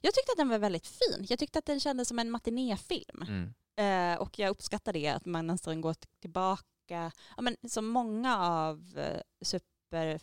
Jag 0.00 0.14
tyckte 0.14 0.32
att 0.32 0.38
den 0.38 0.48
var 0.48 0.58
väldigt 0.58 0.86
fin. 0.86 1.26
Jag 1.28 1.38
tyckte 1.38 1.58
att 1.58 1.66
den 1.66 1.80
kändes 1.80 2.08
som 2.08 2.18
en 2.18 2.30
matinéfilm. 2.30 3.22
Mm. 3.22 3.54
Eh, 3.76 4.20
och 4.20 4.38
jag 4.38 4.50
uppskattar 4.50 4.92
det, 4.92 5.08
att 5.08 5.24
man 5.24 5.46
nästan 5.46 5.80
går 5.80 5.94
tillbaka, 6.20 7.12
ja, 7.36 7.42
men 7.42 7.56
som 7.68 7.86
många 7.86 8.38
av 8.38 8.98
eh, 8.98 9.20
super, 9.40 10.20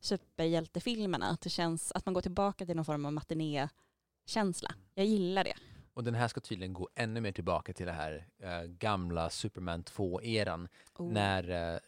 superhjältefilmerna, 0.00 1.26
att 1.26 1.40
det 1.40 1.50
känns 1.50 1.92
att 1.92 2.06
man 2.06 2.14
går 2.14 2.22
tillbaka 2.22 2.66
till 2.66 2.76
någon 2.76 2.84
form 2.84 3.06
av 3.06 3.12
matinékänsla. 3.12 4.74
Jag 4.94 5.06
gillar 5.06 5.44
det. 5.44 5.54
Och 5.94 6.04
den 6.04 6.14
här 6.14 6.28
ska 6.28 6.40
tydligen 6.40 6.72
gå 6.72 6.88
ännu 6.94 7.20
mer 7.20 7.32
tillbaka 7.32 7.72
till 7.72 7.86
det 7.86 7.92
här 7.92 8.28
eh, 8.38 8.62
gamla 8.62 9.30
Superman 9.30 9.84
2-eran 9.84 10.68
Oh. 10.98 11.12
när, 11.12 11.42
eh, 11.50 11.80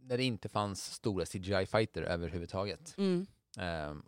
när 0.00 0.16
det 0.16 0.24
inte 0.24 0.48
fanns 0.48 0.94
stora 0.94 1.24
CGI-fighter 1.24 2.02
överhuvudtaget. 2.02 2.94
Mm. 2.98 3.26
Ehm, 3.58 4.02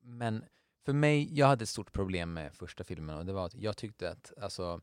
men 0.00 0.44
för 0.84 0.92
mig, 0.92 1.38
jag 1.38 1.46
hade 1.46 1.62
ett 1.62 1.68
stort 1.68 1.92
problem 1.92 2.32
med 2.32 2.54
första 2.54 2.84
filmen 2.84 3.16
och 3.18 3.26
det 3.26 3.32
var 3.32 3.46
att 3.46 3.54
jag 3.54 3.76
tyckte 3.76 4.10
att 4.10 4.32
alltså, 4.42 4.80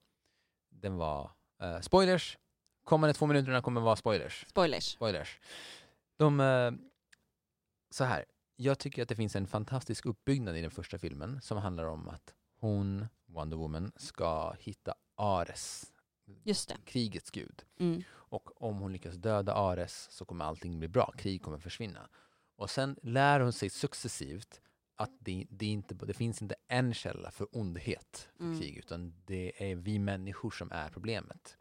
den 0.69 0.95
var 0.95 1.31
eh, 1.61 1.79
spoilers. 1.79 2.37
Kommande 2.83 3.13
två 3.13 3.25
minuterna 3.25 3.61
kommer 3.61 3.81
vara 3.81 3.95
spoilers. 3.95 4.45
Spoilers. 4.47 4.83
Spoilers. 4.93 5.39
De, 6.17 6.39
eh, 6.39 6.71
så 7.89 8.03
här, 8.03 8.25
jag 8.55 8.79
tycker 8.79 9.01
att 9.03 9.09
det 9.09 9.15
finns 9.15 9.35
en 9.35 9.47
fantastisk 9.47 10.05
uppbyggnad 10.05 10.57
i 10.57 10.61
den 10.61 10.71
första 10.71 10.97
filmen 10.97 11.41
som 11.41 11.57
handlar 11.57 11.85
om 11.85 12.09
att 12.09 12.33
hon, 12.59 13.07
Wonder 13.25 13.57
Woman, 13.57 13.91
ska 13.95 14.53
hitta 14.59 14.95
Ares, 15.15 15.91
Just 16.43 16.69
det. 16.69 16.77
krigets 16.85 17.31
gud. 17.31 17.63
Mm. 17.79 18.03
Och 18.11 18.61
om 18.61 18.77
hon 18.77 18.91
lyckas 18.93 19.15
döda 19.15 19.53
Ares 19.53 20.07
så 20.11 20.25
kommer 20.25 20.45
allting 20.45 20.79
bli 20.79 20.87
bra, 20.87 21.13
krig 21.17 21.41
kommer 21.41 21.57
försvinna. 21.57 22.09
Och 22.55 22.69
sen 22.69 22.95
lär 23.01 23.39
hon 23.39 23.53
sig 23.53 23.69
successivt 23.69 24.61
att 24.95 25.11
det, 25.19 25.47
det, 25.49 25.65
är 25.65 25.69
inte, 25.71 25.95
det 25.95 26.13
finns 26.13 26.41
inte 26.41 26.55
en 26.67 26.93
källa 26.93 27.31
för 27.31 27.47
ondhet 27.51 28.29
för 28.37 28.43
Mm. 28.43 28.59
krig, 28.59 28.77
utan 28.77 29.13
det 29.25 29.71
är 29.71 29.75
vi 29.75 29.99
människor 29.99 30.51
som 30.51 30.71
är 30.71 30.89
problemet. 30.89 31.57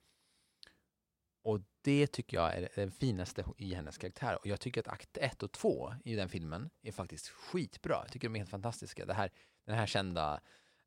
Och 1.42 1.60
det 1.82 2.06
tycker 2.06 2.36
jag 2.36 2.54
är 2.54 2.68
det 2.74 2.90
finaste 2.90 3.44
i 3.58 3.74
hennes 3.74 3.98
karaktär. 3.98 4.38
Och 4.40 4.46
jag 4.46 4.60
tycker 4.60 4.80
att 4.80 4.88
akt 4.88 5.16
1 5.16 5.42
och 5.42 5.52
2 5.52 5.94
i 6.04 6.14
den 6.14 6.28
filmen 6.28 6.70
är 6.82 6.92
faktiskt 6.92 7.28
skitbra. 7.28 7.96
Jag 8.02 8.12
tycker 8.12 8.28
de 8.28 8.34
är 8.34 8.38
helt 8.38 8.50
fantastiska. 8.50 9.06
Det 9.06 9.14
här, 9.14 9.30
den 9.66 9.74
här 9.74 9.86
kända 9.86 10.40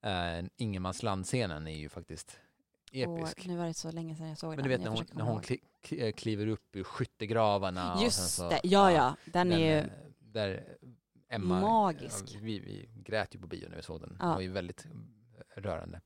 uh, 0.06 0.48
Ingenmansland-scenen 0.58 1.67
är 1.67 1.78
ju 1.78 1.89
faktiskt 1.89 2.39
episk. 2.91 3.38
Och 3.39 3.48
nu 3.48 3.58
var 3.58 3.65
det 3.65 3.74
så 3.74 3.91
länge 3.91 4.15
sedan 4.15 4.28
jag 4.28 4.38
såg 4.38 4.50
Men 4.50 4.58
den. 4.58 4.63
du 4.63 4.70
vet 4.70 4.82
när 4.82 4.91
hon, 4.91 5.06
när 5.12 5.24
hon 5.24 5.41
kliver 6.15 6.47
upp 6.47 6.76
ur 6.76 6.84
skyttegravarna. 6.84 7.93
och 7.95 8.04
Just 8.04 8.36
så, 8.36 8.50
det, 8.50 8.62
ja 8.63 8.91
ja. 8.91 9.15
Den 9.26 9.52
är 9.52 9.58
ju 9.58 9.78
eh, 9.78 9.86
Där 10.19 10.78
Emma, 11.30 11.60
magisk. 11.62 12.26
ja, 12.34 12.39
vi, 12.41 12.60
vi 12.60 12.89
grät 12.95 13.36
ju 13.36 13.39
på 13.39 13.47
bio 13.47 13.69
när 13.69 13.76
vi 13.78 13.84
såg 13.84 14.02
den. 14.02 14.17
Ja. 14.19 14.26
Det 14.26 14.34
var 14.34 14.41
ju 14.41 14.52
väldigt 14.52 14.86
eh, 14.86 15.62
rörande 15.62 16.02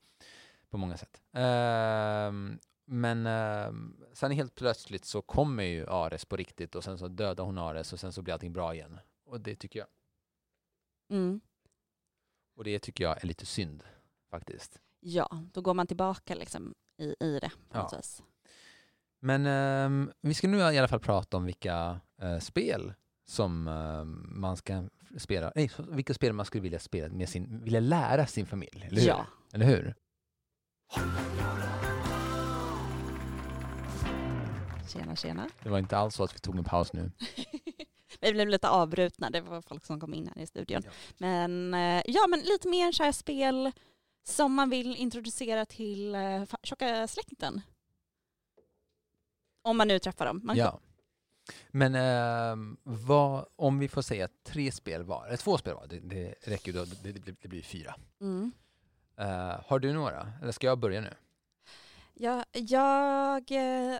på 0.70 0.78
många 0.78 0.96
sätt. 0.96 1.22
Ehm, 1.32 2.58
men 2.84 3.26
ehm, 3.26 3.96
sen 4.12 4.30
helt 4.30 4.54
plötsligt 4.54 5.04
så 5.04 5.22
kommer 5.22 5.62
ju 5.62 5.86
Ares 5.88 6.24
på 6.24 6.36
riktigt 6.36 6.74
och 6.74 6.84
sen 6.84 6.98
så 6.98 7.08
dödar 7.08 7.44
hon 7.44 7.58
Ares 7.58 7.92
och 7.92 8.00
sen 8.00 8.12
så 8.12 8.22
blir 8.22 8.34
allting 8.34 8.52
bra 8.52 8.74
igen. 8.74 8.98
Och 9.24 9.40
det 9.40 9.56
tycker 9.56 9.78
jag, 9.78 9.88
mm. 11.10 11.40
och 12.56 12.64
det 12.64 12.78
tycker 12.78 13.04
jag 13.04 13.22
är 13.22 13.26
lite 13.26 13.46
synd 13.46 13.84
faktiskt. 14.30 14.80
Ja, 15.00 15.28
då 15.52 15.60
går 15.60 15.74
man 15.74 15.86
tillbaka 15.86 16.34
liksom 16.34 16.74
i, 16.98 17.14
i 17.20 17.38
det 17.40 17.48
på 17.48 17.78
Ja. 17.78 17.82
något 17.82 17.98
vis. 17.98 18.22
Men 19.24 19.46
ehm, 19.46 20.10
vi 20.20 20.34
ska 20.34 20.48
nu 20.48 20.58
i 20.58 20.78
alla 20.78 20.88
fall 20.88 21.00
prata 21.00 21.36
om 21.36 21.44
vilka 21.44 22.00
eh, 22.22 22.38
spel 22.38 22.92
som 23.26 23.68
ehm, 23.68 24.40
man 24.40 24.56
ska 24.56 24.88
spela, 25.18 25.52
nej, 25.54 25.70
vilka 25.88 26.14
spel 26.14 26.32
man 26.32 26.46
skulle 26.46 26.62
vilja 26.62 26.78
spela 26.78 27.14
med 27.14 27.28
sin, 27.28 27.64
vilja 27.64 27.80
lära 27.80 28.26
sin 28.26 28.46
familj, 28.46 28.84
eller 28.86 29.00
hur? 29.00 29.08
Ja. 29.08 29.26
Eller 29.52 29.66
hur? 29.66 29.94
Tjena 34.92 35.16
tjena. 35.16 35.48
Det 35.62 35.68
var 35.68 35.78
inte 35.78 35.96
alls 35.96 36.14
så 36.14 36.24
att 36.24 36.34
vi 36.34 36.38
tog 36.38 36.58
en 36.58 36.64
paus 36.64 36.92
nu. 36.92 37.10
Vi 38.20 38.32
blev 38.32 38.48
lite 38.48 38.68
avbrutna, 38.68 39.30
det 39.30 39.40
var 39.40 39.62
folk 39.62 39.84
som 39.84 40.00
kom 40.00 40.14
in 40.14 40.30
här 40.34 40.42
i 40.42 40.46
studion. 40.46 40.82
Ja. 40.84 40.90
Men 41.18 41.74
eh, 41.74 42.02
ja, 42.06 42.26
men 42.28 42.40
lite 42.40 42.68
mer 42.68 42.92
så 42.92 43.02
här 43.02 43.12
spel 43.12 43.72
som 44.24 44.54
man 44.54 44.70
vill 44.70 44.96
introducera 44.96 45.66
till 45.66 46.14
eh, 46.14 46.44
tjocka 46.62 47.08
släkten. 47.08 47.60
Om 49.62 49.76
man 49.76 49.88
nu 49.88 49.98
träffar 49.98 50.26
dem. 50.26 50.40
Man 50.44 50.56
Ja. 50.56 50.80
Men 51.70 51.94
ehm, 51.94 52.76
vad, 52.82 53.46
om 53.56 53.78
vi 53.78 53.88
får 53.88 54.02
säga 54.02 54.28
tre 54.44 54.72
spel 54.72 55.02
var, 55.02 55.26
eller 55.26 55.36
två 55.36 55.58
spel 55.58 55.74
var, 55.74 55.86
det, 55.86 56.00
det 56.00 56.34
räcker 56.42 56.72
ju 56.72 56.78
då, 56.78 56.84
det, 56.84 57.12
det, 57.12 57.34
det 57.42 57.48
blir 57.48 57.62
fyra. 57.62 57.94
Mm. 58.20 58.52
Eh, 59.16 59.60
har 59.66 59.78
du 59.78 59.92
några? 59.92 60.32
Eller 60.42 60.52
ska 60.52 60.66
jag 60.66 60.78
börja 60.78 61.00
nu? 61.00 61.14
Ja, 62.14 62.44
jag 62.52 63.50
eh, 63.50 63.98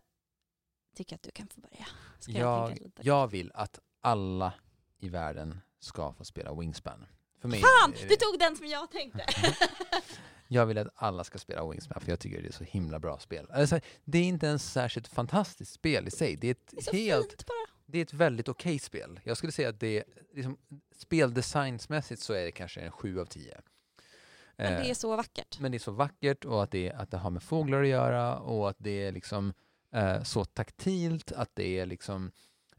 tycker 0.96 1.16
att 1.16 1.22
du 1.22 1.30
kan 1.30 1.48
få 1.48 1.60
börja. 1.60 1.86
Ska 2.18 2.32
jag, 2.32 2.70
Jag, 2.70 2.90
jag 2.96 3.28
vill 3.28 3.50
att 3.54 3.78
alla 4.00 4.52
i 4.98 5.08
världen 5.08 5.60
ska 5.78 6.12
få 6.12 6.24
spela 6.24 6.54
Wingspan. 6.54 7.06
För 7.42 7.48
mig 7.48 7.60
Fan, 7.60 7.94
är 7.94 8.08
du 8.08 8.16
tog 8.16 8.38
den 8.38 8.56
som 8.56 8.66
jag 8.66 8.90
tänkte. 8.90 9.26
Jag 10.48 10.66
vill 10.66 10.78
att 10.78 10.88
alla 10.94 11.24
ska 11.24 11.38
spela 11.38 11.70
Wingspan 11.70 12.00
för 12.00 12.10
jag 12.10 12.20
tycker 12.20 12.42
det 12.42 12.48
är 12.48 12.52
så 12.52 12.64
himla 12.64 12.98
bra 12.98 13.18
spel. 13.18 13.46
Alltså, 13.50 13.80
det 14.04 14.18
är 14.18 14.24
inte 14.24 14.46
ens 14.46 14.72
särskilt 14.72 15.08
fantastiskt 15.08 15.72
spel 15.72 16.08
i 16.08 16.10
sig. 16.10 16.36
Det 16.36 16.46
är 16.46 16.50
ett, 16.50 16.74
Det 16.76 16.88
är 16.90 16.94
helt, 16.94 17.44
det 17.86 17.98
är 17.98 18.02
ett 18.02 18.12
väldigt 18.12 18.48
okej 18.48 18.78
spel. 18.78 19.20
Jag 19.24 19.36
skulle 19.36 19.52
säga 19.52 19.68
att 19.68 19.80
det 19.80 19.98
är, 19.98 20.04
liksom, 20.34 20.56
speldesignsmässigt 20.96 22.22
så 22.22 22.32
är 22.32 22.44
det 22.44 22.52
kanske 22.52 22.80
en 22.80 22.90
sju 22.90 23.20
av 23.20 23.26
tio. 23.26 23.60
Men 24.56 24.72
Eh, 24.72 24.82
det 24.82 24.90
är 24.90 24.94
så 24.94 25.16
vackert. 25.16 25.58
men 25.60 25.72
det 25.72 25.76
är 25.76 25.78
så 25.80 25.92
vackert 25.92 26.44
och 26.44 26.62
att 26.62 26.70
det, 26.70 26.92
att 26.92 27.10
det 27.10 27.16
har 27.16 27.30
med 27.30 27.42
fåglar 27.42 27.82
att 27.82 27.88
göra 27.88 28.38
och 28.38 28.70
att 28.70 28.76
det 28.78 29.06
är 29.06 29.12
liksom 29.12 29.52
eh, 29.92 30.22
så 30.22 30.44
taktilt, 30.44 31.32
att 31.32 31.50
det 31.54 31.78
är 31.78 31.86
liksom 31.86 32.30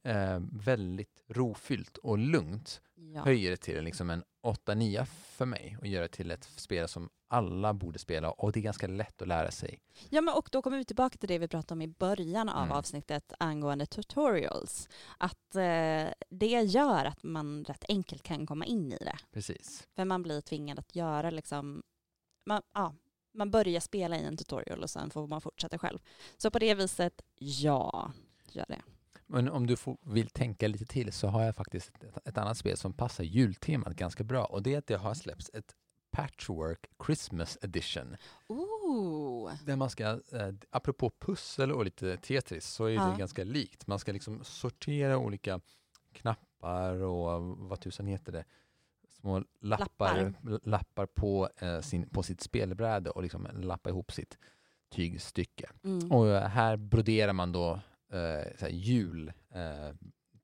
eh, 0.03 0.39
väldigt 0.51 1.23
rofyllt 1.27 1.97
och 1.97 2.17
lugnt. 2.17 2.81
Ja. 2.95 3.21
Höjer 3.21 3.51
det 3.51 3.57
till 3.57 3.83
liksom 3.83 4.09
en 4.09 4.23
8-9 4.43 5.05
för 5.05 5.45
mig 5.45 5.77
och 5.81 5.87
gör 5.87 6.01
det 6.01 6.07
till 6.07 6.31
ett 6.31 6.43
spel 6.43 6.87
som 6.87 7.09
alla 7.27 7.73
borde 7.73 7.99
spela 7.99 8.31
och 8.31 8.51
det 8.51 8.59
är 8.59 8.61
ganska 8.61 8.87
lätt 8.87 9.21
att 9.21 9.27
lära 9.27 9.51
sig. 9.51 9.79
Ja, 10.09 10.21
men 10.21 10.33
och 10.33 10.49
då 10.51 10.61
kommer 10.61 10.77
vi 10.77 10.85
tillbaka 10.85 11.17
till 11.17 11.27
det 11.29 11.37
vi 11.39 11.47
pratade 11.47 11.73
om 11.73 11.81
i 11.81 11.87
början 11.87 12.49
av 12.49 12.63
Mm. 12.63 12.77
avsnittet 12.77 13.33
angående 13.39 13.85
tutorials. 13.85 14.89
Att 15.17 15.55
eh, 15.55 16.07
det 16.29 16.61
gör 16.61 17.05
att 17.05 17.23
man 17.23 17.63
rätt 17.63 17.85
enkelt 17.87 18.23
kan 18.23 18.45
komma 18.47 18.65
in 18.65 18.91
i 18.93 18.97
det. 18.97 19.17
Precis. 19.31 19.87
För 19.95 20.05
man 20.05 20.23
blir 20.23 20.41
tvingad 20.41 20.79
att 20.79 20.95
göra 20.95 21.29
liksom, 21.29 21.83
man, 22.45 22.61
ja, 22.73 22.95
man 23.33 23.51
börjar 23.51 23.79
spela 23.79 24.17
i 24.17 24.23
en 24.23 24.37
tutorial 24.37 24.83
och 24.83 24.89
sen 24.89 25.09
får 25.09 25.27
man 25.27 25.41
fortsätta 25.41 25.77
själv. 25.77 25.99
Så 26.37 26.51
på 26.51 26.59
det 26.59 26.73
viset, 26.75 27.21
ja, 27.35 28.11
gör 28.51 28.65
det. 28.67 28.81
Men 29.27 29.49
om 29.49 29.67
du 29.67 29.75
får, 29.75 29.97
vill 30.01 30.27
tänka 30.29 30.67
lite 30.67 30.85
till 30.85 31.11
så 31.13 31.27
har 31.27 31.43
jag 31.43 31.55
faktiskt 31.55 31.91
ett, 32.03 32.27
ett 32.27 32.37
annat 32.37 32.57
spel 32.57 32.77
som 32.77 32.93
passar 32.93 33.23
jultemat 33.23 33.95
ganska 33.95 34.23
bra 34.23 34.45
och 34.45 34.63
det 34.63 34.73
är 34.73 34.77
att 34.77 34.87
det 34.87 34.95
har 34.97 35.13
släppts 35.13 35.49
ett 35.53 35.75
Patchwork 36.11 36.85
Christmas 37.05 37.57
Edition. 37.61 38.15
Ooh. 38.47 39.51
Där 39.65 39.75
man 39.75 39.89
ska, 39.89 40.03
eh, 40.03 40.53
apropå 40.69 41.11
pussel 41.19 41.71
och 41.71 41.85
lite 41.85 42.17
Tetris, 42.17 42.65
så 42.65 42.85
är 42.85 42.89
Ja. 42.89 43.05
det 43.05 43.17
ganska 43.19 43.43
likt. 43.43 43.87
Man 43.87 43.99
ska 43.99 44.11
liksom 44.11 44.43
sortera 44.43 45.17
olika 45.17 45.61
knappar 46.13 46.93
och 46.95 47.41
vad 47.57 47.79
tusan 47.79 48.07
heter 48.07 48.31
det, 48.31 48.45
små 49.09 49.43
lappar, 49.61 50.33
lappar. 50.63 51.05
på, 51.05 51.49
eh, 51.57 51.79
sin, 51.79 52.09
på 52.09 52.23
sitt 52.23 52.41
spelbräde 52.41 53.09
och 53.09 53.23
liksom 53.23 53.47
lappa 53.53 53.89
ihop 53.89 54.11
sitt 54.11 54.37
tygstycke. 54.91 55.69
Mm. 55.83 56.11
Och 56.11 56.27
eh, 56.27 56.47
här 56.47 56.77
broderar 56.77 57.33
man 57.33 57.51
då 57.51 57.79
eh, 58.13 58.67
jul, 58.69 59.27
eh, 59.53 59.95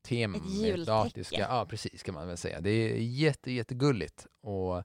tema 0.01 0.37
Ett 0.37 0.43
med 0.43 0.51
jultäcke. 0.51 0.91
latinska- 0.91 1.39
Ja, 1.39 1.65
precis 1.69 2.03
kan 2.03 2.13
man 2.15 2.27
väl 2.27 2.37
säga. 2.37 2.61
Det 2.61 2.69
är 2.69 2.95
jätte, 2.97 3.51
jättegulligt. 3.51 4.27
Och 4.41 4.83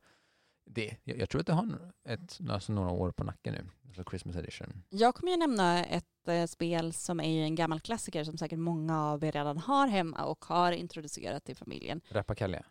det, 0.67 0.97
jag, 1.05 1.19
jag 1.19 1.29
tror 1.31 1.41
att 1.41 1.47
det 1.47 1.53
har 1.53 1.93
ett, 2.09 2.39
alltså 2.51 2.73
några 2.73 2.91
år 2.91 3.11
på 3.13 3.25
nacken 3.25 3.55
nu, 3.55 3.67
alltså 3.87 4.05
Christmas 4.11 4.37
edition. 4.37 4.83
Jag 4.89 5.15
kommer 5.15 5.33
ju 5.33 5.39
nämna 5.39 5.85
ett 5.85 6.29
eh, 6.29 6.47
spel 6.47 6.93
som 6.93 7.21
är 7.21 7.43
en 7.45 7.55
gammal 7.55 7.81
klassiker 7.81 8.25
som 8.25 8.39
säkert 8.39 8.59
många 8.59 9.01
av 9.05 9.25
er 9.25 9.33
redan 9.33 9.59
har 9.59 9.87
hemma 9.87 10.25
och 10.25 10.45
har 10.45 10.73
introducerat 10.73 11.45
till 11.45 11.57
familjen. 11.57 12.01
Rappakalja. 12.09 12.65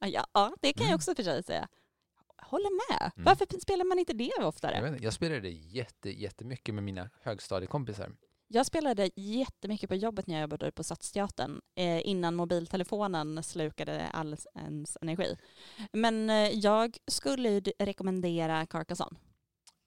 ja, 0.00 0.24
ja, 0.34 0.54
det 0.60 0.72
kan 0.72 0.82
jag 0.82 0.88
Mm. 0.88 0.96
också 0.96 1.14
för 1.14 1.22
sig 1.22 1.42
säga. 1.42 1.68
Håller 2.42 2.92
med. 2.92 3.10
Mm. 3.16 3.24
Varför 3.24 3.60
spelar 3.60 3.84
man 3.84 3.98
inte 3.98 4.12
det 4.12 4.30
Jag, 4.38 4.48
oftare? 4.48 4.80
vet 4.82 4.92
inte, 4.92 5.04
jag 5.04 5.12
spelade 5.12 5.40
det 5.40 5.50
jätte, 5.50 6.10
jättemycket 6.20 6.74
med 6.74 6.84
mina 6.84 7.10
högstadiekompisar. 7.22 8.12
Jag 8.50 8.66
spelade 8.66 9.10
jättemycket 9.16 9.88
på 9.88 9.94
jobbet 9.94 10.26
när 10.26 10.34
jag 10.34 10.42
jobbade 10.42 10.70
på 10.72 10.84
Stadsteatern 10.84 11.60
eh, 11.74 12.06
innan 12.06 12.34
mobiltelefonen 12.34 13.42
slukade 13.42 14.08
all 14.08 14.36
ens 14.54 14.98
energi. 15.00 15.36
Men 15.92 16.30
eh, 16.30 16.48
jag 16.48 16.96
skulle 17.06 17.60
rekommendera 17.60 18.66
Carcassonne. 18.66 19.18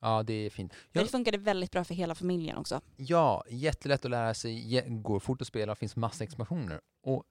Ja, 0.02 0.24
det 0.24 0.34
är 0.34 0.50
fint. 0.50 0.74
För 0.74 0.90
Ja. 0.92 1.04
Det 1.04 1.10
funkade 1.10 1.38
väldigt 1.38 1.72
bra 1.72 1.84
för 1.84 1.94
hela 1.94 2.16
familjen 2.16 2.58
också. 2.58 2.82
Ja, 2.96 3.44
jättelätt 3.50 4.06
att 4.06 4.12
lära 4.12 4.34
sig, 4.34 4.86
går 4.90 5.20
fort 5.20 5.42
att 5.42 5.48
spela, 5.48 5.76
finns 5.76 5.96
massa 5.96 6.24
expansioner. 6.24 6.82
Och 7.04 7.24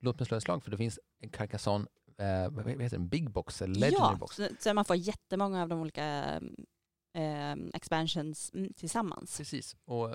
låt 0.00 0.18
mig 0.18 0.26
slå 0.26 0.36
ett 0.36 0.42
slag 0.42 0.64
för 0.64 0.70
det 0.70 0.76
finns 0.76 0.98
Carcassonne, 1.32 1.86
eh, 2.18 2.50
vad 2.50 2.68
heter 2.68 2.96
den, 2.98 3.08
Big 3.08 3.30
Box 3.30 3.62
eller 3.62 3.74
Legendary 3.74 4.12
ja, 4.12 4.16
Box. 4.16 4.36
så, 4.36 4.48
så 4.58 4.74
man 4.74 4.84
får 4.84 4.96
jättemånga 4.96 5.62
av 5.62 5.68
de 5.68 5.80
olika 5.80 6.40
eh, 7.14 7.52
expansions 7.74 8.50
mm, 8.54 8.72
tillsammans. 8.72 9.36
Precis. 9.36 9.76
Och 9.84 10.14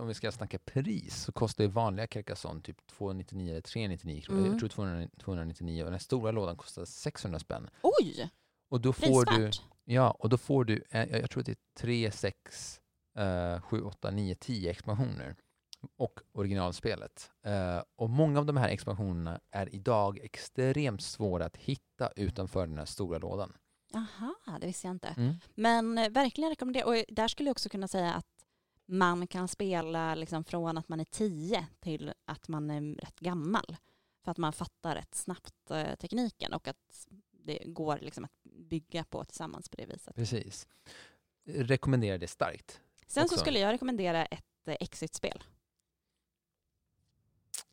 om 0.00 0.08
vi 0.08 0.14
ska 0.14 0.32
snacka 0.32 0.58
pris 0.58 1.22
så 1.24 1.32
kostar 1.32 1.64
ju 1.64 1.70
vanliga 1.70 2.06
Carcassonne 2.06 2.60
typ 2.60 2.86
299 2.86 3.50
eller 3.50 3.60
399 3.60 4.20
kronor. 4.20 4.40
Mm. 4.40 4.50
Jag 4.50 4.58
tror 4.58 4.68
200, 4.68 5.08
299 5.18 5.84
och 5.84 5.90
den 5.90 6.00
stora 6.00 6.30
lådan 6.30 6.56
kostar 6.56 6.84
600 6.84 7.38
spänn. 7.38 7.70
Oj, 7.82 8.30
Och 8.68 8.80
då 8.80 8.92
får 8.92 9.38
du, 9.38 9.50
ja, 9.84 10.10
och 10.10 10.28
då 10.28 10.38
får 10.38 10.64
du, 10.64 10.84
eh, 10.90 11.18
jag 11.20 11.30
tror 11.30 11.40
att 11.40 11.46
det 11.46 11.52
är 11.52 11.80
3, 11.80 12.10
6, 12.10 12.80
eh, 13.18 13.60
7, 13.60 13.82
8, 13.82 14.10
9, 14.10 14.34
10 14.34 14.70
expansioner 14.70 15.36
och 15.96 16.20
originalspelet. 16.32 17.30
Eh, 17.44 17.82
och 17.96 18.10
många 18.10 18.38
av 18.38 18.46
de 18.46 18.56
här 18.56 18.68
expansionerna 18.68 19.40
är 19.50 19.74
idag 19.74 20.18
extremt 20.18 21.02
svåra 21.02 21.44
att 21.44 21.56
hitta 21.56 22.10
utanför 22.16 22.66
den 22.66 22.78
här 22.78 22.84
stora 22.84 23.18
lådan. 23.18 23.52
Aha, 23.94 24.58
det 24.60 24.66
visste 24.66 24.86
jag 24.86 24.94
inte. 24.94 25.08
Mm. 25.08 25.34
Men 25.54 25.98
eh, 25.98 26.10
verkligen 26.10 26.50
rekommendera. 26.50 26.86
Och 26.86 27.04
där 27.08 27.28
skulle 27.28 27.48
jag 27.48 27.54
också 27.54 27.68
kunna 27.68 27.88
säga 27.88 28.14
att 28.14 28.26
man 28.88 29.26
kan 29.26 29.48
spela 29.48 30.14
liksom 30.14 30.44
från 30.44 30.78
att 30.78 30.88
man 30.88 31.00
är 31.00 31.04
tio 31.04 31.66
till 31.80 32.12
att 32.24 32.48
man 32.48 32.70
är 32.70 32.94
rätt 32.94 33.20
gammal. 33.20 33.76
För 34.24 34.30
att 34.30 34.38
man 34.38 34.52
fattar 34.52 34.94
rätt 34.94 35.14
snabbt 35.14 35.70
eh, 35.70 35.94
tekniken 35.94 36.52
och 36.52 36.68
att 36.68 37.06
det 37.30 37.62
går 37.66 37.98
liksom 38.02 38.24
att 38.24 38.32
bygga 38.42 39.04
på 39.04 39.24
tillsammans 39.24 39.68
på 39.68 39.76
det 39.76 39.86
viset. 39.86 40.14
Precis. 40.14 40.68
Rekommenderar 41.44 42.18
det 42.18 42.26
starkt. 42.28 42.80
Sen 43.06 43.22
också. 43.24 43.34
så 43.36 43.40
skulle 43.40 43.58
jag 43.58 43.72
rekommendera 43.72 44.26
ett 44.26 44.68
eh, 44.68 44.76
exit-spel. 44.80 45.42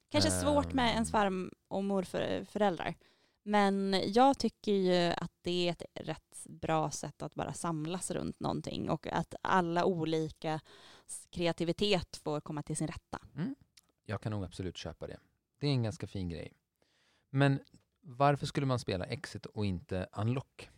Kanske 0.10 0.32
svårt 0.32 0.74
med 0.74 0.92
ens 0.94 1.14
Ehm. 1.14 1.52
far 1.52 1.52
och 1.68 1.84
morföräldrar. 1.84 2.96
Men 3.44 4.02
jag 4.06 4.38
tycker 4.38 4.72
ju 4.72 5.14
att 5.18 5.32
det 5.42 5.68
är 5.68 5.72
ett 5.72 5.84
rätt 5.94 6.46
bra 6.50 6.92
sätt 6.92 7.22
att 7.22 7.36
bara 7.36 7.54
samlas 7.54 8.12
runt 8.12 8.40
någonting 8.40 8.90
och 8.90 9.08
att 9.08 9.36
alla 9.42 9.86
olika 9.86 10.60
kreativitet 11.30 12.18
får 12.18 12.42
komma 12.42 12.64
till 12.64 12.78
sin 12.78 12.88
rätta. 12.88 13.20
Jag 14.06 14.22
kan 14.22 14.32
nog 14.32 14.44
absolut 14.44 14.78
köpa 14.78 15.08
det. 15.08 15.20
Det 15.60 15.68
är 15.68 15.72
en 15.72 15.84
ganska 15.84 16.08
fin 16.08 16.30
grej. 16.30 16.54
Men 17.30 17.60
varför 18.02 18.46
skulle 18.46 18.66
man 18.66 18.80
spela 18.80 19.06
Exit 19.06 19.46
och 19.46 19.66
inte 19.66 20.10
Unlock? 20.14 20.70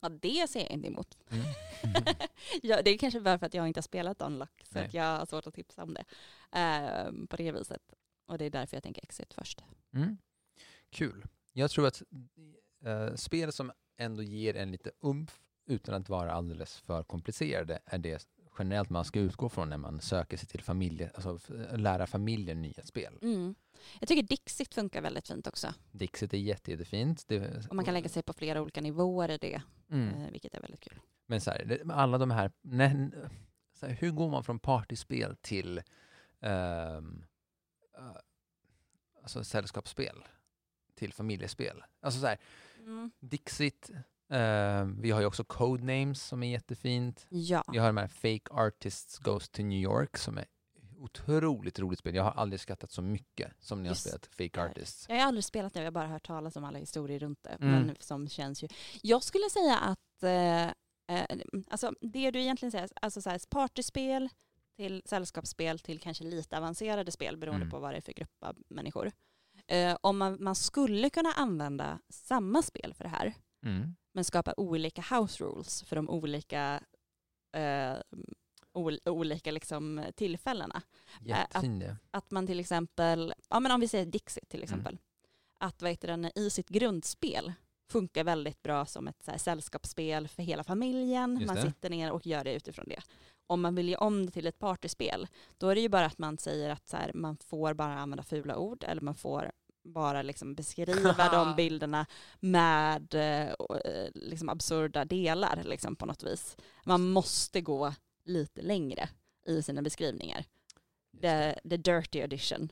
Ja, 0.00 0.08
det 0.08 0.50
ser 0.50 0.60
jag 0.60 0.70
inte 0.70 0.88
emot. 0.88 1.18
Mm. 1.30 1.44
ja, 2.62 2.82
det 2.82 2.90
är 2.90 2.98
kanske 2.98 3.20
bara 3.20 3.38
för 3.38 3.46
att 3.46 3.54
jag 3.54 3.68
inte 3.68 3.78
har 3.78 3.82
spelat 3.82 4.22
Unlock 4.22 4.62
så 4.64 4.78
jag 4.90 5.18
har 5.18 5.26
svårt 5.26 5.46
att 5.46 5.54
tipsa 5.54 5.82
om 5.82 5.94
det 5.94 6.04
ehm, 6.52 7.26
på 7.26 7.36
det 7.36 7.52
viset. 7.52 7.94
Och 8.26 8.38
det 8.38 8.44
är 8.44 8.50
därför 8.50 8.76
jag 8.76 8.82
tänker 8.82 9.02
Exit 9.02 9.34
först. 9.34 9.64
Mm. 9.92 10.18
Kul. 10.90 11.24
Jag 11.52 11.70
tror 11.70 11.86
att 11.86 12.02
eh, 12.84 13.14
spel 13.14 13.52
som 13.52 13.72
ändå 13.96 14.22
ger 14.22 14.56
en 14.56 14.72
lite 14.72 14.90
umf 15.00 15.40
utan 15.66 15.94
att 15.94 16.08
vara 16.08 16.32
alldeles 16.32 16.78
för 16.78 17.02
komplicerade 17.02 17.78
är 17.84 17.98
det 17.98 18.28
generellt 18.58 18.90
man 18.90 19.04
ska 19.04 19.20
utgå 19.20 19.48
från 19.48 19.68
när 19.68 19.76
man 19.76 20.00
söker 20.00 20.36
sig 20.36 20.48
till 20.48 20.62
familje, 20.62 21.10
alltså 21.14 21.38
lära 21.76 22.06
familjen 22.06 22.62
nya 22.62 22.82
spel. 22.84 23.18
Mm. 23.22 23.54
Jag 24.00 24.08
tycker 24.08 24.22
Dixit 24.22 24.74
funkar 24.74 25.02
väldigt 25.02 25.28
fint 25.28 25.46
också. 25.46 25.74
Dixit 25.90 26.34
är 26.34 26.38
jätte, 26.38 26.70
jättefint. 26.70 27.28
Det, 27.28 27.66
Och 27.68 27.76
man 27.76 27.84
kan 27.84 27.94
lägga 27.94 28.08
sig 28.08 28.22
på 28.22 28.32
flera 28.32 28.62
olika 28.62 28.80
nivåer 28.80 29.30
i 29.30 29.38
det, 29.38 29.62
mm. 29.90 30.08
eh, 30.08 30.30
vilket 30.30 30.54
är 30.54 30.60
väldigt 30.60 30.80
kul. 30.80 31.00
Men 31.26 31.40
så 31.40 31.50
här, 31.50 31.82
alla 31.92 32.18
de 32.18 32.30
här, 32.30 32.52
när, 32.62 33.10
så 33.74 33.86
här, 33.86 33.94
hur 33.94 34.10
går 34.10 34.30
man 34.30 34.44
från 34.44 34.58
partyspel 34.58 35.36
till 35.36 35.82
ehm, 36.40 37.24
eh, 37.98 38.16
alltså 39.22 39.44
sällskapsspel 39.44 40.24
till 40.94 41.12
familjespel? 41.12 41.82
Alltså 42.00 42.20
så 42.20 42.26
här, 42.26 42.38
Mm. 42.86 43.10
Dixit, 43.20 43.90
eh, 44.32 44.84
vi 44.84 45.10
har 45.10 45.20
ju 45.20 45.26
också 45.26 45.44
Codenames 45.44 46.22
som 46.22 46.42
är 46.42 46.50
jättefint. 46.50 47.26
Ja. 47.28 47.64
Vi 47.72 47.78
har 47.78 47.86
de 47.86 47.96
här 47.96 48.08
Fake 48.08 48.50
Artists 48.50 49.18
Goes 49.18 49.48
to 49.48 49.62
New 49.62 49.78
York 49.78 50.16
som 50.16 50.38
är 50.38 50.44
otroligt 50.98 51.78
roligt 51.78 51.98
spel. 51.98 52.14
Jag 52.14 52.22
har 52.24 52.30
aldrig 52.30 52.60
skrattat 52.60 52.90
så 52.90 53.02
mycket 53.02 53.52
som 53.58 53.82
när 53.82 53.90
jag 53.90 53.96
spelat 53.96 54.26
Fake. 54.26 54.62
Artists. 54.64 55.06
Jag 55.08 55.16
har 55.16 55.26
aldrig 55.26 55.44
spelat 55.44 55.74
det, 55.74 55.80
jag 55.80 55.86
har 55.86 55.90
bara 55.90 56.06
hört 56.06 56.26
talas 56.26 56.56
om 56.56 56.64
alla 56.64 56.78
historier 56.78 57.18
runt 57.18 57.42
det. 57.42 57.50
Mm. 57.50 57.82
Men 57.86 57.96
som 58.00 58.28
känns 58.28 58.62
ju... 58.64 58.68
Jag 59.02 59.22
skulle 59.22 59.50
säga 59.50 59.76
att 59.78 60.22
eh, 60.22 60.62
eh, 61.16 61.38
alltså 61.70 61.92
det 62.00 62.30
du 62.30 62.40
egentligen 62.40 62.72
säger, 62.72 62.88
alltså 63.02 63.22
så 63.22 63.30
här, 63.30 63.40
partyspel 63.50 64.28
till 64.76 65.02
sällskapsspel 65.04 65.78
till 65.78 66.00
kanske 66.00 66.24
lite 66.24 66.58
avancerade 66.58 67.12
spel 67.12 67.36
beroende 67.36 67.62
Mm. 67.62 67.70
på 67.70 67.78
vad 67.78 67.92
det 67.92 67.96
är 67.96 68.00
för 68.00 68.12
grupp 68.12 68.42
av 68.44 68.56
människor. 68.68 69.12
Eh, 69.66 69.96
om 70.00 70.18
man, 70.18 70.36
man 70.40 70.54
skulle 70.54 71.10
kunna 71.10 71.32
använda 71.32 71.98
samma 72.08 72.62
spel 72.62 72.94
för 72.94 73.04
det 73.04 73.10
här 73.10 73.34
Mm. 73.64 73.94
Men 74.12 74.24
skapa 74.24 74.54
olika 74.56 75.02
house 75.16 75.44
rules 75.44 75.82
för 75.82 75.96
de 75.96 76.10
olika 76.10 76.82
eh, 77.56 77.94
ol, 78.72 78.98
olika 79.04 79.50
liksom 79.50 80.04
tillfällena. 80.14 80.82
Jättefin 81.20 81.78
det. 81.78 81.96
Att 82.10 82.30
man 82.30 82.46
till 82.46 82.60
exempel, 82.60 83.34
ja 83.48 83.60
men 83.60 83.72
om 83.72 83.80
vi 83.80 83.88
säger 83.88 84.06
Dixit 84.06 84.42
Mm. 84.44 84.48
till 84.50 84.62
exempel, 84.62 84.98
att 85.58 85.82
vad 85.82 85.90
heter 85.90 86.08
den, 86.08 86.30
i 86.38 86.50
sitt 86.50 86.68
grundspel 86.68 87.52
funkar 87.90 88.24
väldigt 88.24 88.62
bra 88.62 88.86
som 88.86 89.08
ett 89.08 89.22
så 89.24 89.32
sällskapsspel 89.38 90.28
för 90.28 90.42
hela 90.42 90.64
familjen. 90.64 91.46
Man 91.46 91.56
sitter 91.62 91.90
ner 91.90 92.10
och 92.10 92.26
gör 92.26 92.44
det 92.44 92.54
utifrån 92.54 92.84
det. 92.88 93.02
Om 93.46 93.60
man 93.60 93.74
vill 93.74 93.88
ge 93.88 93.96
om 93.96 94.26
det 94.26 94.32
till 94.32 94.46
ett 94.46 94.58
partyspel, 94.58 95.26
då 95.58 95.68
är 95.68 95.74
det 95.74 95.80
ju 95.80 95.88
bara 95.88 96.06
att 96.06 96.18
man 96.18 96.38
säger 96.38 96.70
att 96.70 96.88
så 96.88 96.96
här, 96.96 97.10
man 97.14 97.36
får 97.36 97.74
bara 97.74 97.94
använda 97.98 98.22
fula 98.22 98.56
ord 98.56 98.84
eller 98.84 99.02
man 99.02 99.14
får 99.14 99.52
bara 99.84 100.22
liksom 100.22 100.54
beskriva 100.54 101.28
de 101.32 101.56
bilderna 101.56 102.06
med 102.40 103.14
eh, 103.14 103.48
eh, 103.84 104.10
liksom 104.14 104.48
absurda 104.48 105.04
delar 105.04 105.62
liksom, 105.64 105.96
på 105.96 106.06
något 106.06 106.22
vis. 106.22 106.56
Man 106.84 107.08
måste 107.10 107.60
gå 107.60 107.94
lite 108.24 108.62
längre 108.62 109.08
i 109.46 109.62
sina 109.62 109.82
beskrivningar 109.82 110.44
the, 111.20 111.54
the 111.70 111.76
dirty 111.76 112.18
edition 112.18 112.68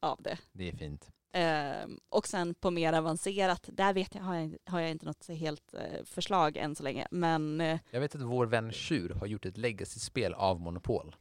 av 0.00 0.22
det. 0.22 0.38
det 0.52 0.68
är 0.68 0.72
fint. 0.72 1.10
Ehm, 1.34 1.98
och 2.08 2.26
sen 2.26 2.54
på 2.54 2.70
mer 2.70 2.92
avancerat, 2.92 3.68
där 3.72 3.92
vet 3.94 4.14
jag, 4.14 4.22
har, 4.22 4.34
jag, 4.34 4.58
har 4.64 4.80
jag 4.80 4.90
inte 4.90 5.06
något 5.06 5.28
helt 5.28 5.74
eh, 5.74 6.04
förslag 6.04 6.56
än 6.56 6.74
så 6.74 6.82
länge. 6.82 7.06
Men 7.10 7.60
eh, 7.60 7.80
Jag 7.90 8.00
vet 8.00 8.14
att 8.14 8.20
vår 8.22 8.46
vän 8.46 8.72
Tjur 8.72 9.10
har 9.10 9.26
gjort 9.26 9.46
ett 9.46 9.56
legacy-spel 9.56 10.34
av 10.34 10.60
Monopol. 10.60 11.16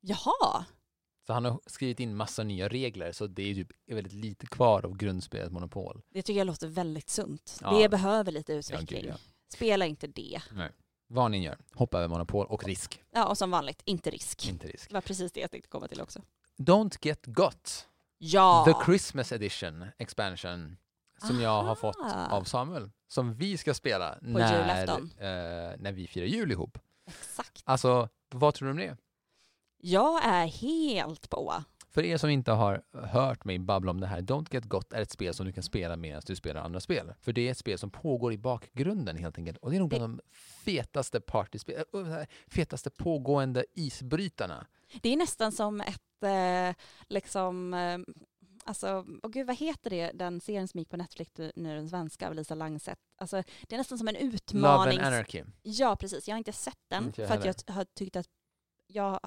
jaha, 0.00 0.64
Så 1.28 1.34
han 1.34 1.44
har 1.44 1.60
skrivit 1.66 2.00
in 2.00 2.16
massa 2.16 2.42
nya 2.42 2.68
regler 2.68 3.12
så 3.12 3.26
det 3.26 3.42
är 3.50 3.54
typ 3.54 3.68
väldigt 3.86 4.12
lite 4.12 4.46
kvar 4.46 4.84
av 4.84 4.96
grundspelet 4.96 5.52
Monopol. 5.52 6.02
det 6.10 6.22
tycker 6.22 6.38
jag 6.38 6.46
låter 6.46 6.68
väldigt 6.68 7.08
sunt. 7.08 7.58
Ja. 7.62 7.78
Det 7.78 7.88
behöver 7.88 8.32
lite 8.32 8.52
Ja, 8.52 8.58
utveckling. 8.58 9.02
gud, 9.02 9.10
ja. 9.10 9.16
Spela 9.54 9.86
inte 9.86 10.06
det. 10.06 10.40
Vad 11.06 11.30
ni 11.30 11.44
gör, 11.44 11.58
hoppa 11.74 11.98
över 11.98 12.08
Monopol 12.08 12.46
och 12.46 12.64
risk, 12.64 13.02
Ja, 13.10 13.26
och 13.26 13.38
som 13.38 13.50
vanligt, 13.50 13.82
inte 13.84 14.10
risk. 14.10 14.48
inte 14.48 14.68
risk. 14.68 14.88
Det 14.88 14.94
var 14.94 15.00
precis 15.00 15.32
det 15.32 15.40
jag 15.40 15.50
tänkte 15.50 15.68
komma 15.68 15.88
till 15.88 16.00
också. 16.00 16.22
Don't 16.58 16.98
get 17.02 17.26
got. 17.26 17.88
Ja! 18.18 18.64
The 18.66 18.84
Christmas 18.84 19.32
edition 19.32 19.84
expansion 19.98 20.76
som 21.26 21.40
jag 21.40 21.62
har 21.62 21.74
fått 21.74 21.96
Aha. 21.96 22.36
av 22.36 22.44
Samuel. 22.44 22.90
Som 23.08 23.34
vi 23.34 23.56
ska 23.56 23.74
spela 23.74 24.14
På 24.20 24.26
när, 24.26 24.88
eh, 24.88 25.76
när 25.78 25.92
vi 25.92 26.06
firar 26.06 26.26
jul 26.26 26.52
ihop. 26.52 26.78
Exakt. 27.06 27.62
Alltså, 27.64 28.08
vad 28.30 28.54
tror 28.54 28.66
du 28.66 28.70
om 28.70 28.76
det? 28.78 28.96
Jag 29.80 30.24
är 30.24 30.46
helt 30.46 31.30
på. 31.30 31.54
För 31.90 32.04
er 32.04 32.16
som 32.16 32.30
inte 32.30 32.52
har 32.52 32.82
hört 32.92 33.44
mig 33.44 33.58
babbla 33.58 33.90
om 33.90 34.00
det 34.00 34.06
här, 34.06 34.20
Don't 34.20 34.54
Get 34.54 34.64
Got 34.64 34.92
är 34.92 35.02
ett 35.02 35.10
spel 35.10 35.34
som 35.34 35.46
du 35.46 35.52
kan 35.52 35.62
spela 35.62 35.96
medan 35.96 36.22
du 36.26 36.36
spelar 36.36 36.60
andra 36.60 36.80
spel. 36.80 37.14
För 37.20 37.32
det 37.32 37.46
är 37.48 37.50
ett 37.50 37.58
spel 37.58 37.78
som 37.78 37.90
pågår 37.90 38.32
i 38.32 38.38
bakgrunden 38.38 39.16
helt 39.16 39.38
enkelt. 39.38 39.58
Och 39.58 39.70
det 39.70 39.76
är 39.76 39.80
nog 39.80 39.88
bland 39.88 40.02
de 40.02 40.20
fetaste 40.64 41.20
partyspel, 41.20 41.84
äh, 41.94 42.26
fetaste 42.46 42.90
pågående 42.90 43.64
isbrytarna. 43.74 44.66
Det 45.02 45.08
är 45.12 45.16
nästan 45.16 45.52
som 45.52 45.80
ett, 45.80 46.22
eh, 46.22 46.84
liksom, 47.08 47.74
eh, 47.74 47.98
alltså, 48.64 49.04
åh 49.22 49.30
gud 49.30 49.46
vad 49.46 49.56
heter 49.56 49.90
det, 49.90 50.10
den 50.14 50.40
serien 50.40 50.68
som 50.68 50.78
gick 50.78 50.90
på 50.90 50.96
Netflix 50.96 51.32
nu, 51.56 51.74
den 51.74 51.88
svenska 51.88 52.28
av 52.28 52.34
Lisa 52.34 52.54
Langset. 52.54 52.98
Alltså, 53.18 53.42
det 53.68 53.74
är 53.74 53.78
nästan 53.78 53.98
som 53.98 54.08
en 54.08 54.14
Love 54.14 54.26
utmaning. 54.26 54.98
and 54.98 55.14
Anarchy. 55.14 55.42
Ja, 55.62 55.96
precis. 55.96 56.28
Jag 56.28 56.34
har 56.34 56.38
inte 56.38 56.52
sett 56.52 56.78
den 56.88 57.04
Inte 57.04 57.26
för 57.26 57.34
att 57.34 57.44
jag 57.44 57.74
har 57.74 57.84
tyckt 57.84 58.16
att 58.16 58.28
jag 58.88 59.20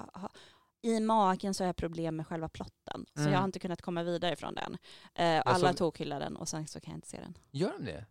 i 0.81 0.99
magen 0.99 1.53
så 1.53 1.63
har 1.63 1.67
jag 1.67 1.75
problem 1.75 2.15
med 2.15 2.27
själva 2.27 2.49
plotten. 2.49 3.05
Så 3.13 3.19
Mm. 3.21 3.31
jag 3.33 3.39
har 3.39 3.45
inte 3.45 3.59
kunnat 3.59 3.81
komma 3.81 4.03
vidare 4.03 4.35
från 4.35 4.55
den. 4.55 4.77
Eh, 5.15 5.39
och 5.41 5.47
alla 5.47 5.67
såg- 5.69 5.77
tokhyllar 5.77 6.19
den 6.19 6.35
och 6.35 6.47
sen 6.49 6.67
så 6.67 6.79
kan 6.79 6.91
jag 6.91 6.97
inte 6.97 7.07
se 7.07 7.17
den. 7.19 7.37
Gör 7.51 7.71
de 7.79 7.85
det? 7.85 8.05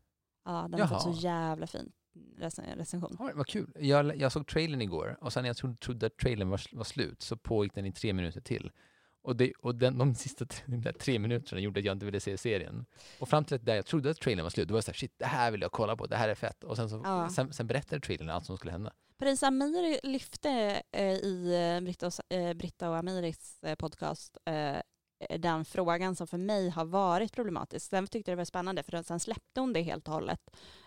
Ja, 0.44 0.68
den 0.70 0.80
har 0.80 0.88
fått 0.88 1.04
Jaha. 1.06 1.14
så 1.14 1.20
jävla 1.20 1.66
fin 1.66 1.92
rec- 2.38 2.76
recension. 2.76 3.16
Ja, 3.18 3.30
vad 3.34 3.46
kul. 3.46 3.72
Jag, 3.78 4.16
jag 4.16 4.32
såg 4.32 4.46
trailern 4.46 4.82
igår 4.82 5.18
och 5.20 5.32
sen 5.32 5.42
när 5.42 5.48
jag 5.48 5.56
trodde, 5.56 5.76
trodde 5.76 6.06
att 6.06 6.16
trailern 6.18 6.48
var, 6.48 6.60
var 6.72 6.84
slut 6.84 7.22
så 7.22 7.36
pågick 7.36 7.74
den 7.74 7.86
i 7.86 7.92
tre 7.92 8.12
minuter 8.12 8.40
till. 8.40 8.70
Och, 9.22 9.36
det, 9.36 9.52
och 9.58 9.74
den, 9.74 9.98
de 9.98 10.14
sista 10.14 10.46
tre, 10.46 10.62
de 10.66 10.76
där 10.80 10.92
tre 10.92 11.18
minuterna 11.18 11.60
gjorde 11.60 11.80
att 11.80 11.86
jag 11.86 11.92
inte 11.96 12.06
ville 12.06 12.20
se 12.20 12.38
serien. 12.38 12.86
Och 13.18 13.28
fram 13.28 13.44
till 13.44 13.56
att 13.56 13.64
där 13.64 13.74
jag 13.74 13.86
trodde 13.86 14.10
att 14.10 14.16
trailern 14.20 14.42
var 14.42 14.50
slut, 14.50 14.68
då 14.68 14.72
var 14.72 14.76
jag 14.78 14.84
såhär 14.84 14.94
shit, 14.96 15.14
det 15.18 15.26
här 15.26 15.50
vill 15.50 15.60
jag 15.60 15.72
kolla 15.72 15.96
på, 15.96 16.06
det 16.06 16.16
här 16.16 16.28
är 16.28 16.34
fett. 16.34 16.64
Och 16.64 16.76
sen, 16.76 16.90
så, 16.90 17.00
Ja. 17.04 17.28
sen, 17.30 17.52
sen 17.52 17.66
berättade 17.66 18.00
trailern 18.00 18.30
allt 18.30 18.46
som 18.46 18.56
skulle 18.56 18.72
hända. 18.72 18.92
Paris 19.18 19.42
Amir 19.42 20.00
lyfte 20.06 20.82
eh, 20.92 21.04
i 21.12 21.54
eh, 21.76 21.84
Britta 21.84 22.06
och, 22.06 22.32
eh, 22.34 22.54
Britta 22.54 22.90
och 22.90 22.96
Amiris 22.96 23.58
eh, 23.62 23.74
podcast 23.74 24.36
eh, 24.44 24.76
den 25.38 25.64
frågan 25.64 26.16
som 26.16 26.26
för 26.26 26.38
mig 26.38 26.70
har 26.70 26.84
varit 26.84 27.32
problematisk. 27.32 27.90
Sen 27.90 28.06
tyckte 28.06 28.30
jag 28.30 28.36
det 28.38 28.40
var 28.40 28.44
spännande 28.44 28.82
för 28.82 29.02
sen 29.02 29.20
släppte 29.20 29.60
hon 29.60 29.72
det 29.72 29.82
helt 29.82 30.08
och 30.08 30.14
hållet 30.14 30.40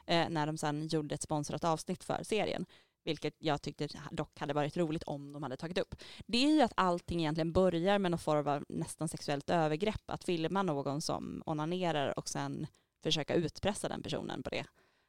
eh, 0.08 0.30
när 0.30 0.46
de 0.46 0.58
sen 0.58 0.88
gjorde 0.88 1.16
ett 1.16 1.22
sponsrat 1.22 1.64
avsnitt 1.64 2.04
för 2.04 2.24
serien. 2.24 2.66
Vilket 3.04 3.36
jag 3.39 3.62
tyckte 3.62 3.88
dock 4.12 4.39
hade 4.39 4.54
varit 4.54 4.78
roligt 4.78 5.04
om 5.04 5.34
de 5.34 5.43
hade 5.43 5.58
tagit 5.58 5.78
upp. 5.78 5.95
Det 6.26 6.45
är 6.45 6.56
ju 6.56 6.62
att 6.62 6.74
allting 6.76 7.20
egentligen 7.20 7.51
börjar 7.51 7.99
med 7.99 8.12
någon 8.12 8.20
form 8.20 8.47
av 8.47 8.64
nästan 8.70 9.10
sexuellt 9.10 9.49
övergrepp. 9.49 10.01
Att 10.06 10.24
filma 10.24 10.64
någon 10.64 11.01
som 11.01 11.43
onanerar 11.45 12.20
och 12.20 12.30
sen 12.30 12.68
försöka 13.04 13.34
utpressa 13.34 13.89
den 13.89 14.01
personen 14.04 14.43
på 14.43 14.49
det. 14.49 14.66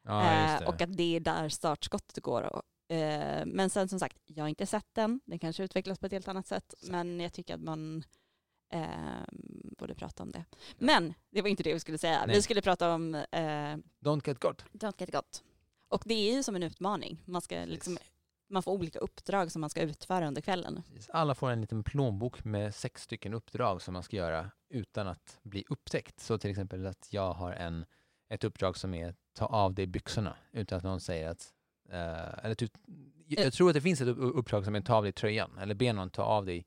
Eh, 0.08 0.68
och 0.68 0.82
att 0.82 0.96
det 0.96 1.16
är 1.16 1.20
där 1.20 1.48
startskottet 1.48 2.22
går. 2.22 2.42
Och, 2.42 2.94
eh, 2.94 3.46
men 3.46 3.70
sen 3.70 3.88
som 3.88 4.00
sagt, 4.00 4.16
jag 4.26 4.44
har 4.44 4.48
inte 4.48 4.66
sett 4.66 4.88
den. 4.92 5.20
Den 5.24 5.38
kanske 5.38 5.62
utvecklas 5.64 5.98
på 5.98 6.06
ett 6.06 6.12
helt 6.12 6.28
annat 6.28 6.46
sätt. 6.46 6.74
Men 6.80 7.20
jag 7.20 7.32
tycker 7.32 7.54
att 7.54 7.60
man 7.60 8.04
eh, 8.72 8.88
borde 9.78 9.94
prata 9.94 10.22
om 10.22 10.30
det. 10.32 10.44
Men 10.78 11.14
det 11.30 11.42
var 11.42 11.48
inte 11.48 11.62
det 11.62 11.72
vi 11.74 11.80
skulle 11.80 11.98
säga. 11.98 12.26
Nej. 12.26 12.36
Vi 12.36 12.42
skulle 12.42 12.62
prata 12.62 12.94
om 12.94 13.14
eh, 13.14 13.76
Don't 14.00 14.22
get 14.28 14.38
got. 14.38 14.64
Don't 14.72 14.94
Get 14.98 15.10
Got. 15.12 15.42
Och 15.94 16.02
det 16.06 16.14
är 16.14 16.34
ju 16.36 16.42
som 16.42 16.56
en 16.56 16.62
utmaning. 16.62 17.22
Man, 17.24 17.42
ska 17.42 17.64
liksom, 17.64 17.98
man 18.48 18.62
får 18.62 18.72
olika 18.72 18.98
uppdrag 18.98 19.52
som 19.52 19.60
man 19.60 19.70
ska 19.70 19.80
utföra 19.82 20.28
under 20.28 20.42
kvällen. 20.42 20.82
Precis. 20.94 21.10
Alla 21.10 21.34
får 21.34 21.50
en 21.50 21.60
liten 21.60 21.84
plånbok 21.84 22.44
med 22.44 22.74
sex 22.74 23.02
stycken 23.02 23.34
uppdrag 23.34 23.82
som 23.82 23.92
man 23.94 24.02
ska 24.02 24.16
göra 24.16 24.50
utan 24.68 25.08
att 25.08 25.38
bli 25.42 25.64
upptäckt. 25.68 26.20
Så 26.20 26.38
till 26.38 26.50
exempel 26.50 26.86
att 26.86 27.08
jag 27.10 27.32
har 27.32 27.52
en, 27.52 27.84
ett 28.28 28.44
uppdrag 28.44 28.76
som 28.76 28.94
är 28.94 29.14
ta 29.32 29.46
av 29.46 29.74
dig 29.74 29.86
byxorna 29.86 30.36
utan 30.52 30.78
att 30.78 30.84
någon 30.84 31.00
säger 31.00 31.28
att 31.28 31.52
eh, 31.90 32.44
eller 32.44 32.54
typ, 32.54 32.72
jag 33.26 33.52
tror 33.52 33.68
att 33.68 33.74
det 33.74 33.80
finns 33.80 34.00
ett 34.00 34.08
upp- 34.08 34.36
uppdrag 34.38 34.64
som 34.64 34.74
är 34.74 34.80
ta 34.80 34.94
av 34.94 35.02
dig 35.02 35.12
tröjan 35.12 35.58
eller 35.58 35.74
be 35.74 35.92
någon 35.92 36.10
ta 36.10 36.22
av 36.22 36.46
dig 36.46 36.66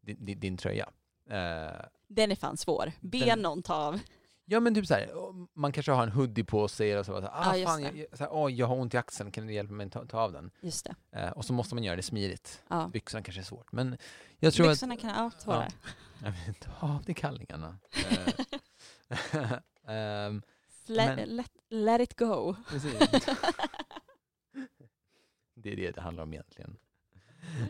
din, 0.00 0.24
din, 0.24 0.40
din 0.40 0.56
tröja. 0.56 0.88
Eh, 1.30 1.84
Den 2.08 2.32
är 2.32 2.36
fan 2.36 2.56
svår. 2.56 2.92
Be 3.00 3.18
Den- 3.18 3.38
någon 3.42 3.62
ta 3.62 3.74
av. 3.74 4.00
ja 4.48 4.60
men 4.60 4.74
typ 4.74 4.86
så 4.86 4.94
här, 4.94 5.10
man 5.54 5.72
kanske 5.72 5.92
har 5.92 6.02
en 6.02 6.12
hoodie 6.12 6.44
på 6.44 6.68
sig 6.68 6.98
och 6.98 7.06
så, 7.06 7.12
bara 7.12 7.30
ah, 7.32 7.56
Ja, 7.56 7.66
fan, 7.68 7.82
det. 7.82 7.88
jag, 7.88 7.96
jag, 7.96 8.18
så 8.18 8.24
här, 8.24 8.30
"Oj, 8.32 8.54
jag 8.54 8.66
har 8.66 8.76
ont 8.76 8.94
i 8.94 8.96
axeln, 8.96 9.30
kan 9.30 9.46
du 9.46 9.52
hjälpa 9.52 9.72
mig 9.74 9.86
att 9.86 9.92
ta, 9.92 10.04
ta 10.06 10.20
av 10.20 10.32
den? 10.32 10.50
Just 10.60 10.84
det. 10.84 11.20
Eh, 11.20 11.30
och 11.30 11.44
så 11.44 11.52
måste 11.52 11.74
man 11.74 11.84
göra 11.84 11.96
det 11.96 12.02
smidigt. 12.02 12.62
Ja. 12.68 12.90
Byxorna 12.92 13.22
kanske 13.22 13.40
är 13.40 13.44
svårt, 13.44 13.72
men 13.72 13.98
jag 14.38 14.54
tror 14.54 14.66
att 14.66 14.72
Byxorna 14.72 14.96
kan, 14.96 15.10
ja, 15.10 15.30
svårare. 15.38 15.68
Ja, 16.24 16.32
men 16.46 16.54
Ta 16.54 16.70
av 16.86 17.02
dig 17.02 17.14
kallingarna. 17.14 17.78
Eh, 18.10 19.52
ehm, 19.94 20.42
Let, 20.88 21.16
Men- 21.16 21.28
let, 21.36 21.50
let 21.68 22.00
it 22.00 22.18
go. 22.18 22.54
det 25.54 25.72
är 25.72 25.76
det 25.76 25.90
det 25.90 26.00
handlar 26.00 26.22
om 26.22 26.32
egentligen. 26.32 26.76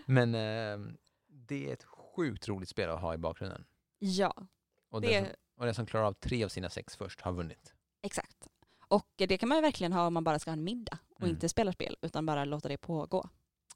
Men 0.06 0.34
ehm, 0.34 0.96
det 1.26 1.68
är 1.68 1.72
ett 1.72 1.84
sjukt 1.84 2.48
roligt 2.48 2.68
spel 2.68 2.90
att 2.90 3.00
ha 3.00 3.14
i 3.14 3.18
bakgrunden. 3.18 3.64
Ja, 3.98 4.34
Och, 4.90 5.00
det 5.00 5.24
som, 5.24 5.26
och 5.56 5.64
den 5.64 5.74
som 5.74 5.86
klarar 5.86 6.04
av 6.04 6.12
tre 6.12 6.44
av 6.44 6.48
sina 6.48 6.70
sex 6.70 6.96
först 6.96 7.20
har 7.20 7.32
vunnit. 7.32 7.74
exakt. 8.02 8.48
Och 8.88 9.08
det 9.16 9.38
kan 9.38 9.48
man 9.48 9.58
ju 9.58 9.62
verkligen 9.62 9.92
ha 9.92 10.06
om 10.06 10.14
man 10.14 10.24
bara 10.24 10.38
ska 10.38 10.50
ha 10.50 10.52
en 10.56 10.64
middag 10.64 10.98
och 11.14 11.20
Mm. 11.20 11.30
inte 11.30 11.48
spela 11.48 11.72
spel 11.72 11.96
utan 12.02 12.26
bara 12.26 12.44
låta 12.44 12.68
det 12.68 12.76
pågå. 12.78 13.28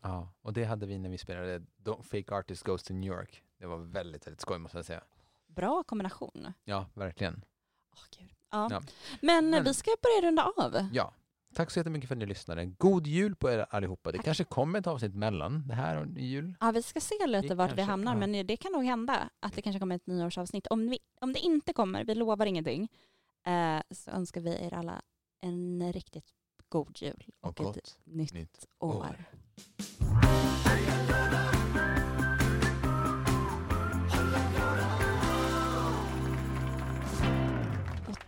Ja, 0.03 0.29
och 0.43 0.53
det 0.53 0.65
hade 0.65 0.87
vi 0.87 0.99
när 0.99 1.09
vi 1.11 1.19
spelade 1.19 1.59
Don't 1.85 2.03
Fake 2.03 2.35
Artist 2.35 2.63
Goes 2.63 2.83
to 2.83 2.95
New 2.95 3.13
York. 3.13 3.43
Det 3.59 3.67
var 3.67 3.77
väldigt, 3.77 4.27
väldigt 4.27 4.41
skoj 4.41 4.59
måste 4.59 4.79
jag 4.79 4.85
säga. 4.85 5.03
Bra 5.47 5.83
kombination. 5.83 6.53
Ja, 6.65 6.87
verkligen. 6.95 7.45
Åh, 7.93 8.19
gud. 8.19 8.31
Ja. 8.51 8.69
Ja. 8.71 8.83
Men, 9.23 9.51
Men- 9.51 9.65
vi 9.65 9.75
ska 9.75 9.91
börja 10.03 10.29
runda 10.29 10.45
av. 10.57 10.89
Ja. 10.93 11.13
Tack 11.55 11.71
så 11.71 11.79
jättemycket 11.81 12.09
för 12.09 12.15
att 12.15 12.19
ni 12.19 12.27
lyssnade. 12.27 12.65
God 12.67 13.07
jul 13.07 13.37
på 13.37 13.51
er 13.51 13.67
allihopa. 13.71 14.13
Det 14.13 14.19
Tack. 14.19 14.25
kanske 14.25 14.45
kommer 14.45 14.79
ett 14.79 14.87
avsnitt 14.87 15.15
mellan 15.15 15.67
det 15.69 15.75
här 15.75 15.97
och 15.97 16.07
jul. 16.19 16.55
Ja, 16.61 16.71
vi 16.71 16.83
ska 16.83 17.01
se 17.01 17.27
lite 17.27 17.49
Det 17.49 17.55
vart 17.55 17.73
vi 17.73 17.77
kanske- 17.77 17.91
hamnar, 17.91 18.13
ja. 18.13 18.19
men 18.19 18.47
det 18.47 18.57
kan 18.57 18.73
nog 18.73 18.85
hända 18.85 19.31
att 19.41 19.53
det 19.55 19.63
kanske 19.63 19.81
kommer 19.81 19.97
ett 19.97 20.07
nyårsavsnitt. 20.07 20.67
Om, 20.67 20.89
vi, 20.89 20.99
om 21.21 21.33
det 21.33 21.39
inte 21.41 21.73
kommer, 21.73 22.05
vi 22.05 22.15
lovar 22.15 22.47
ingenting, 22.47 22.89
eh, 23.47 23.81
så 23.91 24.11
önskar 24.11 24.41
vi 24.41 24.51
er 24.65 24.75
alla 24.75 25.03
en 25.41 25.93
riktigt 25.93 26.31
god 26.69 27.03
jul 27.03 27.25
Och 27.41 27.61
och, 27.61 27.77
ett 27.77 27.99
nytt, 28.05 28.33
nytt 28.33 28.67
år. 28.79 28.95
år. 28.95 29.17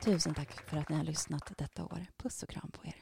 Tusen 0.05 0.35
tack 0.35 0.53
för 0.69 0.77
att 0.77 0.89
ni 0.89 0.97
har 0.97 1.05
lyssnat 1.05 1.53
detta 1.59 1.85
år. 1.85 2.07
Puss 2.17 2.43
och 2.43 2.49
kram 2.49 2.71
på 2.71 2.87
er. 2.87 2.95